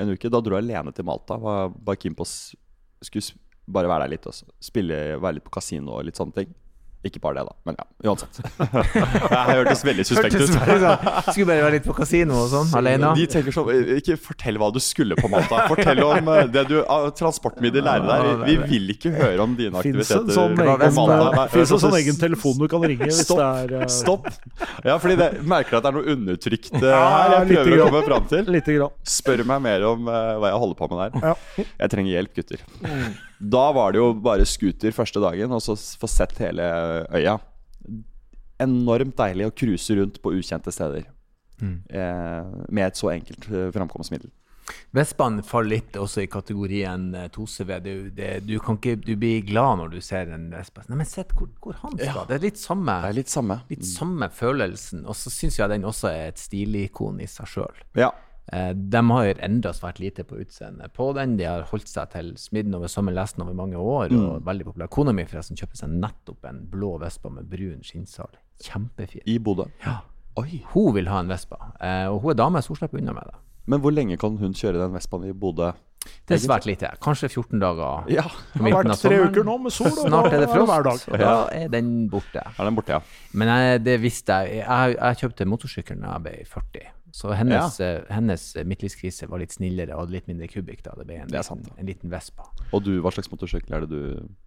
en 0.00 0.10
uke. 0.10 0.30
Da 0.30 0.40
dro 0.42 0.56
jeg 0.58 0.64
alene 0.66 0.92
til 0.94 1.06
Malta. 1.06 1.36
Var 1.38 2.00
keen 2.00 2.16
på 2.18 2.26
å 2.26 2.30
Skulle 3.04 3.40
bare 3.64 3.88
være 3.88 4.04
der 4.04 4.12
litt 4.12 4.26
og 4.28 4.36
spille, 4.60 4.96
være 5.22 5.38
litt 5.38 5.46
på 5.46 5.54
kasino 5.54 5.94
og 5.98 6.04
litt 6.08 6.18
sånne 6.18 6.36
ting. 6.36 6.50
Ikke 7.04 7.20
bare 7.20 7.42
det, 7.42 7.44
da. 7.50 7.54
Men 7.68 7.76
ja, 7.76 7.84
uansett. 8.08 8.38
jeg 9.34 9.56
hørtes 9.58 9.82
veldig 9.84 10.04
suspekt 10.08 10.36
ut. 10.40 10.46
sånn, 10.48 11.08
Skulle 11.28 11.48
bare 11.50 11.64
være 11.66 11.74
litt 11.76 11.88
på 11.88 11.96
kasino 11.98 12.38
og 12.46 12.46
sånn, 12.48 12.70
alene? 12.78 13.10
De 13.18 13.26
tenker 13.28 13.52
sånn 13.52 13.90
Ikke 13.98 14.16
fortell 14.20 14.56
hva 14.62 14.70
du 14.72 14.80
skulle 14.80 15.18
på 15.18 15.28
Malta. 15.32 15.66
Fortell 15.68 16.00
om 16.06 16.30
eh, 16.32 16.46
det 16.54 16.64
du 16.70 16.78
ah, 16.82 17.10
transportmiddel 17.12 17.84
lærer 17.84 18.08
deg. 18.08 18.44
Vi, 18.44 18.56
vi 18.56 18.70
vil 18.70 18.94
ikke 18.94 19.12
høre 19.18 19.44
om 19.44 19.56
dine 19.58 19.82
aktiviteter. 19.82 20.32
sånn 20.32 20.56
på 20.56 20.66
Malta. 20.96 21.44
Fins 21.52 21.74
det 21.74 21.76
en 21.76 21.82
sånn 21.84 21.98
egen 22.00 22.20
telefon 22.20 22.56
du 22.62 22.66
kan 22.72 22.86
ringe 22.88 23.10
hvis 23.10 23.20
Stopp. 23.26 23.42
det 23.42 23.50
er 23.76 23.76
eh, 23.82 23.92
Stopp. 23.92 24.30
Ja, 24.86 24.96
fordi 25.02 25.18
det 25.20 25.28
merker 25.44 25.78
at 25.78 25.84
det 25.84 25.92
er 25.92 25.98
noe 25.98 26.16
undertrykt 26.16 26.72
eh, 26.80 26.88
Ja, 26.88 27.04
her. 27.04 27.36
Jeg 27.36 27.60
prøver 27.60 27.84
å 27.84 27.90
komme 27.90 28.02
fram 28.08 28.32
til. 28.32 28.88
Spør 29.18 29.44
meg 29.52 29.62
mer 29.68 29.86
om 29.92 30.08
eh, 30.08 30.32
hva 30.40 30.54
jeg 30.54 30.64
holder 30.64 30.80
på 30.80 30.90
med 30.94 31.04
der. 31.20 31.38
Jeg 31.68 31.92
trenger 31.92 32.16
hjelp, 32.16 32.34
gutter. 32.40 32.66
Da 33.38 33.64
var 33.76 33.92
det 33.92 34.00
jo 34.02 34.12
bare 34.24 34.46
scooter 34.48 34.94
første 34.94 35.20
dagen, 35.22 35.52
og 35.52 35.62
så 35.64 35.74
få 36.00 36.08
sett 36.10 36.38
hele 36.42 36.68
øya. 37.14 37.38
Enormt 38.62 39.16
deilig 39.18 39.48
å 39.50 39.54
cruise 39.56 39.96
rundt 39.98 40.20
på 40.22 40.32
ukjente 40.38 40.72
steder. 40.74 41.08
Eh, 41.64 42.54
med 42.68 42.86
et 42.86 42.98
så 42.98 43.12
enkelt 43.14 43.46
eh, 43.50 43.70
framkomstmiddel. 43.74 44.30
Vestbanen 44.96 45.44
faller 45.44 45.76
litt 45.76 45.96
også 46.00 46.22
i 46.24 46.28
kategorien 46.30 47.10
eh, 47.18 47.26
2CV. 47.32 47.72
Du, 47.84 47.92
det, 48.16 48.30
du, 48.46 48.54
kan 48.64 48.78
ikke, 48.78 48.96
du 49.04 49.12
blir 49.20 49.42
glad 49.46 49.80
når 49.82 49.94
du 49.94 49.98
ser 50.04 50.30
en 50.34 50.46
Vestbanen. 50.54 50.92
Nei, 50.92 51.00
men 51.02 51.08
sett 51.08 51.34
hvor, 51.36 51.50
hvor 51.62 51.78
han 51.82 51.96
skal. 51.98 52.24
Det 52.30 52.38
er 52.38 52.44
litt 52.46 52.60
samme, 52.60 52.98
Det 53.04 53.10
er 53.12 53.18
litt 53.20 53.32
samme. 53.32 53.58
litt 53.72 53.88
samme 53.88 54.30
følelsen. 54.32 55.04
Og 55.08 55.18
så 55.18 55.32
syns 55.34 55.58
jeg 55.60 55.72
den 55.74 55.88
også 55.88 56.10
er 56.12 56.30
et 56.32 56.42
stilikon 56.42 57.20
i 57.24 57.28
seg 57.30 57.50
sjøl. 57.56 57.82
Ja. 57.98 58.12
Eh, 58.52 58.72
de 58.76 59.00
har 59.08 59.38
endra 59.46 59.72
svært 59.72 59.98
lite 60.02 60.24
på 60.28 60.36
utseendet 60.42 60.92
på 60.92 61.12
den. 61.16 61.36
De 61.38 61.44
har 61.48 61.62
holdt 61.70 61.88
seg 61.88 62.10
til 62.12 62.32
smidden 62.36 62.74
over 62.76 62.90
samme 62.92 63.14
lesten 63.14 63.42
over 63.42 63.54
mange 63.56 63.76
år. 63.80 64.12
Og 64.12 64.42
veldig 64.44 64.66
populær. 64.68 64.90
Kona 64.92 65.12
mi 65.16 65.24
forresten 65.24 65.56
kjøper 65.56 65.76
seg 65.80 65.94
nettopp 65.96 66.44
en 66.50 66.64
blå 66.70 66.98
Vespa 67.00 67.30
med 67.32 67.48
brun 67.48 67.80
skinnsal. 67.82 68.34
Kjempefin. 68.62 69.24
I 69.26 69.38
Bodø. 69.38 69.64
Ja. 69.86 70.00
Oi. 70.36 70.60
Hun 70.74 70.92
vil 70.96 71.06
ha 71.08 71.20
en 71.22 71.28
Vespa, 71.30 71.56
eh, 71.80 72.08
og 72.10 72.20
hun 72.24 72.32
er 72.32 72.38
dame, 72.40 72.58
så 72.62 72.72
hun 72.74 72.76
slipper 72.80 72.98
unna 72.98 73.12
med 73.14 73.28
det. 73.30 73.36
Men 73.70 73.80
hvor 73.80 73.92
lenge 73.94 74.16
kan 74.20 74.36
hun 74.36 74.52
kjøre 74.52 74.80
den 74.82 74.92
Vespaen 74.92 75.28
i 75.28 75.32
Bodø? 75.32 75.70
Det 76.28 76.34
er 76.36 76.40
svært 76.42 76.66
lite. 76.68 76.90
Kanskje 77.00 77.30
14 77.30 77.60
dager. 77.62 78.04
Ja, 78.12 78.24
Det 78.52 78.60
har 78.60 78.82
vært 78.84 79.00
tre 79.00 79.20
uker 79.24 79.46
nå 79.46 79.54
med 79.62 79.72
sol, 79.72 79.86
og 79.94 80.08
Snart 80.10 80.26
er 80.34 80.42
det 80.42 80.48
hver 80.50 80.66
frost, 80.66 80.84
dag. 80.84 81.14
og 81.14 81.18
da 81.22 81.48
er 81.54 81.68
den 81.72 82.10
borte. 82.12 82.42
er 82.44 82.64
den 82.68 82.76
borte, 82.76 82.98
ja. 82.98 83.00
Men 83.32 83.48
jeg, 83.48 83.84
det 83.86 83.94
visste 84.02 84.32
jeg. 84.44 84.58
Jeg, 84.66 84.96
jeg 84.98 85.16
kjøpte 85.22 85.46
motorsykkel 85.48 86.02
da 86.02 86.12
jeg 86.18 86.22
ble 86.26 86.34
40. 86.50 86.90
Så 87.14 87.30
hennes, 87.38 87.76
ja. 87.78 88.00
hennes 88.10 88.44
midtlivskrise 88.66 89.28
var 89.30 89.38
litt 89.38 89.54
snillere 89.54 89.94
og 89.94 90.10
litt 90.10 90.26
mindre 90.26 90.48
kubikk 90.50 90.80
da 90.82 90.96
det 90.98 91.04
ble 91.06 91.20
en, 91.22 91.28
Det 91.30 91.38
liten, 91.38 91.46
sant. 91.46 91.68
en 91.78 91.86
liten 91.86 92.10
Vespa. 92.10 92.48
Og 92.74 92.82
du, 92.82 92.96
hva 93.04 93.12
slags 93.14 93.30
motorsykkel 93.30 93.76
er 93.76 93.84
det 93.84 93.90
du 93.92 94.00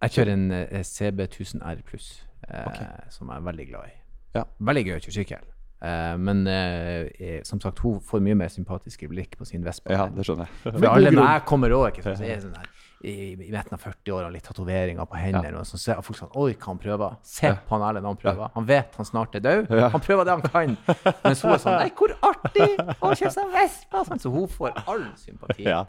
Jeg 0.04 0.12
kjører 0.18 0.32
en 0.34 0.50
eh, 0.52 0.82
CB1000 0.84 1.64
R 1.64 1.80
pluss, 1.88 2.10
eh, 2.44 2.82
som 3.14 3.32
jeg 3.32 3.40
er 3.40 3.46
veldig 3.46 3.66
glad 3.70 3.88
i. 3.88 3.94
Ja. 4.36 4.44
Veldig 4.68 4.84
gøy 4.84 4.98
å 4.98 5.00
kjøre 5.00 5.16
sykkel. 5.16 5.48
Eh, 5.78 6.14
men 6.20 6.44
eh, 6.50 7.08
eh, 7.16 7.40
som 7.48 7.60
sagt, 7.62 7.80
hun 7.86 8.02
får 8.04 8.20
mye 8.26 8.36
mer 8.36 8.52
sympatiske 8.52 9.08
blikk 9.08 9.38
på 9.40 9.48
sin 9.48 9.64
Vespa. 9.64 9.94
Ja, 9.94 10.10
det 10.12 10.28
skjønner 10.28 10.50
jeg. 10.50 10.60
For 10.68 10.90
alle 10.90 11.14
når 11.14 11.30
jeg 11.30 11.44
kommer 11.48 11.76
òg, 11.78 12.02
så 12.04 12.18
er 12.18 12.44
sånn 12.44 12.58
her 12.58 12.68
i, 13.00 13.32
i 13.32 13.50
midten 13.52 13.76
av 13.76 13.82
40-åra, 13.82 14.30
litt 14.32 14.46
tatoveringer 14.48 15.06
på 15.06 15.18
hendene, 15.20 15.60
og 15.60 15.66
så 15.68 15.94
folk 16.02 16.18
sånn 16.18 16.32
Oi, 16.34 16.54
hva 16.56 16.72
han 16.72 16.80
prøver. 16.82 17.18
Se 17.26 17.52
på 17.68 17.76
han 17.76 17.84
Erlend, 17.86 18.08
han 18.08 18.18
prøver. 18.18 18.50
Han 18.56 18.66
vet 18.66 18.98
han 18.98 19.06
snart 19.06 19.36
er 19.38 19.44
død. 19.44 19.70
Ja. 19.78 19.90
Han 19.94 20.02
prøver 20.02 20.26
det 20.26 20.34
han 20.34 20.42
kan. 20.42 20.74
Mens 21.22 21.44
hun 21.44 21.54
er 21.54 21.62
sånn 21.62 21.78
Nei, 21.78 21.92
hvor 21.98 22.14
artig! 22.26 22.68
Å 22.98 23.12
kjøpe 23.12 23.34
seg 23.36 23.52
Vespa! 23.54 24.02
Sånn, 24.08 24.22
så 24.22 24.32
hun 24.34 24.50
får 24.50 24.74
all 24.84 25.06
sympati. 25.20 25.68
Ja, 25.68 25.84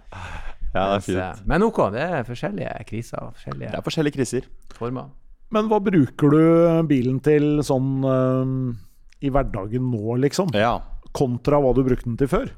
ja 0.75 0.85
det 0.85 0.85
er 0.85 0.99
eh, 0.99 1.07
fint. 1.07 1.49
Men 1.49 1.65
OK, 1.65 1.81
det 1.95 2.05
er 2.05 2.29
forskjellige 2.29 2.77
kriser, 2.91 3.33
Det 3.55 3.71
er 3.73 3.85
forskjellige 3.85 4.19
kriser. 4.19 4.49
former. 4.77 5.09
Men 5.49 5.65
hva 5.71 5.81
bruker 5.81 6.29
du 6.29 6.41
bilen 6.89 7.17
til 7.25 7.63
sånn 7.65 8.05
eh, 8.05 9.25
i 9.25 9.33
hverdagen 9.33 9.89
nå, 9.89 10.19
liksom? 10.21 10.53
Ja. 10.53 10.77
Kontra 11.17 11.57
hva 11.57 11.73
du 11.73 11.81
brukte 11.87 12.05
den 12.05 12.21
til 12.21 12.29
før? 12.29 12.53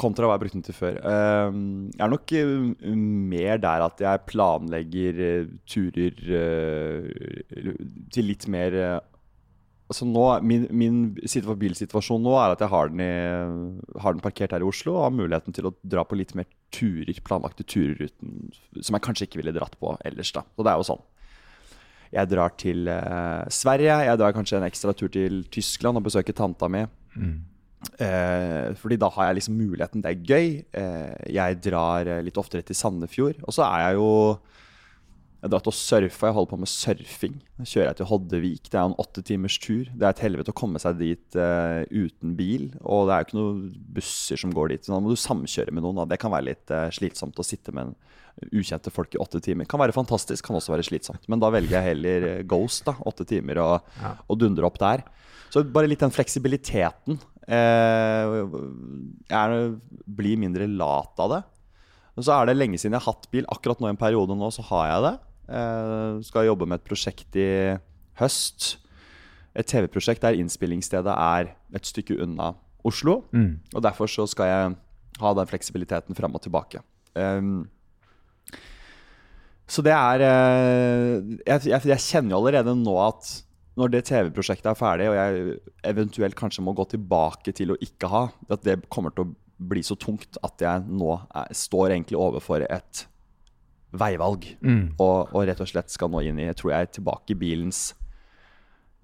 Kontra 0.00 0.28
hva 0.28 0.36
jeg 0.36 0.42
brukte 0.44 0.56
den 0.58 0.66
til 0.66 0.76
før. 0.76 0.98
Ehm, 1.04 1.62
jeg 1.92 2.04
er 2.06 2.12
nok 2.12 2.32
eh, 2.38 2.92
mer 3.32 3.60
der 3.60 3.84
at 3.84 4.00
jeg 4.00 4.26
planlegger 4.30 5.22
eh, 5.26 5.50
turer 5.68 6.22
eh, 6.40 7.72
til 8.12 8.30
litt 8.30 8.48
mer 8.52 8.78
Altså 9.92 10.06
nå, 10.08 10.22
Min, 10.48 10.62
min 10.72 11.00
bilsituasjon 11.12 12.22
nå 12.24 12.32
er 12.40 12.54
at 12.54 12.62
jeg 12.64 12.72
har 12.72 12.88
den, 12.88 13.02
i, 13.04 13.98
har 14.00 14.14
den 14.14 14.22
parkert 14.24 14.54
her 14.54 14.62
i 14.64 14.64
Oslo 14.64 14.94
og 14.94 15.02
har 15.04 15.12
muligheten 15.12 15.52
til 15.52 15.68
å 15.68 15.74
dra 15.84 16.06
på 16.08 16.16
litt 16.16 16.32
mer 16.38 16.46
turer, 16.72 17.18
planlagte 17.20 17.66
turer 17.68 18.06
uten, 18.08 18.46
som 18.80 18.96
jeg 18.96 19.04
kanskje 19.04 19.28
ikke 19.28 19.42
ville 19.42 19.52
dratt 19.52 19.76
på 19.76 19.92
ellers. 20.08 20.32
da. 20.32 20.46
Så 20.56 20.64
det 20.64 20.72
er 20.72 20.80
jo 20.80 20.86
sånn. 20.88 21.02
Jeg 22.12 22.28
drar 22.32 22.56
til 22.60 22.88
eh, 22.88 23.44
Sverige, 23.52 23.98
jeg 24.08 24.20
drar 24.22 24.32
kanskje 24.38 24.62
en 24.62 24.68
ekstra 24.70 24.96
tur 24.96 25.12
til 25.12 25.42
Tyskland 25.52 26.00
og 26.00 26.08
besøker 26.08 26.36
tanta 26.40 26.72
mi. 26.72 26.86
Eh, 27.98 28.72
fordi 28.78 28.98
da 29.00 29.10
har 29.12 29.28
jeg 29.28 29.40
liksom 29.40 29.58
muligheten. 29.58 30.02
Det 30.04 30.12
er 30.12 30.24
gøy. 30.32 30.48
Eh, 30.78 31.28
jeg 31.34 31.60
drar 31.64 32.08
eh, 32.08 32.24
litt 32.24 32.38
oftere 32.40 32.64
til 32.66 32.78
Sandefjord. 32.78 33.42
Og 33.46 33.54
så 33.54 33.66
er 33.66 33.88
jeg 33.88 34.00
jo 34.00 34.08
Jeg 35.42 35.48
har 35.48 35.54
dratt 35.56 35.66
og 35.66 35.74
surfa. 35.74 36.28
Jeg 36.28 36.34
holder 36.36 36.50
på 36.52 36.60
med 36.62 36.70
surfing. 36.70 37.38
Da 37.58 37.64
kjører 37.66 37.88
jeg 37.90 37.98
til 37.98 38.06
Hoddevik. 38.06 38.68
Det 38.70 38.78
er 38.78 38.84
en 38.86 39.00
åtte 39.02 39.24
timers 39.26 39.56
tur. 39.58 39.88
Det 39.90 40.06
er 40.06 40.14
et 40.14 40.22
helvete 40.22 40.54
å 40.54 40.58
komme 40.60 40.78
seg 40.78 41.00
dit 41.00 41.34
eh, 41.34 41.82
uten 41.90 42.36
bil. 42.38 42.68
Og 42.86 43.08
det 43.08 43.16
er 43.16 43.24
jo 43.24 43.26
ikke 43.26 43.40
noen 43.40 43.64
busser 43.96 44.38
som 44.38 44.54
går 44.54 44.70
dit. 44.70 44.86
Så 44.86 44.94
da 44.94 45.00
må 45.02 45.10
du 45.10 45.18
samkjøre 45.18 45.74
med 45.74 45.82
noen. 45.82 45.98
Da. 45.98 46.06
det 46.14 46.20
kan 46.22 46.30
være 46.30 46.52
litt 46.52 46.70
eh, 46.70 46.86
slitsomt 46.94 47.42
å 47.42 47.46
sitte 47.46 47.74
med 47.74 47.90
en 47.90 47.96
ukjente 48.54 48.94
folk 48.94 49.16
i 49.16 49.20
åtte 49.20 49.42
timer. 49.42 49.66
Kan 49.68 49.82
være 49.82 49.96
fantastisk, 49.96 50.46
kan 50.46 50.56
også 50.56 50.76
være 50.76 50.86
slitsomt. 50.86 51.26
Men 51.26 51.42
da 51.42 51.50
velger 51.52 51.74
jeg 51.74 51.90
heller 51.90 52.28
eh, 52.30 52.46
Ghost, 52.46 52.86
da. 52.86 52.94
Åtte 53.10 53.26
timer, 53.28 53.58
og, 53.66 54.14
og 54.30 54.38
dundre 54.38 54.70
opp 54.70 54.78
der. 54.78 55.02
Så 55.52 55.66
bare 55.68 55.90
litt 55.90 56.00
den 56.00 56.14
fleksibiliteten. 56.14 57.18
Eh, 57.52 58.36
jeg 59.28 59.38
er, 59.38 59.74
blir 60.06 60.40
mindre 60.40 60.68
lat 60.70 61.20
av 61.22 61.34
det. 61.34 61.42
Og 62.16 62.26
så 62.26 62.36
er 62.36 62.48
det 62.48 62.58
lenge 62.58 62.80
siden 62.80 62.96
jeg 62.96 63.04
har 63.04 63.14
hatt 63.14 63.28
bil. 63.32 63.48
Akkurat 63.52 63.80
nå 63.80 63.88
i 63.90 63.94
en 63.94 64.00
periode 64.00 64.36
nå 64.36 64.50
så 64.54 64.64
har 64.70 64.88
jeg 64.90 65.04
det. 65.06 65.14
Jeg 65.52 66.26
skal 66.28 66.46
jobbe 66.46 66.68
med 66.68 66.80
et 66.80 66.86
prosjekt 66.86 67.36
i 67.40 67.48
høst. 68.20 68.76
Et 69.58 69.68
TV-prosjekt 69.68 70.24
der 70.24 70.38
innspillingsstedet 70.40 71.12
er 71.12 71.52
et 71.76 71.88
stykke 71.88 72.16
unna 72.24 72.52
Oslo. 72.88 73.22
Og 73.74 73.84
derfor 73.84 74.10
så 74.10 74.26
skal 74.28 74.50
jeg 74.50 74.74
ha 75.22 75.32
den 75.36 75.48
fleksibiliteten 75.50 76.16
fram 76.18 76.36
og 76.36 76.44
tilbake. 76.44 76.82
Um, 77.14 77.68
så 79.68 79.84
det 79.84 79.92
er 79.94 80.24
eh, 80.26 81.38
jeg, 81.46 81.68
jeg, 81.70 81.80
jeg 81.92 82.04
kjenner 82.04 82.34
jo 82.34 82.40
allerede 82.40 82.74
nå 82.76 82.96
at 83.04 83.30
når 83.78 83.92
det 83.92 84.02
TV-prosjektet 84.08 84.68
er 84.68 84.76
ferdig, 84.76 85.08
og 85.08 85.16
jeg 85.16 85.56
eventuelt 85.88 86.36
kanskje 86.36 86.64
må 86.64 86.74
gå 86.76 86.84
tilbake 86.92 87.54
til 87.56 87.72
å 87.72 87.78
ikke 87.80 88.10
ha, 88.12 88.26
at 88.52 88.66
det 88.66 88.82
kommer 88.92 89.14
til 89.16 89.24
å 89.24 89.32
bli 89.72 89.82
så 89.86 89.96
tungt 90.00 90.36
at 90.44 90.62
jeg 90.62 90.84
nå 90.90 91.14
er, 91.16 91.52
står 91.56 91.94
egentlig 91.94 92.18
overfor 92.20 92.66
et 92.66 93.06
veivalg. 93.96 94.46
Mm. 94.60 94.94
Og, 94.96 95.32
og 95.32 95.46
rett 95.48 95.60
og 95.62 95.70
slett 95.70 95.92
skal 95.92 96.12
nå 96.12 96.22
inn 96.26 96.40
i, 96.42 96.48
tror 96.56 96.74
jeg, 96.74 96.92
tilbake 96.98 97.34
i 97.34 97.38
bilens 97.38 97.82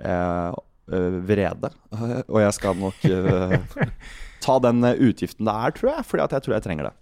eh, 0.03 0.53
øh, 0.53 1.19
vrede. 1.29 1.73
Og 2.33 2.41
jeg 2.43 2.57
skal 2.57 2.81
nok 2.81 3.05
eh, 3.09 3.59
ta 4.45 4.59
den 4.65 4.85
øh, 4.85 5.05
utgiften 5.11 5.49
det 5.49 5.55
er, 5.55 5.77
tror 5.77 5.93
jeg, 5.95 6.09
fordi 6.13 6.27
at 6.27 6.37
jeg 6.37 6.47
tror 6.47 6.59
jeg 6.59 6.67
trenger 6.69 6.91
det. 6.91 6.97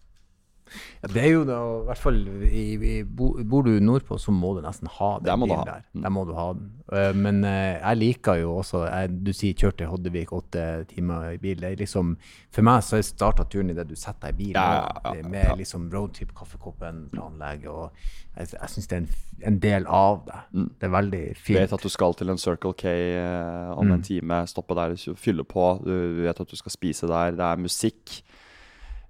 Ja, 1.03 1.09
det 1.14 1.23
er 1.23 1.31
jo 1.31 1.45
da, 1.47 1.57
i 1.81 1.85
hvert 1.87 2.01
fall 2.03 2.17
i, 2.51 2.62
i, 2.75 2.95
Bor 3.07 3.62
du 3.62 3.71
nordpå, 3.81 4.19
så 4.19 4.33
må 4.35 4.55
du 4.57 4.62
nesten 4.64 4.89
ha 4.91 5.11
den 5.21 5.29
Der 5.29 5.37
bilen 5.45 5.62
der. 5.69 5.85
Der 6.03 6.11
må 6.11 6.25
du 6.27 6.33
ha 6.35 6.49
den. 6.57 6.73
Uh, 6.91 7.12
men 7.19 7.41
uh, 7.45 7.51
jeg 7.83 7.97
liker 7.99 8.35
jo 8.41 8.57
også 8.61 8.85
jeg, 8.87 9.11
Du 9.27 9.33
sier 9.35 9.55
kjør 9.59 9.77
til 9.79 9.89
Hoddevik 9.91 10.33
åtte 10.35 10.64
timer 10.91 11.33
i 11.35 11.39
bil. 11.43 11.62
Liksom, 11.79 12.17
for 12.55 12.67
meg 12.67 12.83
så 12.87 13.01
starta 13.03 13.47
turen 13.51 13.71
i 13.71 13.77
det 13.79 13.87
du 13.91 13.95
setter 13.99 14.29
deg 14.29 14.35
i 14.35 14.39
bilen 14.45 14.59
Ja, 14.61 14.87
ja, 15.05 15.14
ja, 15.21 15.29
med 15.29 15.57
liksom 15.62 15.89
roadtrip, 15.95 16.35
kaffekoppen, 16.39 17.07
planlegge. 17.14 17.71
og 17.71 17.91
Jeg, 18.37 18.53
jeg 18.59 18.71
syns 18.75 18.87
det 18.91 18.97
er 18.99 19.03
en, 19.05 19.09
en 19.53 19.59
del 19.62 19.87
av 19.87 20.23
det. 20.27 20.41
Mm. 20.53 20.69
Det 20.81 20.87
er 20.91 20.95
veldig 20.97 21.23
Du 21.29 21.41
fint. 21.47 21.61
vet 21.61 21.73
at 21.79 21.83
du 21.87 21.89
skal 21.95 22.14
til 22.19 22.31
en 22.35 22.39
Circle 22.43 22.75
K 22.79 22.87
uh, 23.19 23.79
om 23.79 23.87
Mm. 23.87 23.93
en 23.99 24.03
time, 24.03 24.43
stoppe 24.51 24.75
der, 24.75 24.97
fylle 25.17 25.45
på. 25.47 25.67
Du 25.87 26.23
vet 26.27 26.41
at 26.43 26.51
du 26.51 26.57
skal 26.59 26.75
spise 26.75 27.07
der, 27.07 27.31
det 27.39 27.41
er 27.53 27.57
musikk. 27.62 28.21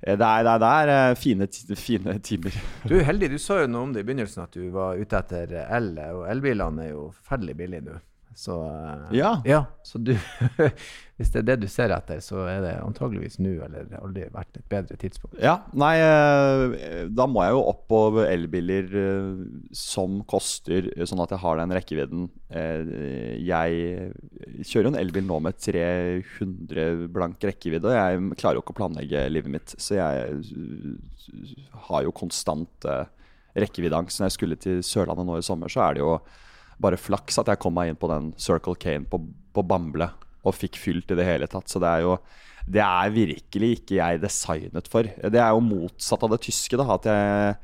Eh, 0.02 0.16
Det 0.16 0.26
er, 0.26 0.42
det 0.44 0.52
er, 0.52 0.58
det 0.64 0.72
er 0.72 0.94
eh, 1.10 1.14
fine, 1.20 1.48
fine 1.76 2.18
timer. 2.20 2.58
Du 2.88 2.96
er 2.98 3.06
heldig. 3.08 3.30
Du 3.36 3.38
sa 3.42 3.60
jo 3.62 3.70
noe 3.70 3.86
om 3.88 3.94
det 3.96 4.04
i 4.04 4.08
begynnelsen, 4.10 4.44
at 4.44 4.52
du 4.58 4.68
var 4.74 4.96
ute 5.00 5.16
etter 5.22 5.56
el. 5.66 5.94
Og 6.12 6.26
elbilene 6.30 6.84
er 6.88 6.92
jo 6.94 7.08
forferdelig 7.22 7.56
billige 7.56 7.86
nå. 7.88 7.96
Så 8.36 8.52
eh, 8.68 9.16
Ja. 9.16 9.30
ja. 9.48 9.62
Så 9.82 9.96
du 10.04 10.12
Hvis 11.16 11.30
det 11.32 11.38
er 11.40 11.44
det 11.48 11.54
du 11.62 11.68
ser 11.72 11.88
etter, 11.96 12.18
så 12.20 12.42
er 12.44 12.58
det 12.60 12.72
antageligvis 12.84 13.38
nå 13.40 13.54
eller 13.64 13.86
aldri 14.02 14.26
vært 14.34 14.58
et 14.58 14.66
bedre 14.68 14.98
tidspunkt. 15.00 15.38
Ja, 15.40 15.54
nei, 15.72 15.94
da 17.08 17.24
må 17.24 17.40
jeg 17.46 17.54
jo 17.54 17.62
opp 17.70 17.86
på 17.88 18.00
elbiler 18.20 18.90
som 19.72 20.18
koster 20.28 20.90
sånn 21.08 21.22
at 21.24 21.32
jeg 21.32 21.40
har 21.40 21.56
den 21.62 21.72
rekkevidden. 21.72 22.26
Jeg 22.52 24.12
kjører 24.68 24.88
jo 24.88 24.92
en 24.92 25.00
elbil 25.00 25.26
nå 25.26 25.38
med 25.44 25.58
300 25.62 27.06
blank 27.14 27.44
rekkevidde, 27.48 27.90
og 27.90 27.96
jeg 27.96 28.40
klarer 28.40 28.58
jo 28.58 28.64
ikke 28.64 28.74
å 28.74 28.80
planlegge 28.80 29.26
livet 29.32 29.52
mitt. 29.52 29.76
Så 29.80 29.98
jeg 29.98 30.24
eh, 30.32 31.06
har 31.88 32.04
jo 32.06 32.14
konstant 32.16 32.88
eh, 32.88 33.06
rekkeviddeangst. 33.56 34.20
Når 34.20 34.30
jeg 34.30 34.36
skulle 34.36 34.58
til 34.60 34.82
Sørlandet 34.86 35.28
nå 35.28 35.38
i 35.40 35.46
sommer, 35.46 35.72
så 35.72 35.86
er 35.86 35.96
det 35.96 36.04
jo 36.04 36.16
bare 36.82 37.00
flaks 37.00 37.40
at 37.40 37.50
jeg 37.50 37.60
kom 37.62 37.76
meg 37.76 37.92
inn 37.92 38.00
på 38.00 38.10
den 38.10 38.32
Circle 38.40 38.76
K-en 38.80 39.06
på, 39.08 39.22
på 39.56 39.64
Bamble 39.64 40.10
og 40.46 40.54
fikk 40.54 40.76
fylt 40.78 41.10
i 41.10 41.18
det 41.18 41.26
hele 41.26 41.48
tatt. 41.50 41.70
Så 41.70 41.80
det 41.82 41.90
er 41.90 42.04
jo 42.04 42.18
det 42.66 42.82
er 42.82 43.12
virkelig 43.14 43.68
ikke 43.76 43.98
jeg 44.00 44.18
designet 44.18 44.88
for. 44.90 45.06
Det 45.06 45.38
er 45.38 45.52
jo 45.54 45.62
motsatt 45.62 46.24
av 46.26 46.32
det 46.34 46.40
tyske. 46.48 46.78
da, 46.78 46.86
at 46.96 47.06
jeg, 47.06 47.54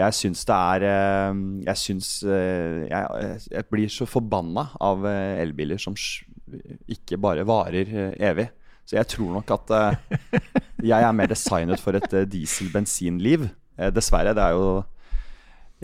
jeg 0.00 0.16
syns 0.16 0.44
det 0.48 0.56
er 0.56 0.86
eh, 0.88 1.42
Jeg 1.66 1.80
syns 1.82 2.08
jeg, 2.24 3.36
jeg 3.52 3.68
blir 3.68 3.92
så 3.92 4.08
forbanna 4.08 4.70
av 4.80 5.04
elbiler 5.08 5.80
som 5.80 5.96
ikke 6.90 7.16
bare 7.20 7.44
varer 7.48 7.88
eh, 7.88 8.14
evig. 8.30 8.48
Så 8.88 8.96
jeg 8.96 9.06
tror 9.12 9.30
nok 9.36 9.50
at 9.52 9.70
eh, 9.76 9.94
jeg 10.92 11.02
er 11.02 11.16
mer 11.16 11.28
designet 11.30 11.80
for 11.82 11.92
et 11.98 12.12
eh, 12.12 12.28
diesel-bensinliv. 12.28 13.40
Dessverre. 13.94 14.34
Det 14.34 14.42
er 14.42 14.52
jo 14.58 14.82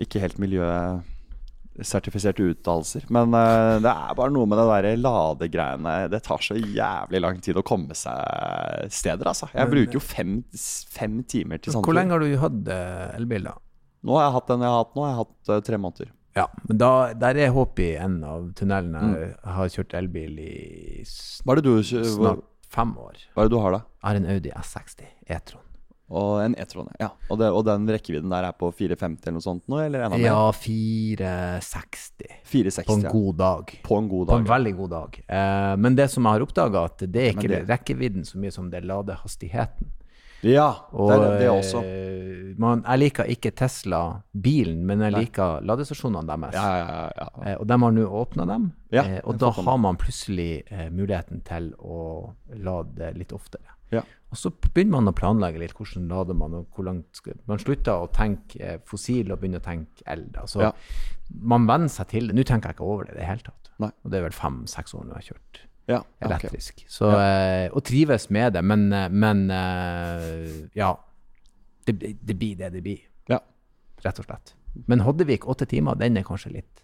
ikke 0.02 0.18
helt 0.18 0.38
miljøsertifiserte 0.42 2.42
uttalelser. 2.50 3.06
Men 3.14 3.30
det 3.30 3.92
er 3.92 4.16
bare 4.18 4.34
noe 4.34 4.46
med 4.50 4.58
det 4.58 4.66
der 4.66 4.98
ladegreiene 4.98 6.10
Det 6.10 6.18
tar 6.26 6.42
så 6.42 6.58
jævlig 6.58 7.20
lang 7.22 7.38
tid 7.44 7.54
å 7.60 7.62
komme 7.62 7.94
seg 7.94 8.90
steder, 8.90 9.26
altså. 9.30 9.46
Jeg 9.54 9.70
bruker 9.70 9.94
jo 10.00 10.02
fem, 10.02 10.42
fem 10.90 11.22
timer 11.22 11.62
til 11.62 11.78
Hvor 11.78 11.94
lenge 11.94 12.10
har 12.16 12.26
du 12.26 12.34
hatt 12.42 12.66
elbil, 13.14 13.46
da? 13.52 13.56
Nå 14.02 14.18
har 14.18 14.26
jeg 14.26 14.34
hatt 14.40 14.50
den 14.50 14.66
jeg 14.66 14.74
har 14.74 14.82
hatt 14.82 14.98
nå. 14.98 15.06
Jeg 15.06 15.14
har 15.14 15.22
hatt 15.22 15.38
tre 15.70 15.78
måneder. 15.86 16.10
Ja, 16.36 16.48
men 16.68 16.78
da, 16.78 17.12
der 17.14 17.36
er 17.44 17.52
håp 17.54 17.78
i 17.78 17.92
en 17.96 18.16
av 18.26 18.48
tunnelene. 18.58 19.00
Mm. 19.00 19.14
Jeg 19.20 19.52
har 19.58 19.68
kjørt 19.68 19.94
elbil 19.94 20.38
i 20.42 21.02
s- 21.06 21.40
Hva 21.44 21.52
er 21.54 21.60
det 21.60 21.64
du, 21.68 21.74
hva, 21.76 21.82
snart 22.16 22.42
fem 22.74 22.90
år. 22.98 23.20
hva 23.34 23.44
er 23.44 23.48
det 23.48 23.54
du 23.54 23.60
har, 23.62 23.70
da? 23.76 23.78
Jeg 24.02 24.08
har 24.08 24.16
en 24.16 24.26
Audi 24.34 24.50
S60 24.50 25.06
E-tron. 25.30 25.60
Og 26.10 26.42
en 26.44 26.54
E-tron. 26.60 26.90
Ja. 27.00 27.08
Og, 27.30 27.38
det, 27.40 27.48
og 27.54 27.62
den 27.64 27.86
rekkevidden 27.88 28.28
der 28.34 28.44
er 28.50 28.52
på 28.52 28.68
450 28.74 29.22
eller 29.24 29.38
noe 29.38 29.46
sånt 29.46 29.62
nå, 29.72 29.78
eller 29.86 30.04
enda 30.04 30.18
mer? 30.18 30.26
Ja, 30.26 30.50
460 30.52 32.28
460. 32.44 32.86
på 32.86 32.96
en 32.98 33.06
ja. 33.06 33.10
god 33.14 33.36
dag. 33.40 33.72
På 33.86 33.98
en 33.98 34.08
god 34.10 34.28
På 34.28 34.36
en 34.38 34.44
dag. 34.44 34.52
veldig 34.58 34.74
god 34.76 34.90
dag. 34.90 35.18
Eh, 35.28 35.76
men 35.80 35.96
det 35.96 36.10
som 36.12 36.24
jeg 36.28 36.36
har 36.36 36.44
oppdaga, 36.44 36.84
at 36.90 36.98
det 37.06 37.22
er 37.22 37.32
ikke 37.32 37.48
Men 37.48 37.54
det- 37.54 37.68
rekkevidden 37.70 38.24
så 38.28 38.38
mye 38.38 38.52
som 38.52 38.70
det 38.70 38.82
er 38.82 38.86
ladehastigheten. 38.90 39.86
Ja, 40.44 40.68
Og, 40.92 41.10
det 41.10 41.18
er 41.18 41.38
det 41.40 41.50
også. 41.50 41.82
eh, 41.84 42.54
man, 42.60 42.82
jeg 42.86 43.00
liker 43.00 43.30
ikke 43.32 43.50
Tesla-bilen, 43.56 44.82
men 44.86 45.00
jeg 45.02 45.14
Nei. 45.14 45.22
liker 45.24 45.64
ladestasjonene 45.66 46.26
deres. 46.28 46.54
Ja, 46.54 46.66
ja, 46.78 46.88
ja. 46.90 47.06
ja. 47.18 47.28
Eh, 47.50 47.56
og 47.60 47.66
de 47.70 47.78
har 47.82 47.94
nå 47.96 48.04
åpna 48.22 48.46
dem, 48.50 48.68
eh, 48.92 49.16
og 49.24 49.38
da 49.42 49.50
har 49.56 49.78
man 49.82 49.98
plutselig 50.00 50.50
eh, 50.70 50.90
muligheten 50.94 51.42
til 51.46 51.72
å 51.80 52.34
lade 52.62 53.10
litt 53.18 53.34
oftere. 53.34 53.74
Ja. 53.94 54.02
Og 54.34 54.38
så 54.40 54.50
begynner 54.50 54.96
man 54.98 55.12
å 55.12 55.14
planlegge 55.14 55.60
litt 55.62 55.74
hvordan 55.78 56.08
lader 56.10 56.34
man, 56.34 56.54
og 56.58 56.70
hvor 56.74 56.88
langt 56.88 57.14
skal 57.14 57.36
Man 57.46 57.60
slutter 57.62 58.02
å 58.02 58.08
tenke 58.10 58.58
eh, 58.58 58.80
fossil 58.88 59.30
og 59.30 59.38
begynner 59.42 59.62
å 59.62 59.66
tenke 59.66 60.02
el. 60.10 60.24
Altså, 60.40 60.72
man 61.40 61.68
venner 61.70 61.92
seg 61.92 62.10
til 62.10 62.28
det. 62.28 62.34
Nå 62.34 62.42
tenker 62.48 62.72
jeg 62.72 62.78
ikke 62.78 62.88
over 62.88 63.06
det 63.06 63.14
i 63.14 63.20
det 63.20 63.28
hele 63.28 63.46
tatt. 63.46 63.70
Nei. 63.82 63.92
Og 64.02 64.10
det 64.10 64.18
er 64.18 64.26
vel 64.28 64.34
fem-seks 64.34 64.94
år 64.94 65.06
nå 65.06 65.14
jeg 65.14 65.22
har 65.22 65.28
kjørt 65.34 65.62
ja, 65.90 66.00
elektrisk. 66.24 66.78
Okay. 66.78 66.88
Så, 66.88 67.10
ja. 67.12 67.68
og 67.74 67.82
trives 67.84 68.30
med 68.32 68.54
det, 68.56 68.62
men, 68.64 68.86
eh, 68.92 69.08
men 69.12 69.44
eh, 69.50 70.68
ja. 70.78 70.94
Det, 71.84 71.98
det 72.24 72.36
blir 72.40 72.56
det 72.56 72.70
det 72.72 72.80
blir, 72.82 73.02
Ja. 73.28 73.38
rett 74.04 74.18
og 74.22 74.24
slett. 74.24 74.54
Men 74.88 75.00
Hoddevik 75.04 75.44
åtte 75.46 75.66
timer, 75.68 75.94
den 76.00 76.16
er 76.16 76.24
kanskje 76.26 76.50
litt 76.54 76.80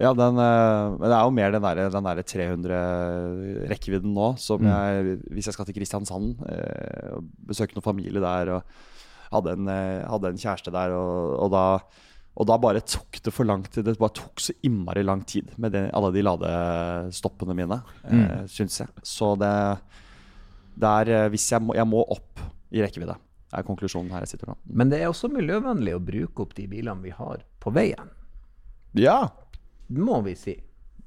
Ja, 0.00 0.12
den, 0.14 0.38
eh, 0.38 0.96
men 0.96 1.04
det 1.10 1.14
er 1.16 1.24
jo 1.26 1.30
mer 1.34 1.50
den 1.52 1.62
der, 1.62 1.88
den 1.90 2.04
der 2.08 2.22
300 2.22 3.68
rekkevidden 3.68 4.12
nå. 4.14 4.38
Som 4.38 4.62
Mm. 4.62 4.68
jeg, 4.70 5.18
hvis 5.34 5.46
jeg 5.46 5.54
skal 5.54 5.66
til 5.66 5.74
Kristiansand 5.74 6.38
eh, 6.48 7.16
og 7.16 7.24
besøke 7.50 7.74
noen 7.74 7.82
familie 7.84 8.20
der 8.22 8.52
og 8.56 8.62
hadde 9.32 9.52
en, 9.58 9.68
eh, 9.68 10.06
hadde 10.08 10.30
en 10.32 10.38
kjæreste 10.38 10.72
der, 10.72 10.94
og, 10.96 11.34
og, 11.42 11.50
da, 11.52 11.64
og 12.38 12.46
da 12.46 12.54
bare 12.62 12.80
tok 12.86 13.18
det 13.26 13.32
for 13.34 13.44
lang 13.48 13.64
tid. 13.66 13.84
Det 13.88 13.96
bare 13.98 14.14
tok 14.14 14.38
så 14.40 14.52
innmari 14.62 15.02
lang 15.02 15.24
tid 15.26 15.50
med 15.58 15.72
det, 15.74 15.88
alle 15.96 16.12
de 16.14 16.22
ladestoppene 16.22 17.56
mine, 17.58 17.80
eh, 18.04 18.12
Mm. 18.14 18.46
syns 18.48 18.78
jeg. 18.84 18.88
Så 19.02 19.32
det, 19.40 19.50
det 20.78 20.86
er 20.86 21.08
eh, 21.24 21.28
Hvis 21.32 21.48
jeg 21.50 21.60
må, 21.62 21.74
jeg 21.74 21.86
må 21.90 22.04
opp 22.08 22.38
i 22.70 22.80
rekkevidde, 22.84 23.16
er 23.52 23.62
konklusjonen 23.66 24.10
her 24.12 24.20
jeg 24.22 24.28
sitter 24.36 24.52
nå. 24.52 24.56
Men 24.70 24.90
det 24.92 25.00
er 25.02 25.08
også 25.10 25.30
miljøvennlig 25.32 25.94
å 25.96 26.00
bruke 26.04 26.42
opp 26.44 26.54
de 26.54 26.66
bilene 26.68 27.02
vi 27.02 27.10
har 27.10 27.42
på 27.60 27.72
veien. 27.74 28.10
Ja, 28.94 29.30
Må 29.90 30.22
vi 30.24 30.34
si. 30.36 30.54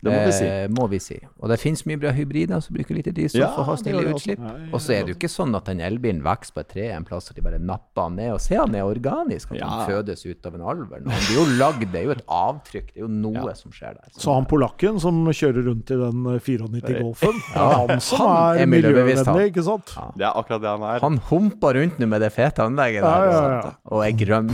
Det 0.01 0.11
må 0.11 0.19
vi 0.25 0.31
si. 0.33 0.45
Eh, 0.49 0.67
må 0.73 0.85
vi 0.89 0.97
si. 0.99 1.15
Og 1.39 1.49
det 1.51 1.59
finnes 1.61 1.83
mye 1.85 1.99
bra 2.01 2.09
hybrider 2.17 2.59
som 2.65 2.73
bruker 2.73 2.95
lite 2.97 3.11
drivstoff 3.13 3.41
Ja, 3.43 3.49
og 3.61 3.65
har 3.67 3.75
snille 3.77 4.01
utslipp. 4.09 4.39
Ja, 4.41 4.53
ja, 4.57 4.69
Og 4.73 4.81
så 4.81 4.95
er 4.95 5.03
det 5.05 5.13
jo 5.13 5.17
ikke 5.19 5.29
sånn 5.29 5.53
at 5.55 5.65
den 5.69 5.79
elbilen 5.85 6.23
vokser 6.25 6.55
på 6.55 6.63
et 6.63 6.69
tre 6.73 6.87
en 6.95 7.05
plass, 7.05 7.29
og 7.29 7.35
de 7.37 7.43
bare 7.45 7.59
napper 7.61 8.07
han 8.07 8.15
ned. 8.17 8.31
Og 8.33 8.41
se 8.41 8.55
han 8.57 8.73
er 8.73 8.81
organisk, 8.87 9.51
at 9.51 9.59
Ja. 9.59 9.67
han 9.69 9.87
fødes 9.91 10.25
ut 10.25 10.45
av 10.49 10.55
en 10.57 10.61
alver. 10.61 11.03
Han 11.05 11.21
blir 11.27 11.37
jo 11.37 11.45
lagd, 11.59 11.85
det 11.91 11.99
er 12.01 12.03
jo 12.09 12.11
et 12.17 12.25
avtrykk, 12.27 12.87
det 12.93 12.97
er 12.97 13.05
jo 13.05 13.11
noe 13.13 13.53
som 13.55 13.71
skjer 13.71 13.93
der. 13.99 14.09
Så 14.17 14.33
han 14.33 14.45
polakken 14.49 14.99
som 14.99 15.21
kjører 15.29 15.65
rundt 15.69 15.91
i 15.93 15.99
den 16.01 16.25
eh, 16.33 16.39
94 16.39 16.97
Golfen, 17.03 17.37
Ja, 17.55 17.69
han 17.85 18.01
som 18.01 18.25
han 18.25 18.57
er, 18.57 18.61
er 18.63 18.65
miljøvennlig, 18.73 19.45
ikke 19.53 19.63
sant? 19.69 19.93
Ja. 19.95 20.07
Det 20.17 20.25
er 20.25 20.33
akkurat 20.41 20.61
det 20.65 20.69
han 20.73 20.87
er. 20.95 20.99
Han 21.05 21.17
humper 21.29 21.77
rundt 21.77 21.99
nå 22.01 22.07
med 22.07 22.21
det 22.25 22.33
fete 22.33 22.65
anlegget 22.65 23.03
der, 23.05 23.29
ja, 23.29 23.37
og- 23.37 23.65
ja. 23.65 23.71
og 23.85 24.05
er 24.07 24.17
grønn. 24.25 24.49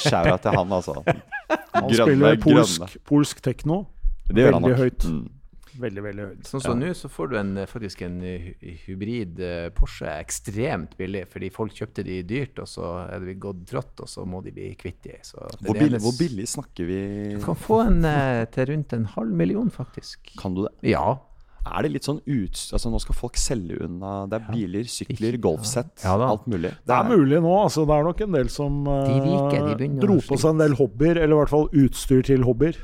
Skjæra 0.00 0.40
til 0.42 0.56
han, 0.56 0.72
altså. 0.72 1.02
Han 1.04 1.84
Grønne, 1.88 1.94
spiller 1.94 2.36
polsk, 2.42 2.80
grønne. 2.80 3.02
polsk 3.06 3.40
tekno. 3.44 3.84
Det 4.28 4.44
gjør 4.44 4.58
han 4.58 4.64
nok. 4.66 4.78
høyt. 4.78 5.08
Mm. 5.08 5.26
Veldig, 5.78 6.02
veldig 6.02 6.24
høyt. 6.26 6.48
Sånn 6.48 6.62
som 6.64 6.80
nå, 6.80 6.88
så 6.96 7.10
får 7.12 7.30
du 7.30 7.36
en, 7.38 7.52
faktisk 7.70 8.02
en 8.06 8.16
eh, 8.26 8.48
hybrid 8.86 9.38
eh, 9.44 9.68
Porsche 9.76 10.10
ekstremt 10.10 10.96
billig, 10.98 11.22
fordi 11.30 11.52
folk 11.54 11.76
kjøpte 11.76 12.04
de 12.06 12.18
dyrt, 12.26 12.58
og 12.62 12.70
så 12.70 12.88
er 13.04 13.22
det 13.28 13.36
gått 13.42 13.62
trått, 13.70 13.94
og 14.02 14.10
så 14.10 14.26
må 14.26 14.42
de 14.44 14.54
bli 14.56 14.72
kvitt 14.80 15.00
de. 15.06 15.20
Så 15.22 15.38
det 15.38 15.60
er 15.60 15.68
Hvor, 15.68 15.80
billig, 15.84 16.02
hvor 16.02 16.18
billig 16.18 16.48
snakker 16.50 16.88
vi? 16.88 17.00
Du 17.36 17.46
kan 17.46 17.58
få 17.58 17.82
en 17.86 18.02
eh, 18.08 18.42
til 18.54 18.72
rundt 18.72 18.96
en 18.96 19.08
halv 19.14 19.40
million, 19.44 19.70
faktisk. 19.70 20.34
Kan 20.40 20.58
du 20.58 20.64
det? 20.66 20.74
Ja. 20.90 21.06
Er 21.68 21.84
det 21.84 21.90
litt 21.92 22.06
sånn 22.06 22.20
ut... 22.24 22.56
Altså 22.72 22.90
Nå 22.90 23.00
skal 23.02 23.16
folk 23.18 23.36
selge 23.36 23.76
unna 23.84 24.22
Det 24.30 24.38
er 24.38 24.44
biler, 24.54 24.86
sykler, 24.88 25.36
golfsett, 25.42 25.90
Ja 26.04 26.14
alt 26.16 26.46
mulig. 26.48 26.70
Det 26.86 26.94
er 26.94 27.08
mulig 27.10 27.40
nå. 27.44 27.50
altså 27.60 27.84
Det 27.88 27.96
er 27.96 28.06
nok 28.06 28.22
en 28.24 28.36
del 28.38 28.52
som 28.52 28.78
eh, 28.88 29.10
De 29.10 29.18
rike, 29.26 29.74
de 29.82 29.88
dro 30.00 30.16
på 30.22 30.38
seg 30.38 30.54
en 30.54 30.62
del 30.62 30.78
hobbyer, 30.78 31.20
eller 31.20 31.34
i 31.34 31.40
hvert 31.42 31.52
fall 31.52 31.68
utstyr 31.82 32.24
til 32.30 32.46
hobbyer, 32.48 32.78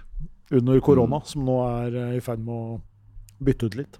under 0.54 0.80
korona, 0.80 1.18
Mm. 1.20 1.26
som 1.26 1.44
nå 1.44 1.58
er 1.86 1.96
eh, 1.96 2.16
i 2.16 2.20
ferd 2.20 2.38
med 2.44 2.54
å 2.54 2.80
bytte 3.42 3.66
ut 3.66 3.76
litt. 3.76 3.98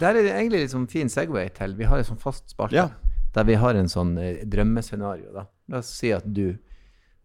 Der 0.00 0.16
er 0.16 0.22
det 0.22 0.32
egentlig 0.34 0.60
litt 0.64 0.70
sånn 0.74 0.88
fin 0.90 1.08
Segway 1.08 1.48
til. 1.54 1.74
Vi 1.78 1.84
har 1.84 1.98
en 1.98 2.04
sånn 2.04 2.18
fast 2.20 2.50
spalte 2.54 2.72
Ja. 2.76 2.90
der 3.32 3.44
vi 3.44 3.54
har 3.54 3.74
en 3.74 3.86
sånn 3.88 4.18
eh, 4.18 4.44
drømmescenario. 4.44 5.32
da. 5.32 5.46
La 5.68 5.78
oss 5.78 5.86
si 5.98 6.10
at 6.12 6.24
du, 6.32 6.58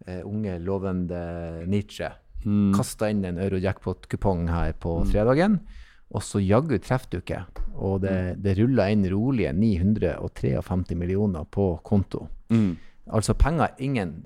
eh, 0.08 0.22
unge, 0.24 0.60
lovende 0.64 1.66
Nietzsche, 1.68 2.12
Mm. 2.45 2.74
kasta 2.74 3.08
inn 3.10 3.24
en 3.26 3.38
euro-jackpot-kupong 3.38 4.47
her 4.49 4.74
på 4.74 5.06
fredagen, 5.06 5.60
og 6.12 6.22
så 6.22 6.39
jaggu 6.41 6.80
treffer 6.80 7.10
du 7.12 7.18
ikke. 7.22 7.45
Og 7.76 8.02
det, 8.02 8.41
det 8.41 8.58
ruller 8.58 8.89
inn 8.89 9.04
rolige 9.06 9.54
953 9.54 10.95
millioner 10.97 11.45
på 11.45 11.80
konto. 11.84 12.28
Mm. 12.49 12.78
Altså 13.14 13.34
penger 13.38 13.70
ingen 13.80 14.26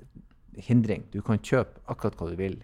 hindring. 0.56 1.04
Du 1.12 1.20
kan 1.22 1.38
kjøpe 1.38 1.78
akkurat 1.88 2.16
hva 2.16 2.30
du 2.30 2.36
vil. 2.36 2.56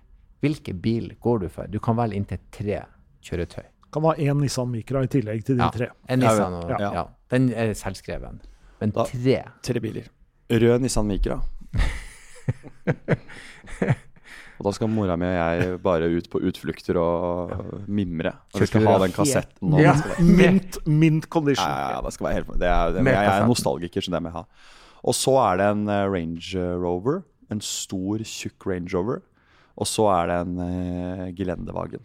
Hvilken 0.42 0.80
bil 0.82 1.12
går 1.22 1.38
du 1.44 1.48
for? 1.48 1.66
Du 1.70 1.78
kan 1.82 1.96
velge 1.96 2.16
inntil 2.18 2.38
tre 2.52 2.80
kjøretøy. 3.22 3.64
Kan 3.92 4.02
ha 4.08 4.14
én 4.18 4.40
Nissan 4.40 4.70
Micra 4.72 5.02
i 5.04 5.10
tillegg 5.12 5.44
til 5.46 5.56
de 5.60 5.68
tre. 5.74 5.90
En 6.10 6.18
Nissan 6.22 6.56
og, 6.58 6.70
Ja. 6.80 6.92
ja. 6.92 7.04
Den 7.30 7.52
er 7.54 7.74
selvskreven. 7.78 8.40
Men 8.80 8.90
Da- 8.90 9.04
tre 9.04 9.44
Tre 9.62 9.80
biler. 9.80 10.08
Rød 10.50 10.80
Nissan 10.82 11.06
Micra. 11.06 11.40
og 14.58 14.66
da 14.66 14.72
skal 14.76 14.90
mora 14.90 15.16
mi 15.18 15.26
og 15.26 15.32
jeg 15.36 15.78
bare 15.82 16.08
ut 16.12 16.28
på 16.30 16.40
utflukter 16.48 16.98
og 17.00 17.86
mimre. 17.88 18.32
Og 18.54 18.60
vi 18.62 18.66
skal 18.70 18.86
ha 18.86 18.98
den 19.04 19.12
kassetten. 19.14 19.76
Ja, 19.80 19.94
mint, 20.20 20.78
mint 20.86 21.28
condition. 21.30 21.66
ja, 21.66 21.78
ja, 21.78 21.90
ja, 21.96 22.00
det 22.06 22.12
skal 22.14 22.26
være 22.28 22.34
helt 22.40 22.52
det 22.58 22.68
er, 22.68 22.92
det, 22.96 23.06
Jeg 23.06 23.26
er 23.40 23.46
nostalgiker, 23.46 24.00
så 24.04 24.10
det 24.14 24.22
må 24.22 24.30
jeg 24.32 24.38
ha. 24.40 24.44
Og 25.02 25.14
så 25.18 25.34
er 25.52 25.56
det 25.58 25.66
en 25.72 25.88
eh, 25.90 26.04
Range 26.10 26.66
Rover. 26.78 27.22
En 27.50 27.60
stor, 27.60 28.18
tjukk 28.22 28.66
Range 28.66 28.90
Rover. 28.94 29.22
Og 29.76 29.88
så 29.88 30.08
er 30.12 30.30
det 30.30 30.38
en 30.44 30.56
uh, 30.60 31.28
gelendevagen. 31.36 32.02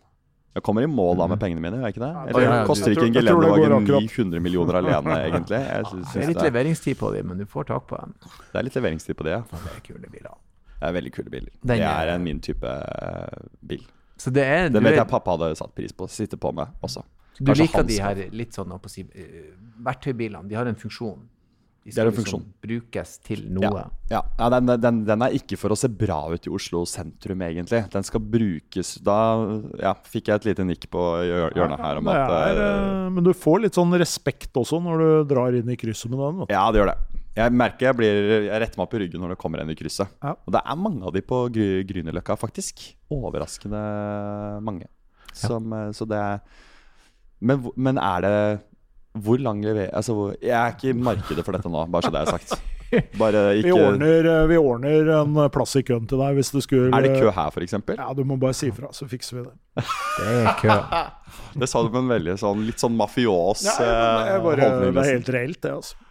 Jeg 0.57 0.63
kommer 0.65 0.81
i 0.81 0.89
mål 0.89 1.19
da 1.19 1.27
med 1.29 1.37
pengene 1.37 1.61
mine, 1.61 1.77
gjør 1.77 1.85
jeg 1.85 1.93
ikke 1.93 2.01
det? 2.01 2.11
Eller 2.31 2.41
ja, 2.41 2.49
ja, 2.49 2.53
ja, 2.61 2.65
koster 2.65 2.93
ikke 2.95 3.03
en 3.05 3.17
akkurat. 3.29 4.07
900 4.07 4.41
millioner 4.41 4.79
alene, 4.79 5.17
egentlig? 5.27 5.59
Jeg 5.61 5.85
synes, 5.91 6.13
Det 6.13 6.23
er 6.23 6.31
litt 6.31 6.39
er, 6.41 6.47
leveringstid 6.47 6.97
på 6.97 7.11
dem, 7.13 7.27
men 7.29 7.43
du 7.43 7.45
får 7.51 7.67
tak 7.69 7.85
på 7.91 7.99
dem. 8.01 8.15
det 8.23 8.57
er 8.57 8.65
litt 8.65 8.79
leveringstid 8.79 9.19
på 9.19 9.27
det. 9.27 9.35
ja. 9.35 9.43
Det 9.51 9.75
er 9.75 9.83
kule 9.85 10.09
biler. 10.15 10.33
Det 10.79 10.89
er 10.89 10.95
veldig 10.97 11.11
kule 11.13 11.29
biler. 11.35 11.51
Den 11.61 11.77
det 11.77 11.85
er- 11.85 12.13
en 12.15 12.23
min 12.25 12.41
type 12.41 12.65
eh, 12.65 13.45
bil. 13.61 13.85
Så 14.17 14.33
det 14.33 14.43
er, 14.45 14.69
Den 14.69 14.81
du, 14.81 14.89
vet 14.89 14.97
jeg 14.97 15.07
pappa 15.07 15.35
hadde 15.37 15.55
satt 15.55 15.75
pris 15.77 15.93
på 15.93 16.07
sitte 16.09 16.37
på 16.41 16.51
med 16.51 16.73
også. 16.81 17.03
du 17.37 17.53
liker 17.53 17.83
de 17.85 17.99
her 18.01 18.23
litt 18.33 18.57
sånn, 18.57 18.73
å 18.73 18.89
si, 18.89 19.05
eh, 19.13 19.53
verktøybilene. 19.85 20.47
De 20.49 20.55
har 20.57 20.65
en 20.65 20.75
funksjon. 20.75 21.27
De 21.87 21.93
Det 21.95 22.01
er 22.03 22.09
en 22.09 22.13
skal 22.13 22.23
liksom 22.25 22.45
brukes 22.67 23.11
til 23.23 23.43
noe. 23.55 23.83
ja. 24.11 24.21
ja 24.39 24.49
den, 24.51 24.71
den, 24.83 24.97
den 25.07 25.23
er 25.23 25.35
ikke 25.37 25.57
for 25.59 25.71
å 25.71 25.77
se 25.79 25.87
bra 25.87 26.19
ut 26.33 26.47
i 26.49 26.51
Oslo 26.51 26.83
sentrum, 26.89 27.41
egentlig. 27.47 27.79
Den 27.93 28.03
skal 28.03 28.23
brukes 28.23 28.95
Da 29.07 29.15
ja, 29.79 29.93
fikk 30.07 30.27
jeg 30.27 30.41
et 30.41 30.47
lite 30.49 30.65
nikk 30.67 30.89
på 30.91 31.05
hjørnet 31.55 31.79
her 31.79 32.01
om 32.01 32.11
at 32.11 32.33
er, 32.35 32.59
eh, 32.59 32.81
eh, 33.05 33.09
men 33.15 33.23
du 33.23 33.31
får 33.31 33.63
litt 33.63 33.79
sånn 33.79 33.95
respekt 33.99 34.59
også 34.59 34.81
når 34.83 35.03
du 35.03 35.33
drar 35.33 35.55
inn 35.55 35.71
i 35.71 35.79
krysset 35.79 36.11
med 36.11 36.19
den. 36.19 36.45
Ja, 36.51 36.67
det 36.71 36.83
gjør 36.83 36.91
det. 36.91 36.97
Jeg 37.37 37.53
merker 37.53 37.85
jeg, 37.91 37.95
blir, 37.99 38.29
jeg 38.49 38.61
retter 38.63 38.79
meg 38.79 38.87
opp 38.87 38.95
i 38.97 39.01
ryggen 39.03 39.21
når 39.21 39.35
det 39.35 39.41
kommer 39.41 39.61
en 39.61 39.69
i 39.69 39.75
krysset. 39.77 40.09
Ja. 40.25 40.33
Og 40.43 40.55
det 40.55 40.61
er 40.65 40.79
mange 40.81 41.05
av 41.05 41.13
de 41.13 41.21
på 41.21 41.43
Gry- 41.53 41.83
Grünerløkka, 41.87 42.35
faktisk. 42.41 42.81
Overraskende 43.13 43.81
mange. 44.65 44.89
Som, 45.37 45.71
eh, 45.73 45.91
Så 45.93 46.07
det 46.09 46.17
er 46.17 46.41
men, 47.39 47.67
men 47.77 47.99
er 48.01 48.21
det 48.25 48.37
Hvor 49.23 49.41
lang 49.41 49.61
lever... 49.65 49.89
Altså, 49.95 50.33
jeg 50.41 50.55
er 50.55 50.73
ikke 50.75 50.91
i 50.91 50.97
markedet 50.97 51.45
for 51.45 51.57
dette 51.57 51.71
nå, 51.71 51.85
bare 51.91 52.07
så 52.07 52.13
det 52.13 52.23
er 52.23 52.33
sagt. 52.37 52.57
Bare 53.19 53.41
Vi, 53.59 53.71
ordner, 53.75 54.23
eh, 54.31 54.45
vi 54.47 54.55
ordner 54.55 55.09
en 55.17 55.35
plass 55.51 55.75
i 55.75 55.81
køen 55.83 56.05
til 56.07 56.21
deg 56.21 56.37
hvis 56.37 56.53
du 56.55 56.61
skulle 56.63 56.87
Er 56.95 57.03
det 57.03 57.17
kø 57.19 57.33
her, 57.35 57.49
f.eks.? 57.51 57.75
Ja, 57.97 58.05
du 58.15 58.21
må 58.23 58.37
bare 58.39 58.55
si 58.55 58.69
ifra, 58.71 58.93
så 58.95 59.03
fikser 59.11 59.41
vi 59.41 59.43
det. 59.43 59.55
Det 60.21 60.37
er 60.39 60.53
kø. 60.61 60.77
Det 61.59 61.67
sa 61.67 61.81
du 61.83 61.91
med 61.91 62.05
en 62.05 62.13
veldig 62.15 62.37
sånn 62.39 62.63
litt 62.63 62.79
sånn 62.79 62.95
mafios 62.95 63.65
Ja, 63.67 63.75
men 63.75 63.83
det, 63.83 63.91
er 63.91 64.37
eh, 64.37 64.43
bare, 64.45 64.69
holdning. 64.71 64.95
det 64.95 65.03
er 65.03 65.11
helt 65.17 65.33
reelt, 65.35 65.59
det. 65.67 65.73
altså 65.81 66.06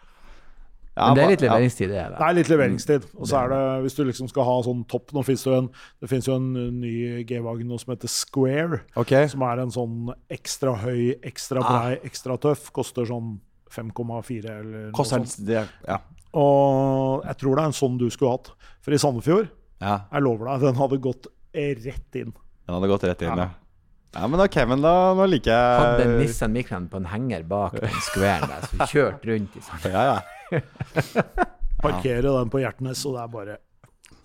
Ja, 0.97 1.11
Men 1.11 1.17
det 1.19 1.25
er 1.25 1.31
litt 1.35 1.43
leveringstid, 1.45 1.91
det 1.93 1.97
er 2.01 2.13
Det 2.17 2.25
er 2.25 2.37
litt 2.39 2.49
leveringstid. 2.49 3.07
Og 3.21 3.29
så 3.29 3.41
er 3.43 3.51
det, 3.53 3.63
hvis 3.85 3.97
du 3.99 4.05
liksom 4.09 4.31
skal 4.31 4.47
ha 4.49 4.55
sånn 4.65 4.79
topp 4.89 5.13
Nå 5.13 5.25
finnes 5.27 5.43
det 5.45 5.51
jo 5.51 5.57
en 5.59 5.67
Det 6.01 6.21
jo 6.25 6.37
en 6.39 6.79
ny 6.81 6.93
G-Wagen 7.29 7.75
som 7.83 7.93
heter 7.93 8.09
Square. 8.09 8.79
Ok, 8.97 9.13
Som 9.29 9.45
er 9.45 9.61
en 9.61 9.75
sånn 9.75 10.09
ekstra 10.33 10.73
høy, 10.81 11.19
ekstra 11.21 11.61
brei, 11.61 11.99
ekstra 12.09 12.39
tøff. 12.41 12.71
Koster 12.73 13.05
sånn 13.09 13.37
5,4 13.69 14.55
eller 14.55 14.89
noe 14.91 15.05
sånt. 15.05 15.37
det, 15.45 15.67
Ja. 15.87 16.01
Og 16.37 17.25
jeg 17.25 17.37
tror 17.41 17.57
det 17.57 17.63
er 17.63 17.71
en 17.71 17.77
sånn 17.77 18.01
du 18.01 18.09
skulle 18.13 18.33
hatt. 18.37 18.51
For 18.85 18.93
i 18.93 18.99
Sandefjord, 19.01 19.49
ja. 19.81 20.01
jeg 20.13 20.25
lover 20.25 20.51
deg, 20.51 20.67
den 20.69 20.81
hadde 20.81 20.99
gått 21.05 21.29
rett 21.53 22.19
inn. 22.21 22.33
Den 22.67 22.77
hadde 22.77 22.91
gått 22.91 23.07
rett 23.09 23.23
inn, 23.25 23.37
Ja. 23.37 23.49
ja. 23.49 23.63
Ja, 24.17 24.27
men 24.33 24.41
ok, 24.41 24.55
men 24.65 24.81
da 24.81 25.13
nå 25.13 25.27
liker 25.29 25.53
jeg 25.53 25.81
Hadde 25.83 26.05
Nissan 26.23 26.53
Micran 26.55 26.87
på 26.89 26.97
en 27.03 27.09
henger 27.11 27.43
bak 27.45 27.75
den 27.77 27.99
squaren 28.01 28.49
der, 28.49 28.65
så 28.71 28.87
kjørt 28.89 29.27
rundt 29.29 29.59
i 29.59 29.61
Sandefjord. 29.61 29.93
Ja, 29.93 30.05
ja. 30.15 30.36
Parkere 31.83 32.23
den 32.39 32.51
på 32.53 32.61
Hjertnes, 32.63 33.03
og 33.07 33.17
det 33.17 33.23
er 33.23 33.33
bare 33.33 33.57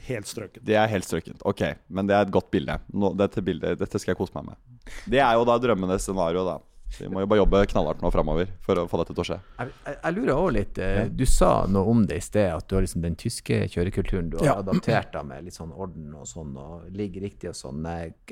helt 0.08 0.28
strøkent. 0.30 0.66
Det 0.66 0.76
er 0.80 0.90
helt 0.92 1.06
strøkent. 1.08 1.44
Ok, 1.48 1.62
men 1.94 2.08
det 2.10 2.16
er 2.18 2.26
et 2.28 2.34
godt 2.34 2.50
bilde. 2.54 2.78
Nå, 2.94 3.14
dette, 3.20 3.44
bildet, 3.46 3.78
dette 3.82 4.00
skal 4.02 4.14
jeg 4.14 4.20
kose 4.22 4.34
meg 4.38 4.52
med. 4.52 4.92
Det 5.12 5.20
er 5.22 5.36
jo 5.38 5.46
da 5.48 5.58
drømmende 5.62 5.98
scenario, 6.02 6.46
da. 6.48 6.58
Vi 6.98 7.08
må 7.08 7.22
jo 7.24 7.28
bare 7.32 7.40
jobbe 7.40 7.60
knallhardt 7.72 8.02
nå 8.04 8.10
framover 8.12 8.50
for 8.66 8.82
å 8.82 8.84
få 8.92 9.00
dette 9.00 9.14
til 9.16 9.24
å 9.24 9.26
skje. 9.30 9.38
Jeg, 9.62 9.70
jeg, 9.86 9.96
jeg 10.02 10.16
lurer 10.18 10.32
også 10.34 10.56
litt 10.58 10.80
eh, 10.84 11.06
Du 11.16 11.24
sa 11.30 11.52
noe 11.72 11.88
om 11.94 12.02
det 12.10 12.18
i 12.20 12.24
sted, 12.26 12.50
at 12.52 12.66
du 12.68 12.76
har 12.76 12.84
liksom 12.84 13.06
den 13.06 13.16
tyske 13.22 13.62
kjørekulturen 13.72 14.28
du 14.34 14.36
har 14.42 14.50
Ja. 14.50 14.56
adaptert 14.60 15.14
deg 15.16 15.30
med 15.30 15.46
litt 15.48 15.56
sånn 15.56 15.72
orden 15.72 16.10
og 16.20 16.28
sånn, 16.28 16.52
og 16.60 16.90
ligger 16.92 17.24
riktig 17.30 17.54
og 17.54 17.56
sånn. 17.56 17.88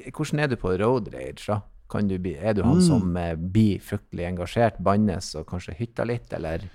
Hvordan 0.10 0.44
er 0.44 0.52
du 0.52 0.58
på 0.60 0.74
road 0.82 1.08
rage, 1.16 1.46
da? 1.48 1.62
Kan 1.90 2.10
du 2.12 2.18
bli, 2.22 2.36
er 2.36 2.54
du 2.54 2.66
han 2.68 2.84
som 2.84 3.16
eh, 3.18 3.32
blir 3.40 3.80
fryktelig 3.82 4.28
engasjert, 4.28 4.82
bannes 4.84 5.32
og 5.40 5.48
kanskje 5.54 5.78
hytter 5.80 6.06
litt, 6.12 6.28
eller, 6.36 6.68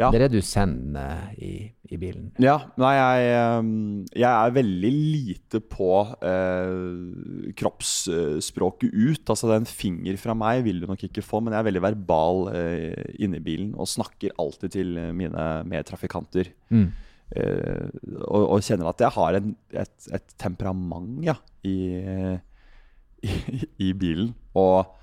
Ja. 0.00 0.08
Der 0.14 0.24
er 0.24 0.32
du 0.32 0.38
zen 0.44 0.96
eh, 0.96 1.32
i, 1.44 1.50
i 1.92 1.98
bilen? 2.00 2.30
Ja, 2.40 2.56
nei, 2.80 2.92
jeg, 2.96 3.26
ehm, 3.36 3.72
jeg 4.14 4.28
er 4.30 4.54
veldig 4.56 4.92
lite 4.96 5.60
på 5.60 5.90
eh, 6.24 7.52
kroppsspråket 7.60 8.94
ut. 8.94 9.24
Altså, 9.26 9.50
den 9.52 9.68
finger 9.68 10.16
fra 10.20 10.36
meg 10.38 10.64
vil 10.64 10.80
du 10.80 10.88
nok 10.88 11.04
ikke 11.10 11.24
få, 11.24 11.42
men 11.44 11.52
jeg 11.54 11.60
er 11.62 11.68
veldig 11.68 11.84
verbal 11.84 12.48
eh, 12.54 13.12
inne 13.20 13.40
i 13.40 13.44
bilen 13.44 13.74
og 13.76 13.90
snakker 13.90 14.36
alltid 14.40 14.76
til 14.78 14.96
mine 15.16 15.48
medtrafikanter. 15.68 16.52
Mm. 16.72 16.88
Eh, 17.36 17.90
og, 18.24 18.46
og 18.56 18.64
kjenner 18.66 18.90
at 18.90 19.04
jeg 19.04 19.14
har 19.18 19.36
en, 19.38 19.52
et, 19.84 20.08
et 20.16 20.32
temperament 20.40 21.20
ja, 21.28 21.36
i, 21.66 21.76
i, 23.28 23.60
i 23.90 23.92
bilen. 23.92 24.32
Og 24.56 24.80
eh, 24.80 24.96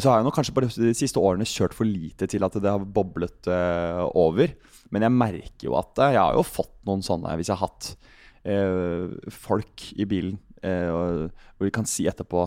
så 0.00 0.08
har 0.08 0.20
jeg 0.20 0.24
nok 0.24 0.36
kanskje 0.38 0.54
på 0.56 0.62
de 0.64 0.92
siste 0.96 1.20
årene 1.20 1.44
kjørt 1.48 1.74
for 1.76 1.84
lite 1.88 2.28
til 2.30 2.46
at 2.46 2.54
det 2.56 2.70
har 2.70 2.86
boblet 2.96 3.50
uh, 3.50 4.06
over. 4.16 4.54
Men 4.92 5.06
jeg 5.06 5.16
merker 5.16 5.68
jo 5.68 5.76
at 5.80 6.00
eh, 6.04 6.14
jeg 6.16 6.22
har 6.22 6.36
jo 6.36 6.44
fått 6.46 6.74
noen 6.88 7.04
sånne 7.04 7.36
Hvis 7.40 7.48
jeg 7.48 7.56
har 7.56 7.70
hatt 7.70 7.92
uh, 8.44 9.12
folk 9.32 9.86
i 9.96 10.06
bilen 10.08 10.36
uh, 10.64 11.28
hvor 11.56 11.68
de 11.68 11.72
kan 11.74 11.88
si 11.88 12.04
etterpå 12.10 12.44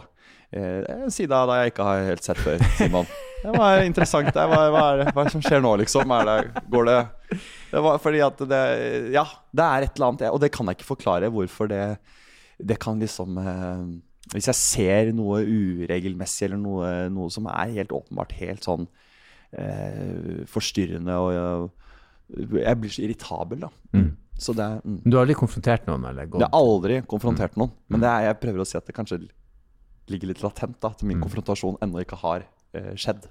eh, 0.54 0.84
En 0.94 1.14
side 1.14 1.34
av 1.34 1.50
deg 1.50 1.64
jeg 1.64 1.74
ikke 1.74 1.88
har 1.88 2.10
helt 2.12 2.28
sett 2.28 2.42
før, 2.42 2.62
Simon. 2.78 3.10
Det 3.46 3.54
var 3.54 3.84
interessant. 3.86 4.32
Det. 4.34 4.46
Hva, 4.50 4.62
hva, 4.74 4.84
er 4.92 5.02
det, 5.04 5.12
hva 5.14 5.26
er 5.26 5.34
som 5.34 5.44
skjer 5.44 5.62
nå, 5.62 5.76
liksom? 5.84 6.14
Det, 6.30 6.64
går 6.74 6.88
det 6.90 7.00
det 7.76 7.82
var 7.84 8.00
fordi 8.02 8.22
at 8.24 8.40
det 8.50 8.64
Ja, 9.14 9.26
det 9.54 9.66
er 9.66 9.86
et 9.86 9.98
eller 9.98 10.14
annet 10.14 10.30
Og 10.32 10.40
det 10.42 10.52
kan 10.56 10.70
jeg 10.70 10.80
ikke 10.80 10.94
forklare 10.94 11.30
hvorfor 11.34 11.70
det 11.70 11.98
Det 12.58 12.78
kan 12.82 13.02
liksom 13.02 13.38
eh, 13.42 13.82
Hvis 14.34 14.50
jeg 14.50 14.58
ser 14.58 15.12
noe 15.14 15.44
uregelmessig 15.46 16.48
eller 16.48 16.62
noe, 16.62 16.92
noe 17.14 17.34
som 17.34 17.50
er 17.52 17.76
helt 17.78 17.94
åpenbart 17.94 18.34
helt 18.40 18.66
sånn 18.66 18.88
eh, 19.54 20.46
forstyrrende 20.50 21.18
og 21.22 21.34
jeg, 21.36 22.64
jeg 22.64 22.80
blir 22.82 22.94
så 22.96 23.04
irritabel, 23.06 23.68
da. 23.68 23.70
Mm. 23.94 24.08
Så 24.42 24.56
det 24.58 24.66
er 24.66 24.80
mm. 24.84 24.98
Du 25.06 25.16
har 25.16 25.24
aldri 25.24 25.38
konfrontert 25.40 25.86
noen, 25.88 26.08
eller 26.10 26.28
gått 26.28 26.44
Jeg 26.44 26.52
har 26.52 26.58
aldri 26.60 27.02
konfrontert 27.08 27.60
noen. 27.60 27.76
Men 27.92 28.04
det 28.04 28.10
er, 28.12 28.30
jeg 28.30 28.40
prøver 28.42 28.64
å 28.64 28.68
si 28.68 28.80
at 28.80 28.88
det 28.90 28.96
kanskje 28.98 29.22
ligger 30.12 30.32
litt 30.32 30.42
latent. 30.44 30.80
da 30.82 30.92
At 30.92 31.06
min 31.08 31.22
konfrontasjon 31.24 31.78
ennå 31.86 32.04
ikke 32.04 32.20
har 32.24 32.48
eh, 32.76 32.92
skjedd. 33.00 33.30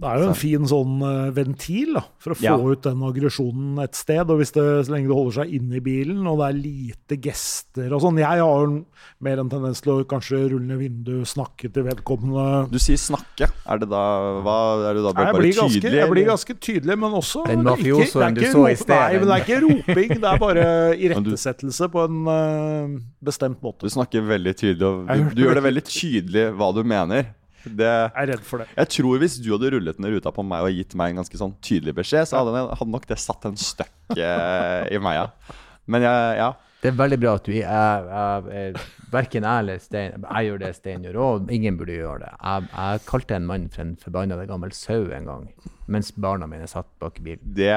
Det 0.00 0.08
er 0.08 0.22
jo 0.22 0.28
en 0.30 0.38
fin 0.38 0.62
sånn 0.64 1.02
eh, 1.04 1.30
ventil 1.36 1.90
da, 1.98 2.02
for 2.24 2.32
å 2.32 2.36
få 2.38 2.44
Ja. 2.46 2.54
ut 2.56 2.82
den 2.86 3.02
aggresjonen 3.04 3.82
et 3.84 3.94
sted. 3.98 4.30
Og 4.32 4.38
hvis 4.40 4.52
det, 4.56 4.64
så 4.86 4.94
lenge 4.94 5.10
det 5.10 5.16
holder 5.18 5.34
seg 5.42 5.52
inne 5.58 5.76
i 5.76 5.82
bilen, 5.84 6.22
og 6.26 6.38
det 6.40 6.46
er 6.48 6.56
lite 6.56 7.18
gester 7.20 7.92
og 7.92 8.00
sånn 8.00 8.16
Jeg 8.22 8.40
har 8.40 8.72
mer 9.20 9.42
en 9.42 9.50
tendens 9.52 9.82
til 9.84 9.92
å 9.92 10.04
kanskje 10.08 10.40
rulle 10.54 10.64
ned 10.70 10.80
vinduet, 10.80 11.28
snakke 11.28 11.68
til 11.72 11.84
vedkommende 11.84 12.70
Du 12.72 12.78
sier 12.80 12.96
'snakke'. 12.96 13.50
Er 13.68 13.78
det 13.82 13.88
da 13.90 14.04
hva, 14.40 14.56
Er 14.88 14.94
du 14.94 15.02
da 15.04 15.12
bare, 15.12 15.26
jeg, 15.26 15.34
bare 15.34 15.42
tydelig? 15.42 15.56
ganske, 15.60 15.92
jeg 16.00 16.10
blir 16.10 16.26
ganske 16.30 16.54
tydelig, 16.60 16.96
men 16.98 17.12
også 17.20 17.44
Den 17.46 17.58
det 17.60 17.64
mafiosoen 17.68 18.34
du 18.34 18.40
så 18.48 18.64
i 18.70 18.74
sted, 18.80 18.96
Nei, 18.96 19.18
men 19.18 19.28
det 19.28 19.34
er 19.36 19.44
ikke 19.44 19.60
roping. 19.68 20.08
Det 20.20 20.30
er 20.32 20.38
bare 20.38 20.64
irettesettelse 21.04 21.90
på 21.92 22.04
en 22.08 22.24
uh, 22.24 23.00
bestemt 23.22 23.60
måte. 23.60 23.84
Du 23.84 23.92
snakker 23.92 24.24
veldig 24.24 24.56
tydelig, 24.56 24.82
og 24.82 25.06
du, 25.06 25.34
du 25.34 25.42
gjør 25.44 25.54
det. 25.54 25.62
det 25.62 25.66
veldig 25.68 25.84
tydelig 25.84 26.46
hva 26.56 26.72
du 26.74 26.82
mener. 26.84 27.34
Det, 27.64 27.86
Jeg 27.86 28.22
er 28.22 28.30
redd 28.32 28.44
for 28.46 28.62
det. 28.62 28.68
jeg 28.76 28.88
tror 28.96 29.20
hvis 29.20 29.36
du 29.42 29.50
hadde 29.52 29.70
rullet 29.74 30.00
ned 30.00 30.14
ruta 30.16 30.32
på 30.32 30.44
meg 30.46 30.64
og 30.64 30.72
gitt 30.80 30.94
meg 30.98 31.12
en 31.12 31.20
ganske 31.20 31.40
sånn 31.40 31.52
tydelig 31.64 31.94
beskjed, 32.00 32.30
så 32.30 32.40
hadde, 32.40 32.64
hadde 32.80 32.94
nok 32.94 33.06
det 33.10 33.18
satt 33.20 33.44
en 33.50 33.58
støkk 33.60 34.16
eh, 34.16 34.88
i 34.94 35.00
meg, 35.02 35.18
ja. 35.20 35.54
Men 35.90 36.06
jeg, 36.06 36.34
ja. 36.40 36.50
Det 36.80 36.88
er 36.88 36.96
veldig 36.96 37.18
bra 37.20 37.34
at 37.36 37.44
du 37.44 37.52
er 37.52 37.60
jeg, 37.60 38.44
jeg, 38.48 38.84
Verken 39.12 39.44
jeg 39.44 39.62
eller 39.64 39.80
Stein 39.82 40.22
Jeg 40.22 40.46
gjør 40.46 40.60
det 40.62 40.70
Stein 40.78 41.02
gjør, 41.04 41.16
og 41.20 41.50
ingen 41.52 41.76
burde 41.76 41.96
gjøre 41.98 42.22
det. 42.22 42.30
Jeg, 42.40 42.68
jeg 42.72 43.02
kalte 43.10 43.36
en 43.36 43.48
mann 43.50 43.66
for 43.74 43.84
en 43.84 43.96
forbanna 44.00 44.38
gammel 44.48 44.72
sau 44.72 45.02
en 45.12 45.26
gang, 45.28 45.48
mens 45.90 46.12
barna 46.16 46.48
mine 46.48 46.68
satt 46.70 46.88
bak 47.02 47.18
i 47.20 47.26
bilen. 47.26 47.42
Det 47.58 47.74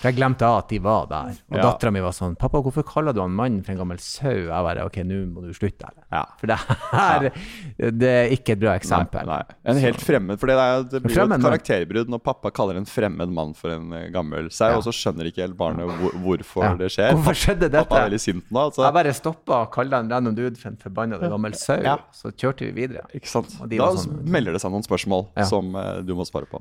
For 0.00 0.10
jeg 0.10 0.16
glemte 0.18 0.44
at 0.44 0.68
de 0.68 0.78
var 0.84 1.06
der. 1.08 1.36
Og 1.50 1.56
Ja. 1.56 1.62
dattera 1.62 1.90
mi 1.92 2.00
var 2.00 2.10
sånn 2.12 2.34
'Pappa, 2.36 2.60
hvorfor 2.60 2.82
kaller 2.84 3.14
du 3.14 3.20
han 3.22 3.30
mannen 3.30 3.62
for 3.64 3.72
en 3.72 3.78
gammel 3.78 3.98
sau?' 3.98 4.28
Jeg 4.30 4.48
bare 4.48 4.84
'OK, 4.84 4.96
nå 5.06 5.32
må 5.32 5.40
du 5.46 5.52
slutte'. 5.54 5.80
Eller? 5.86 6.04
Ja. 6.12 6.24
For 6.38 6.46
det 6.46 6.58
her 6.58 7.30
det 7.78 8.02
er 8.10 8.30
ikke 8.36 8.52
et 8.52 8.60
bra 8.60 8.74
eksempel. 8.78 9.24
Nei, 9.26 9.38
nei. 9.38 9.54
En 9.64 9.76
helt 9.78 10.00
fremmed 10.02 10.38
For 10.38 10.46
det, 10.46 10.56
er, 10.58 10.82
det 10.82 11.02
blir 11.02 11.14
jo 11.16 11.24
et 11.24 11.40
karakterbrudd 11.40 12.08
når 12.08 12.22
pappa 12.22 12.50
kaller 12.50 12.76
en 12.76 12.84
fremmed 12.84 13.30
mann 13.32 13.54
for 13.54 13.70
en 13.70 13.92
eh, 13.92 14.10
gammel 14.10 14.50
sau, 14.50 14.70
Ja. 14.70 14.76
og 14.76 14.82
så 14.84 14.92
skjønner 14.92 15.26
ikke 15.30 15.42
helt 15.46 15.56
barnet 15.56 15.88
hvor, 15.88 16.12
hvorfor 16.20 16.76
det 16.78 16.90
skjer. 16.90 17.12
Hvorfor 17.14 17.34
skjedde 17.34 17.70
dette? 17.70 17.88
Pappa 17.88 18.04
er 18.04 18.10
veldig 18.10 18.20
sint 18.20 18.44
nå. 18.50 18.60
Altså. 18.68 18.84
Jeg 18.84 18.92
bare 18.92 19.14
stoppa 19.14 19.62
og 19.62 19.72
kalte 19.72 19.94
en 19.94 20.10
random 20.10 20.34
dude 20.34 20.56
for 20.58 20.68
en 20.68 20.76
forbanna 20.76 21.18
gammel 21.18 21.54
sau, 21.54 21.76
så 22.12 22.30
kjørte 22.34 22.66
vi 22.66 22.72
videre. 22.86 23.06
Ikke 23.14 23.28
sant? 23.28 23.48
Da 23.58 23.90
sånn- 23.94 24.24
melder 24.28 24.52
det 24.52 24.60
seg 24.60 24.70
noen 24.70 24.84
spørsmål 24.84 25.28
som 25.46 25.74
uh, 25.76 26.00
du 26.02 26.14
må 26.14 26.24
svare 26.26 26.46
på. 26.50 26.60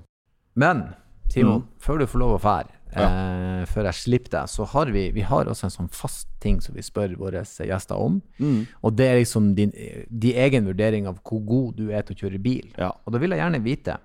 Men 0.55 0.93
Simon, 1.33 1.61
Mm. 1.63 1.67
før 1.81 1.99
du 1.99 2.05
får 2.05 2.19
lov 2.21 2.33
å 2.37 2.41
fære, 2.43 2.69
eh, 2.93 3.65
før 3.65 3.87
jeg 3.89 3.93
slipper 3.99 4.29
deg, 4.35 4.49
så 4.53 4.65
har 4.69 4.91
vi, 4.93 5.07
vi 5.15 5.21
har 5.25 5.45
også 5.49 5.63
en 5.65 5.73
sånn 5.73 5.89
fast 5.89 6.27
ting 6.39 6.59
som 6.61 6.75
vi 6.75 6.81
spør 6.85 7.15
våre 7.17 7.41
gjester 7.43 7.95
om. 7.97 8.21
Mm. 8.39 8.67
Og 8.83 8.95
det 8.95 9.07
er 9.09 9.19
liksom 9.21 9.55
din, 9.57 9.71
din 10.09 10.35
egen 10.45 10.65
vurdering 10.69 11.07
av 11.09 11.17
hvor 11.23 11.41
god 11.45 11.75
du 11.79 11.89
er 11.91 12.03
til 12.05 12.15
å 12.15 12.19
kjøre 12.27 12.41
bil. 12.43 12.69
Ja. 12.77 12.91
Og 13.05 13.13
da 13.13 13.19
vil 13.23 13.31
jeg 13.33 13.39
gjerne 13.41 13.63
vite, 13.65 13.97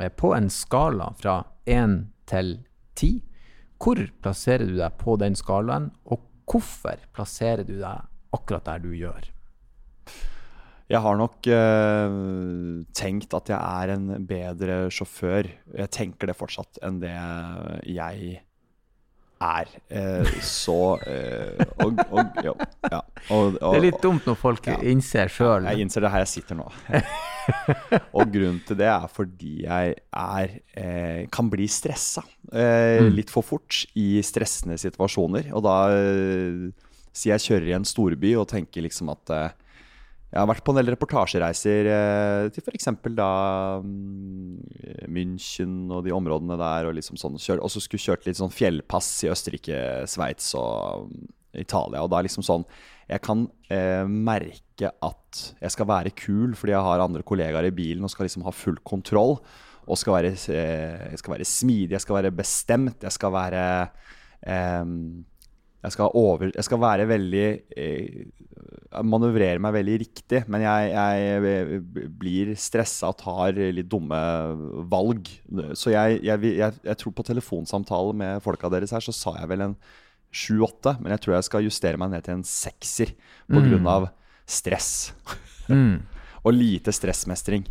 eh, 0.00 0.08
på 0.08 0.34
en 0.36 0.48
skala 0.50 1.12
fra 1.20 1.44
1 1.66 2.08
til 2.26 2.58
10, 2.96 3.22
hvor 3.78 3.98
plasserer 4.22 4.66
du 4.66 4.76
deg 4.76 4.98
på 4.98 5.16
den 5.18 5.34
skalaen, 5.34 5.90
og 6.06 6.20
hvorfor 6.50 6.98
plasserer 7.14 7.64
du 7.66 7.78
deg 7.78 8.02
akkurat 8.34 8.64
der 8.64 8.78
du 8.78 8.90
gjør? 8.94 9.28
Jeg 10.92 11.00
har 11.00 11.16
nok 11.16 11.46
eh, 11.48 12.14
tenkt 12.92 13.32
at 13.38 13.48
jeg 13.48 13.56
er 13.58 13.92
en 13.94 14.08
bedre 14.28 14.74
sjåfør. 14.92 15.48
Jeg 15.78 15.92
tenker 15.94 16.28
det 16.28 16.36
fortsatt 16.36 16.80
enn 16.84 16.98
det 17.00 17.14
jeg 17.88 18.34
er. 19.42 19.70
Eh, 19.90 20.28
så 20.46 20.76
eh, 21.08 21.62
Og, 21.82 21.96
og 22.14 22.36
jo, 22.44 22.52
ja. 22.92 23.00
Og, 23.34 23.56
Det 23.56 23.72
er 23.72 23.84
litt 23.88 24.02
dumt 24.04 24.28
når 24.28 24.36
folk 24.38 24.68
Ja. 24.70 24.76
innser 24.92 25.32
sjøl. 25.32 25.64
Jeg 25.72 25.82
innser 25.86 26.04
det 26.04 26.12
her 26.12 26.22
jeg 26.26 26.30
sitter 26.36 26.60
nå. 26.60 26.68
og 28.18 28.28
grunnen 28.30 28.60
til 28.68 28.78
det 28.78 28.86
er 28.92 29.08
fordi 29.10 29.54
jeg 29.64 29.96
er 30.12 30.52
eh, 30.78 31.24
kan 31.34 31.48
bli 31.50 31.66
stressa 31.72 32.22
eh, 32.52 33.00
Mm. 33.02 33.10
litt 33.16 33.32
for 33.32 33.42
fort 33.42 33.80
i 33.98 34.20
stressende 34.22 34.76
situasjoner. 34.78 35.48
Og 35.56 35.64
da 35.66 35.76
eh, 35.96 36.68
sier 37.16 37.34
jeg 37.38 37.46
kjører 37.48 37.72
i 37.72 37.76
en 37.80 37.88
storby 37.88 38.36
og 38.38 38.46
tenker 38.52 38.84
liksom 38.84 39.10
at 39.16 39.32
jeg 40.32 40.40
har 40.40 40.48
vært 40.48 40.64
på 40.64 40.72
en 40.72 40.78
del 40.78 40.88
reportasjereiser 40.94 41.88
eh, 41.92 42.46
til 42.54 42.64
f.eks. 42.64 42.88
da 43.12 43.32
mm, 43.84 45.10
München 45.12 45.74
og 45.92 46.06
de 46.06 46.14
områdene 46.16 46.56
der, 46.56 46.88
og 46.88 46.96
liksom 46.96 47.18
sånn, 47.20 47.36
kjør, 47.36 47.60
og 47.60 47.72
så 47.74 47.82
skulle 47.84 48.00
kjørt 48.00 48.24
litt 48.24 48.38
sånn 48.40 48.54
fjellpass 48.54 49.10
i 49.26 49.28
Østerrike, 49.32 49.76
Sveits 50.08 50.54
og 50.56 51.10
mm, 51.10 51.26
Italia. 51.60 52.00
Og 52.00 52.08
da 52.08 52.16
er 52.18 52.24
liksom 52.24 52.46
sånn 52.46 52.64
Jeg 53.10 53.20
kan 53.26 53.44
eh, 53.68 54.08
merke 54.08 54.88
at 55.04 55.42
jeg 55.60 55.74
skal 55.74 55.90
være 55.90 56.14
kul 56.16 56.54
fordi 56.56 56.72
jeg 56.72 56.86
har 56.86 57.04
andre 57.04 57.24
kollegaer 57.28 57.68
i 57.68 57.74
bilen 57.76 58.06
og 58.06 58.14
skal 58.14 58.24
liksom 58.24 58.46
ha 58.46 58.54
full 58.56 58.80
kontroll. 58.88 59.36
Og 59.84 60.00
skal 60.00 60.16
være, 60.16 60.32
eh, 60.54 61.12
skal 61.20 61.34
være 61.34 61.44
smidig, 61.44 61.92
jeg 61.98 62.06
skal 62.06 62.22
være 62.22 62.32
bestemt, 62.40 63.04
jeg 63.04 63.12
skal 63.12 63.36
være 63.36 63.66
eh, 64.48 64.96
jeg 65.82 65.94
skal, 65.96 66.14
over, 66.14 66.52
jeg 66.54 66.66
skal 66.66 66.80
være 66.82 67.08
veldig 67.10 67.46
eh, 67.74 68.22
Manøvrere 69.02 69.58
meg 69.62 69.72
veldig 69.72 69.94
riktig, 70.02 70.42
men 70.52 70.62
jeg, 70.62 70.90
jeg 70.92 72.08
blir 72.20 72.50
stressa 72.60 73.08
og 73.08 73.16
tar 73.22 73.56
litt 73.72 73.88
dumme 73.88 74.18
valg. 74.92 75.30
Så 75.80 75.94
jeg, 75.94 76.20
jeg, 76.28 76.96
tror 77.00 77.14
på 77.16 77.24
telefonsamtalen 77.24 78.20
med 78.20 78.44
folka 78.44 78.68
deres 78.72 78.92
her, 78.92 79.00
så 79.00 79.14
sa 79.16 79.32
jeg 79.38 79.48
vel 79.48 79.64
en 79.64 79.76
sju-åtte, 80.28 80.98
men 81.00 81.16
jeg 81.16 81.24
tror 81.24 81.38
jeg 81.38 81.48
skal 81.48 81.64
justere 81.64 82.00
meg 82.00 82.12
ned 82.12 82.28
til 82.28 82.36
en 82.36 82.44
sekser 82.46 83.14
på 83.48 83.64
grunn 83.64 83.88
av 83.88 84.10
stress. 84.44 84.92
Mm. 85.72 86.04
Og 86.44 86.52
lite 86.52 86.92
stressmestring. 86.92 87.64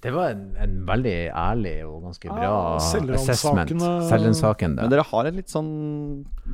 Det 0.00 0.12
var 0.14 0.30
en, 0.30 0.42
en 0.62 0.74
veldig 0.86 1.14
ærlig 1.34 1.72
og 1.88 2.04
ganske 2.06 2.28
bra 2.30 2.42
Ja, 2.44 2.58
selvransakende- 2.78 3.32
assessment. 3.34 4.06
Selvransaken. 4.12 4.76
Men 4.78 4.92
dere 4.92 5.02
har 5.08 5.26
en 5.26 5.34
litt 5.40 5.50
sånn 5.50 5.70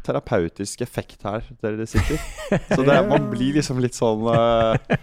terapeutisk 0.06 0.80
effekt 0.86 1.26
her, 1.28 1.44
dere 1.60 1.84
sitter. 1.86 2.16
Så 2.72 2.80
det, 2.86 2.94
er- 2.94 3.08
man 3.10 3.28
blir 3.32 3.58
liksom 3.58 3.82
litt 3.84 3.98
sånn 3.98 4.24
eh, 4.32 4.96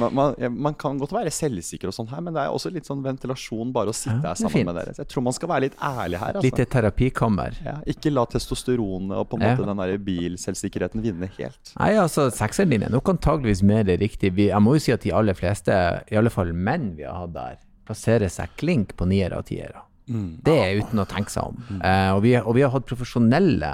man, 0.00 0.14
man, 0.14 0.34
man 0.66 0.74
kan 0.80 0.98
godt 1.00 1.12
være 1.14 1.32
selvsikker 1.34 1.90
og 1.90 1.94
sånn 1.96 2.08
her, 2.12 2.22
men 2.24 2.36
det 2.36 2.42
er 2.44 2.54
også 2.54 2.72
litt 2.74 2.88
sånn 2.88 3.02
ventilasjon 3.04 3.72
bare 3.74 3.92
å 3.92 3.96
sitte 3.96 4.16
Ja, 4.16 4.32
her 4.32 4.34
er 4.34 4.40
sammen 4.40 4.56
fint. 4.56 4.68
med 4.70 4.78
dere. 4.80 4.94
Så 4.96 5.04
jeg 5.04 5.10
tror 5.12 5.24
man 5.26 5.36
skal 5.36 5.50
være 5.52 5.66
litt 5.66 5.76
ærlig 5.82 6.20
her. 6.22 6.32
Altså. 6.38 6.44
Lite 6.48 6.66
terapikammer. 6.74 7.58
Ja, 7.64 7.76
ikke 7.94 8.12
la 8.14 8.24
testosteronet 8.34 9.16
og 9.20 9.28
på 9.30 9.38
en 9.40 9.46
måte 9.46 9.68
den 9.68 9.82
der 9.82 9.94
bilselvsikkerheten 10.08 11.04
vinne 11.04 11.30
helt. 11.38 11.74
Nei, 11.80 11.92
altså, 12.00 12.28
sekseren 12.34 12.74
din 12.74 12.86
er 12.88 12.92
nok 12.94 13.08
antageligvis 13.14 13.62
mer 13.66 13.84
riktig. 14.00 14.32
Jeg 14.38 14.62
må 14.64 14.76
jo 14.78 14.84
si 14.86 14.94
at 14.94 15.02
de 15.06 15.12
aller 15.14 15.36
fleste, 15.38 15.72
i 16.10 16.18
alle 16.20 16.32
fall 16.32 16.52
menn 16.54 16.92
vi 16.98 17.06
har 17.08 17.24
hatt 17.24 17.34
der, 17.34 17.58
plasserer 17.84 18.30
seg 18.32 18.54
klink 18.60 18.94
på 18.96 19.06
niere 19.10 19.38
og 19.40 19.48
tiere. 19.50 19.82
Det 20.06 20.52
er 20.60 20.82
uten 20.82 21.00
å 21.00 21.06
tenke 21.08 21.32
seg 21.32 21.48
om. 21.48 21.60
Eh, 21.80 22.10
og, 22.12 22.22
vi, 22.24 22.34
og 22.36 22.54
vi 22.56 22.64
har 22.64 22.72
hatt 22.74 22.84
profesjonelle 22.88 23.70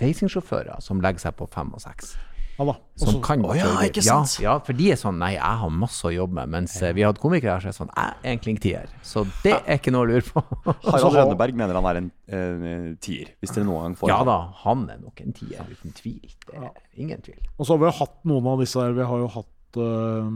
racingsjåfører 0.00 0.80
som 0.84 1.02
legger 1.04 1.26
seg 1.26 1.36
på 1.38 1.48
fem 1.52 1.72
og 1.76 1.82
seks. 1.82 2.14
Ja 2.54 2.66
da. 2.68 2.74
Som 2.94 3.08
Også, 3.08 3.20
kan 3.26 3.42
oh, 3.42 3.54
ja, 3.58 3.70
ikke 3.82 4.02
sant? 4.04 4.36
Ja, 4.38 4.44
ja, 4.46 4.58
for 4.62 4.78
de 4.78 4.92
er 4.94 4.98
sånn 5.00 5.16
Nei, 5.18 5.32
jeg 5.34 5.60
har 5.62 5.72
masse 5.74 6.06
å 6.06 6.12
jobbe 6.14 6.36
med. 6.38 6.52
Mens 6.54 6.76
eh, 6.82 6.92
vi 6.94 7.02
har 7.02 7.10
hatt 7.10 7.22
komikere 7.22 7.56
her 7.56 7.64
som 7.64 7.72
er 7.72 7.78
sånn 7.80 7.90
Jeg 7.96 8.14
er 8.14 8.36
en 8.36 8.42
klinktier. 8.44 8.92
Så 9.02 9.24
det 9.42 9.56
er 9.56 9.80
ikke 9.80 9.94
noe 9.94 10.06
å 10.06 10.10
lure 10.12 10.22
på. 10.28 10.44
Harald 10.86 11.18
Rønneberg 11.18 11.58
mener 11.58 11.80
han 11.80 11.90
er 11.90 12.02
en 12.04 12.12
en 12.34 12.94
tier, 13.04 13.34
hvis 13.40 13.52
dere 13.52 13.66
noen 13.68 13.82
gang 13.82 13.96
får 14.00 14.08
ja 14.08 14.20
da, 14.24 14.36
han 14.62 14.86
er 14.88 15.00
nok 15.02 15.20
en 15.20 15.34
tier, 15.36 15.66
uten 15.68 15.92
tvil. 15.92 16.30
Det 16.48 16.56
er 16.56 16.70
ingen 17.04 17.20
tvil. 17.24 17.40
og 17.58 17.66
så 17.66 17.74
har 17.74 17.82
vi 17.82 17.90
jo 17.90 17.96
hatt 17.98 18.14
noen 18.30 18.48
av 18.54 18.62
disse 18.64 18.80
her. 18.80 18.94
Vi 18.96 19.08
har 19.10 19.20
jo 19.20 19.28
hatt 19.34 19.80
eh, 19.84 20.30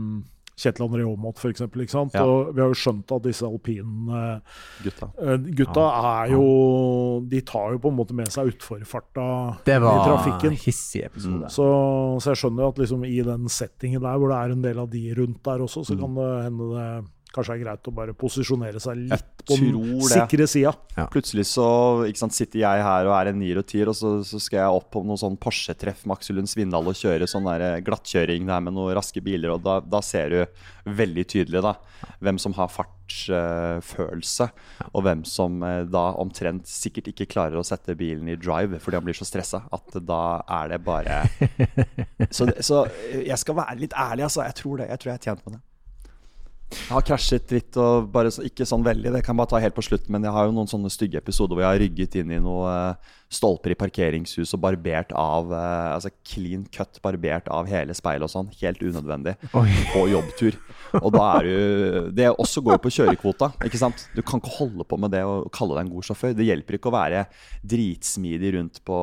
Kjetil 0.59 0.85
André 0.85 1.05
Aamodt, 1.07 1.39
f.eks. 1.39 1.61
Ja. 1.63 1.67
Ja. 2.13 2.23
Og 2.27 2.49
vi 2.55 2.61
har 2.61 2.69
jo 2.73 2.77
skjønt 2.77 3.11
at 3.15 3.23
disse 3.23 3.47
alpine 3.47 4.23
Gutta. 4.83 5.09
eh, 5.23 5.37
gutta 5.55 5.85
er 6.25 6.33
jo 6.33 6.43
De 7.31 7.39
tar 7.47 7.71
jo 7.77 7.79
på 7.85 7.91
en 7.93 7.97
måte 7.99 8.15
med 8.17 8.27
seg 8.33 8.51
utforfarta 8.51 9.25
Det 9.65 9.77
i 9.77 9.83
var 9.83 10.01
trafikken. 10.07 10.57
hissig 10.65 11.05
episode. 11.07 11.49
Så, 11.53 11.65
så 12.19 12.33
jeg 12.33 12.41
skjønner 12.43 12.65
jo 12.65 12.71
at 12.73 12.81
liksom 12.83 13.05
i 13.07 13.21
den 13.25 13.47
settingen 13.49 14.01
der, 14.03 14.17
hvor 14.19 14.29
det 14.33 14.39
er 14.41 14.51
en 14.57 14.61
del 14.65 14.79
av 14.83 14.89
de 14.91 15.03
rundt 15.17 15.41
der 15.47 15.63
også, 15.65 15.85
så 15.87 15.97
kan 15.99 16.13
det 16.19 16.29
hende 16.49 16.69
det 16.75 16.89
kanskje 17.33 17.55
er 17.55 17.61
greit 17.61 17.89
å 17.89 17.93
bare 17.93 18.15
posisjonere 18.17 18.81
seg 18.81 19.03
litt 19.11 19.43
på 19.45 19.57
den 19.59 20.01
sikre 20.09 20.47
sida. 20.49 20.73
Plutselig 21.13 21.45
så 21.51 21.67
ikke 22.09 22.23
sant, 22.23 22.35
sitter 22.35 22.63
jeg 22.63 22.85
her 22.85 23.09
og 23.09 23.15
er 23.15 23.31
en 23.31 23.39
nier 23.41 23.61
og 23.61 23.67
tier, 23.69 23.91
og 23.91 23.97
så, 23.97 24.17
så 24.25 24.41
skal 24.41 24.63
jeg 24.63 24.79
opp 24.79 24.89
på 24.95 25.03
noe 25.05 25.19
sånn 25.19 25.37
Porsche-treff 25.41 26.05
med 26.05 26.17
Aksel 26.17 26.39
Lund 26.39 26.49
Svindal 26.49 26.89
og 26.89 26.97
kjøre 26.97 27.29
sånn 27.29 27.47
der 27.49 27.65
eh, 27.67 27.81
glattkjøring 27.85 28.49
der 28.49 28.65
med 28.65 28.75
noen 28.77 28.97
raske 28.97 29.23
biler, 29.25 29.53
og 29.55 29.63
da, 29.65 29.77
da 29.85 30.01
ser 30.05 30.33
du 30.33 30.39
veldig 30.89 31.27
tydelig 31.29 31.61
da 31.65 31.75
hvem 32.23 32.39
som 32.41 32.55
har 32.57 32.71
fartsfølelse, 32.73 34.49
og 34.89 35.05
hvem 35.05 35.23
som 35.27 35.61
uh, 35.63 35.83
da 35.87 36.05
omtrent 36.19 36.67
sikkert 36.69 37.11
ikke 37.11 37.29
klarer 37.29 37.59
å 37.59 37.65
sette 37.67 37.95
bilen 37.99 38.29
i 38.31 38.37
drive 38.39 38.79
fordi 38.81 38.99
han 38.99 39.05
blir 39.05 39.17
så 39.17 39.27
stressa 39.27 39.65
at 39.75 39.99
da 40.07 40.21
er 40.59 40.73
det 40.73 40.81
bare 40.85 41.21
Så, 42.35 42.49
så 42.63 42.83
jeg 43.13 43.37
skal 43.39 43.57
være 43.57 43.79
litt 43.79 43.95
ærlig, 43.97 44.25
altså. 44.27 44.43
Jeg 44.45 44.55
tror 44.59 44.79
det. 44.81 44.89
Jeg 44.91 45.01
tror 45.01 45.09
jeg 45.09 45.19
er 45.19 45.23
tjent 45.23 45.45
med 45.45 45.55
det. 45.55 45.61
Jeg 46.69 46.93
har 46.93 47.05
krasjet 47.05 47.51
litt, 47.53 47.77
og 47.81 48.09
bare 48.13 48.29
så, 48.33 48.43
ikke 48.45 48.65
sånn 48.67 48.83
veldig, 48.85 49.11
det 49.15 49.23
kan 49.25 49.33
jeg 49.33 49.41
bare 49.41 49.49
ta 49.55 49.61
helt 49.63 49.75
på 49.77 49.83
slutten, 49.85 50.11
men 50.13 50.25
jeg 50.25 50.33
har 50.35 50.45
jo 50.45 50.53
noen 50.53 50.69
sånne 50.69 50.91
stygge 50.93 51.17
episoder 51.17 51.57
hvor 51.57 51.65
jeg 51.65 51.73
har 51.73 51.81
rygget 51.81 52.17
inn 52.21 52.33
i 52.35 52.41
noen 52.41 52.69
eh, 52.69 53.15
stolper 53.33 53.73
i 53.73 53.77
parkeringshus 53.77 54.53
og 54.57 54.61
barbert 54.63 55.13
av 55.17 55.53
eh, 55.53 55.89
Altså 55.93 56.11
clean 56.25 56.65
cut, 56.73 56.99
barbert 57.05 57.49
av 57.53 57.69
hele 57.69 57.93
speilet 57.97 58.25
og 58.25 58.33
sånn. 58.33 58.51
Helt 58.61 58.81
unødvendig. 58.81 59.35
Oi. 59.57 59.67
På 59.93 60.05
jobbtur. 60.09 60.57
Og 61.01 61.09
da 61.13 61.25
er 61.37 61.47
du 61.49 62.11
Det 62.17 62.29
også 62.31 62.63
går 62.65 62.77
jo 62.77 62.83
på 62.85 62.93
kjørekvota, 62.99 63.51
ikke 63.65 63.81
sant. 63.81 64.05
Du 64.17 64.21
kan 64.25 64.41
ikke 64.41 64.57
holde 64.59 64.85
på 64.85 64.99
med 65.01 65.13
det 65.13 65.23
og 65.25 65.49
kalle 65.55 65.77
deg 65.77 65.87
en 65.87 65.93
god 65.95 66.09
sjåfør. 66.09 66.35
Det 66.37 66.47
hjelper 66.49 66.77
ikke 66.77 66.91
å 66.91 66.97
være 66.97 67.25
dritsmidig 67.73 68.53
rundt 68.57 68.81
på, 68.85 68.99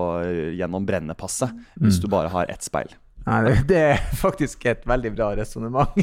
gjennom 0.58 0.86
brennepasset 0.86 1.54
hvis 1.82 1.98
du 2.02 2.08
bare 2.10 2.30
har 2.32 2.50
ett 2.52 2.66
speil. 2.66 2.94
Nei, 3.26 3.38
det, 3.42 3.54
det 3.66 3.78
er 3.82 4.02
faktisk 4.20 4.66
et 4.70 4.84
veldig 4.86 5.10
bra 5.16 5.32
resonnement. 5.34 5.96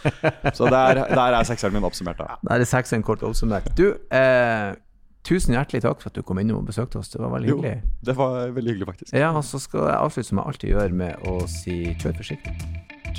Så 0.56 0.68
der, 0.72 1.02
der 1.12 1.34
er 1.36 1.44
sekseren 1.44 1.74
min 1.76 1.84
oppsummert, 1.84 2.16
da. 2.22 2.38
Der 2.48 2.62
er 2.64 2.68
sekseren 2.70 3.04
kort 3.04 3.20
oppsummert. 3.26 3.68
Du, 3.76 3.84
eh, 4.16 4.70
tusen 5.28 5.52
hjertelig 5.58 5.82
takk 5.84 6.00
for 6.00 6.08
at 6.08 6.16
du 6.16 6.24
kom 6.24 6.40
innom 6.40 6.62
og 6.62 6.70
besøkte 6.70 7.02
oss. 7.02 7.12
Det 7.12 7.20
var 7.20 7.34
veldig 7.36 7.52
Jo, 7.52 7.58
hyggelig. 7.60 7.82
det 8.08 8.16
var 8.16 8.54
veldig 8.56 8.72
hyggelig, 8.74 8.88
faktisk. 8.94 9.12
Ja, 9.12 9.28
og 9.36 9.44
så 9.44 9.60
skal 9.60 9.90
jeg 9.90 9.98
avslutte 9.98 10.30
som 10.32 10.40
jeg 10.40 10.52
alltid 10.54 10.72
gjør, 10.72 10.96
med 11.04 11.28
å 11.28 11.36
si 11.52 11.76
kjør 12.00 12.16
forsiktig. 12.22 12.56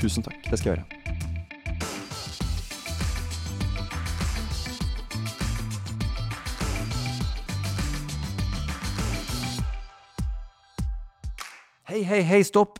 Tusen 0.02 0.26
takk. 0.26 0.42
Det 0.50 0.58
skal 0.58 0.74
jeg 0.74 0.82
gjøre. 0.82 1.20
Hei, 11.90 12.04
hei, 12.08 12.22
hei, 12.24 12.42
stopp! 12.48 12.80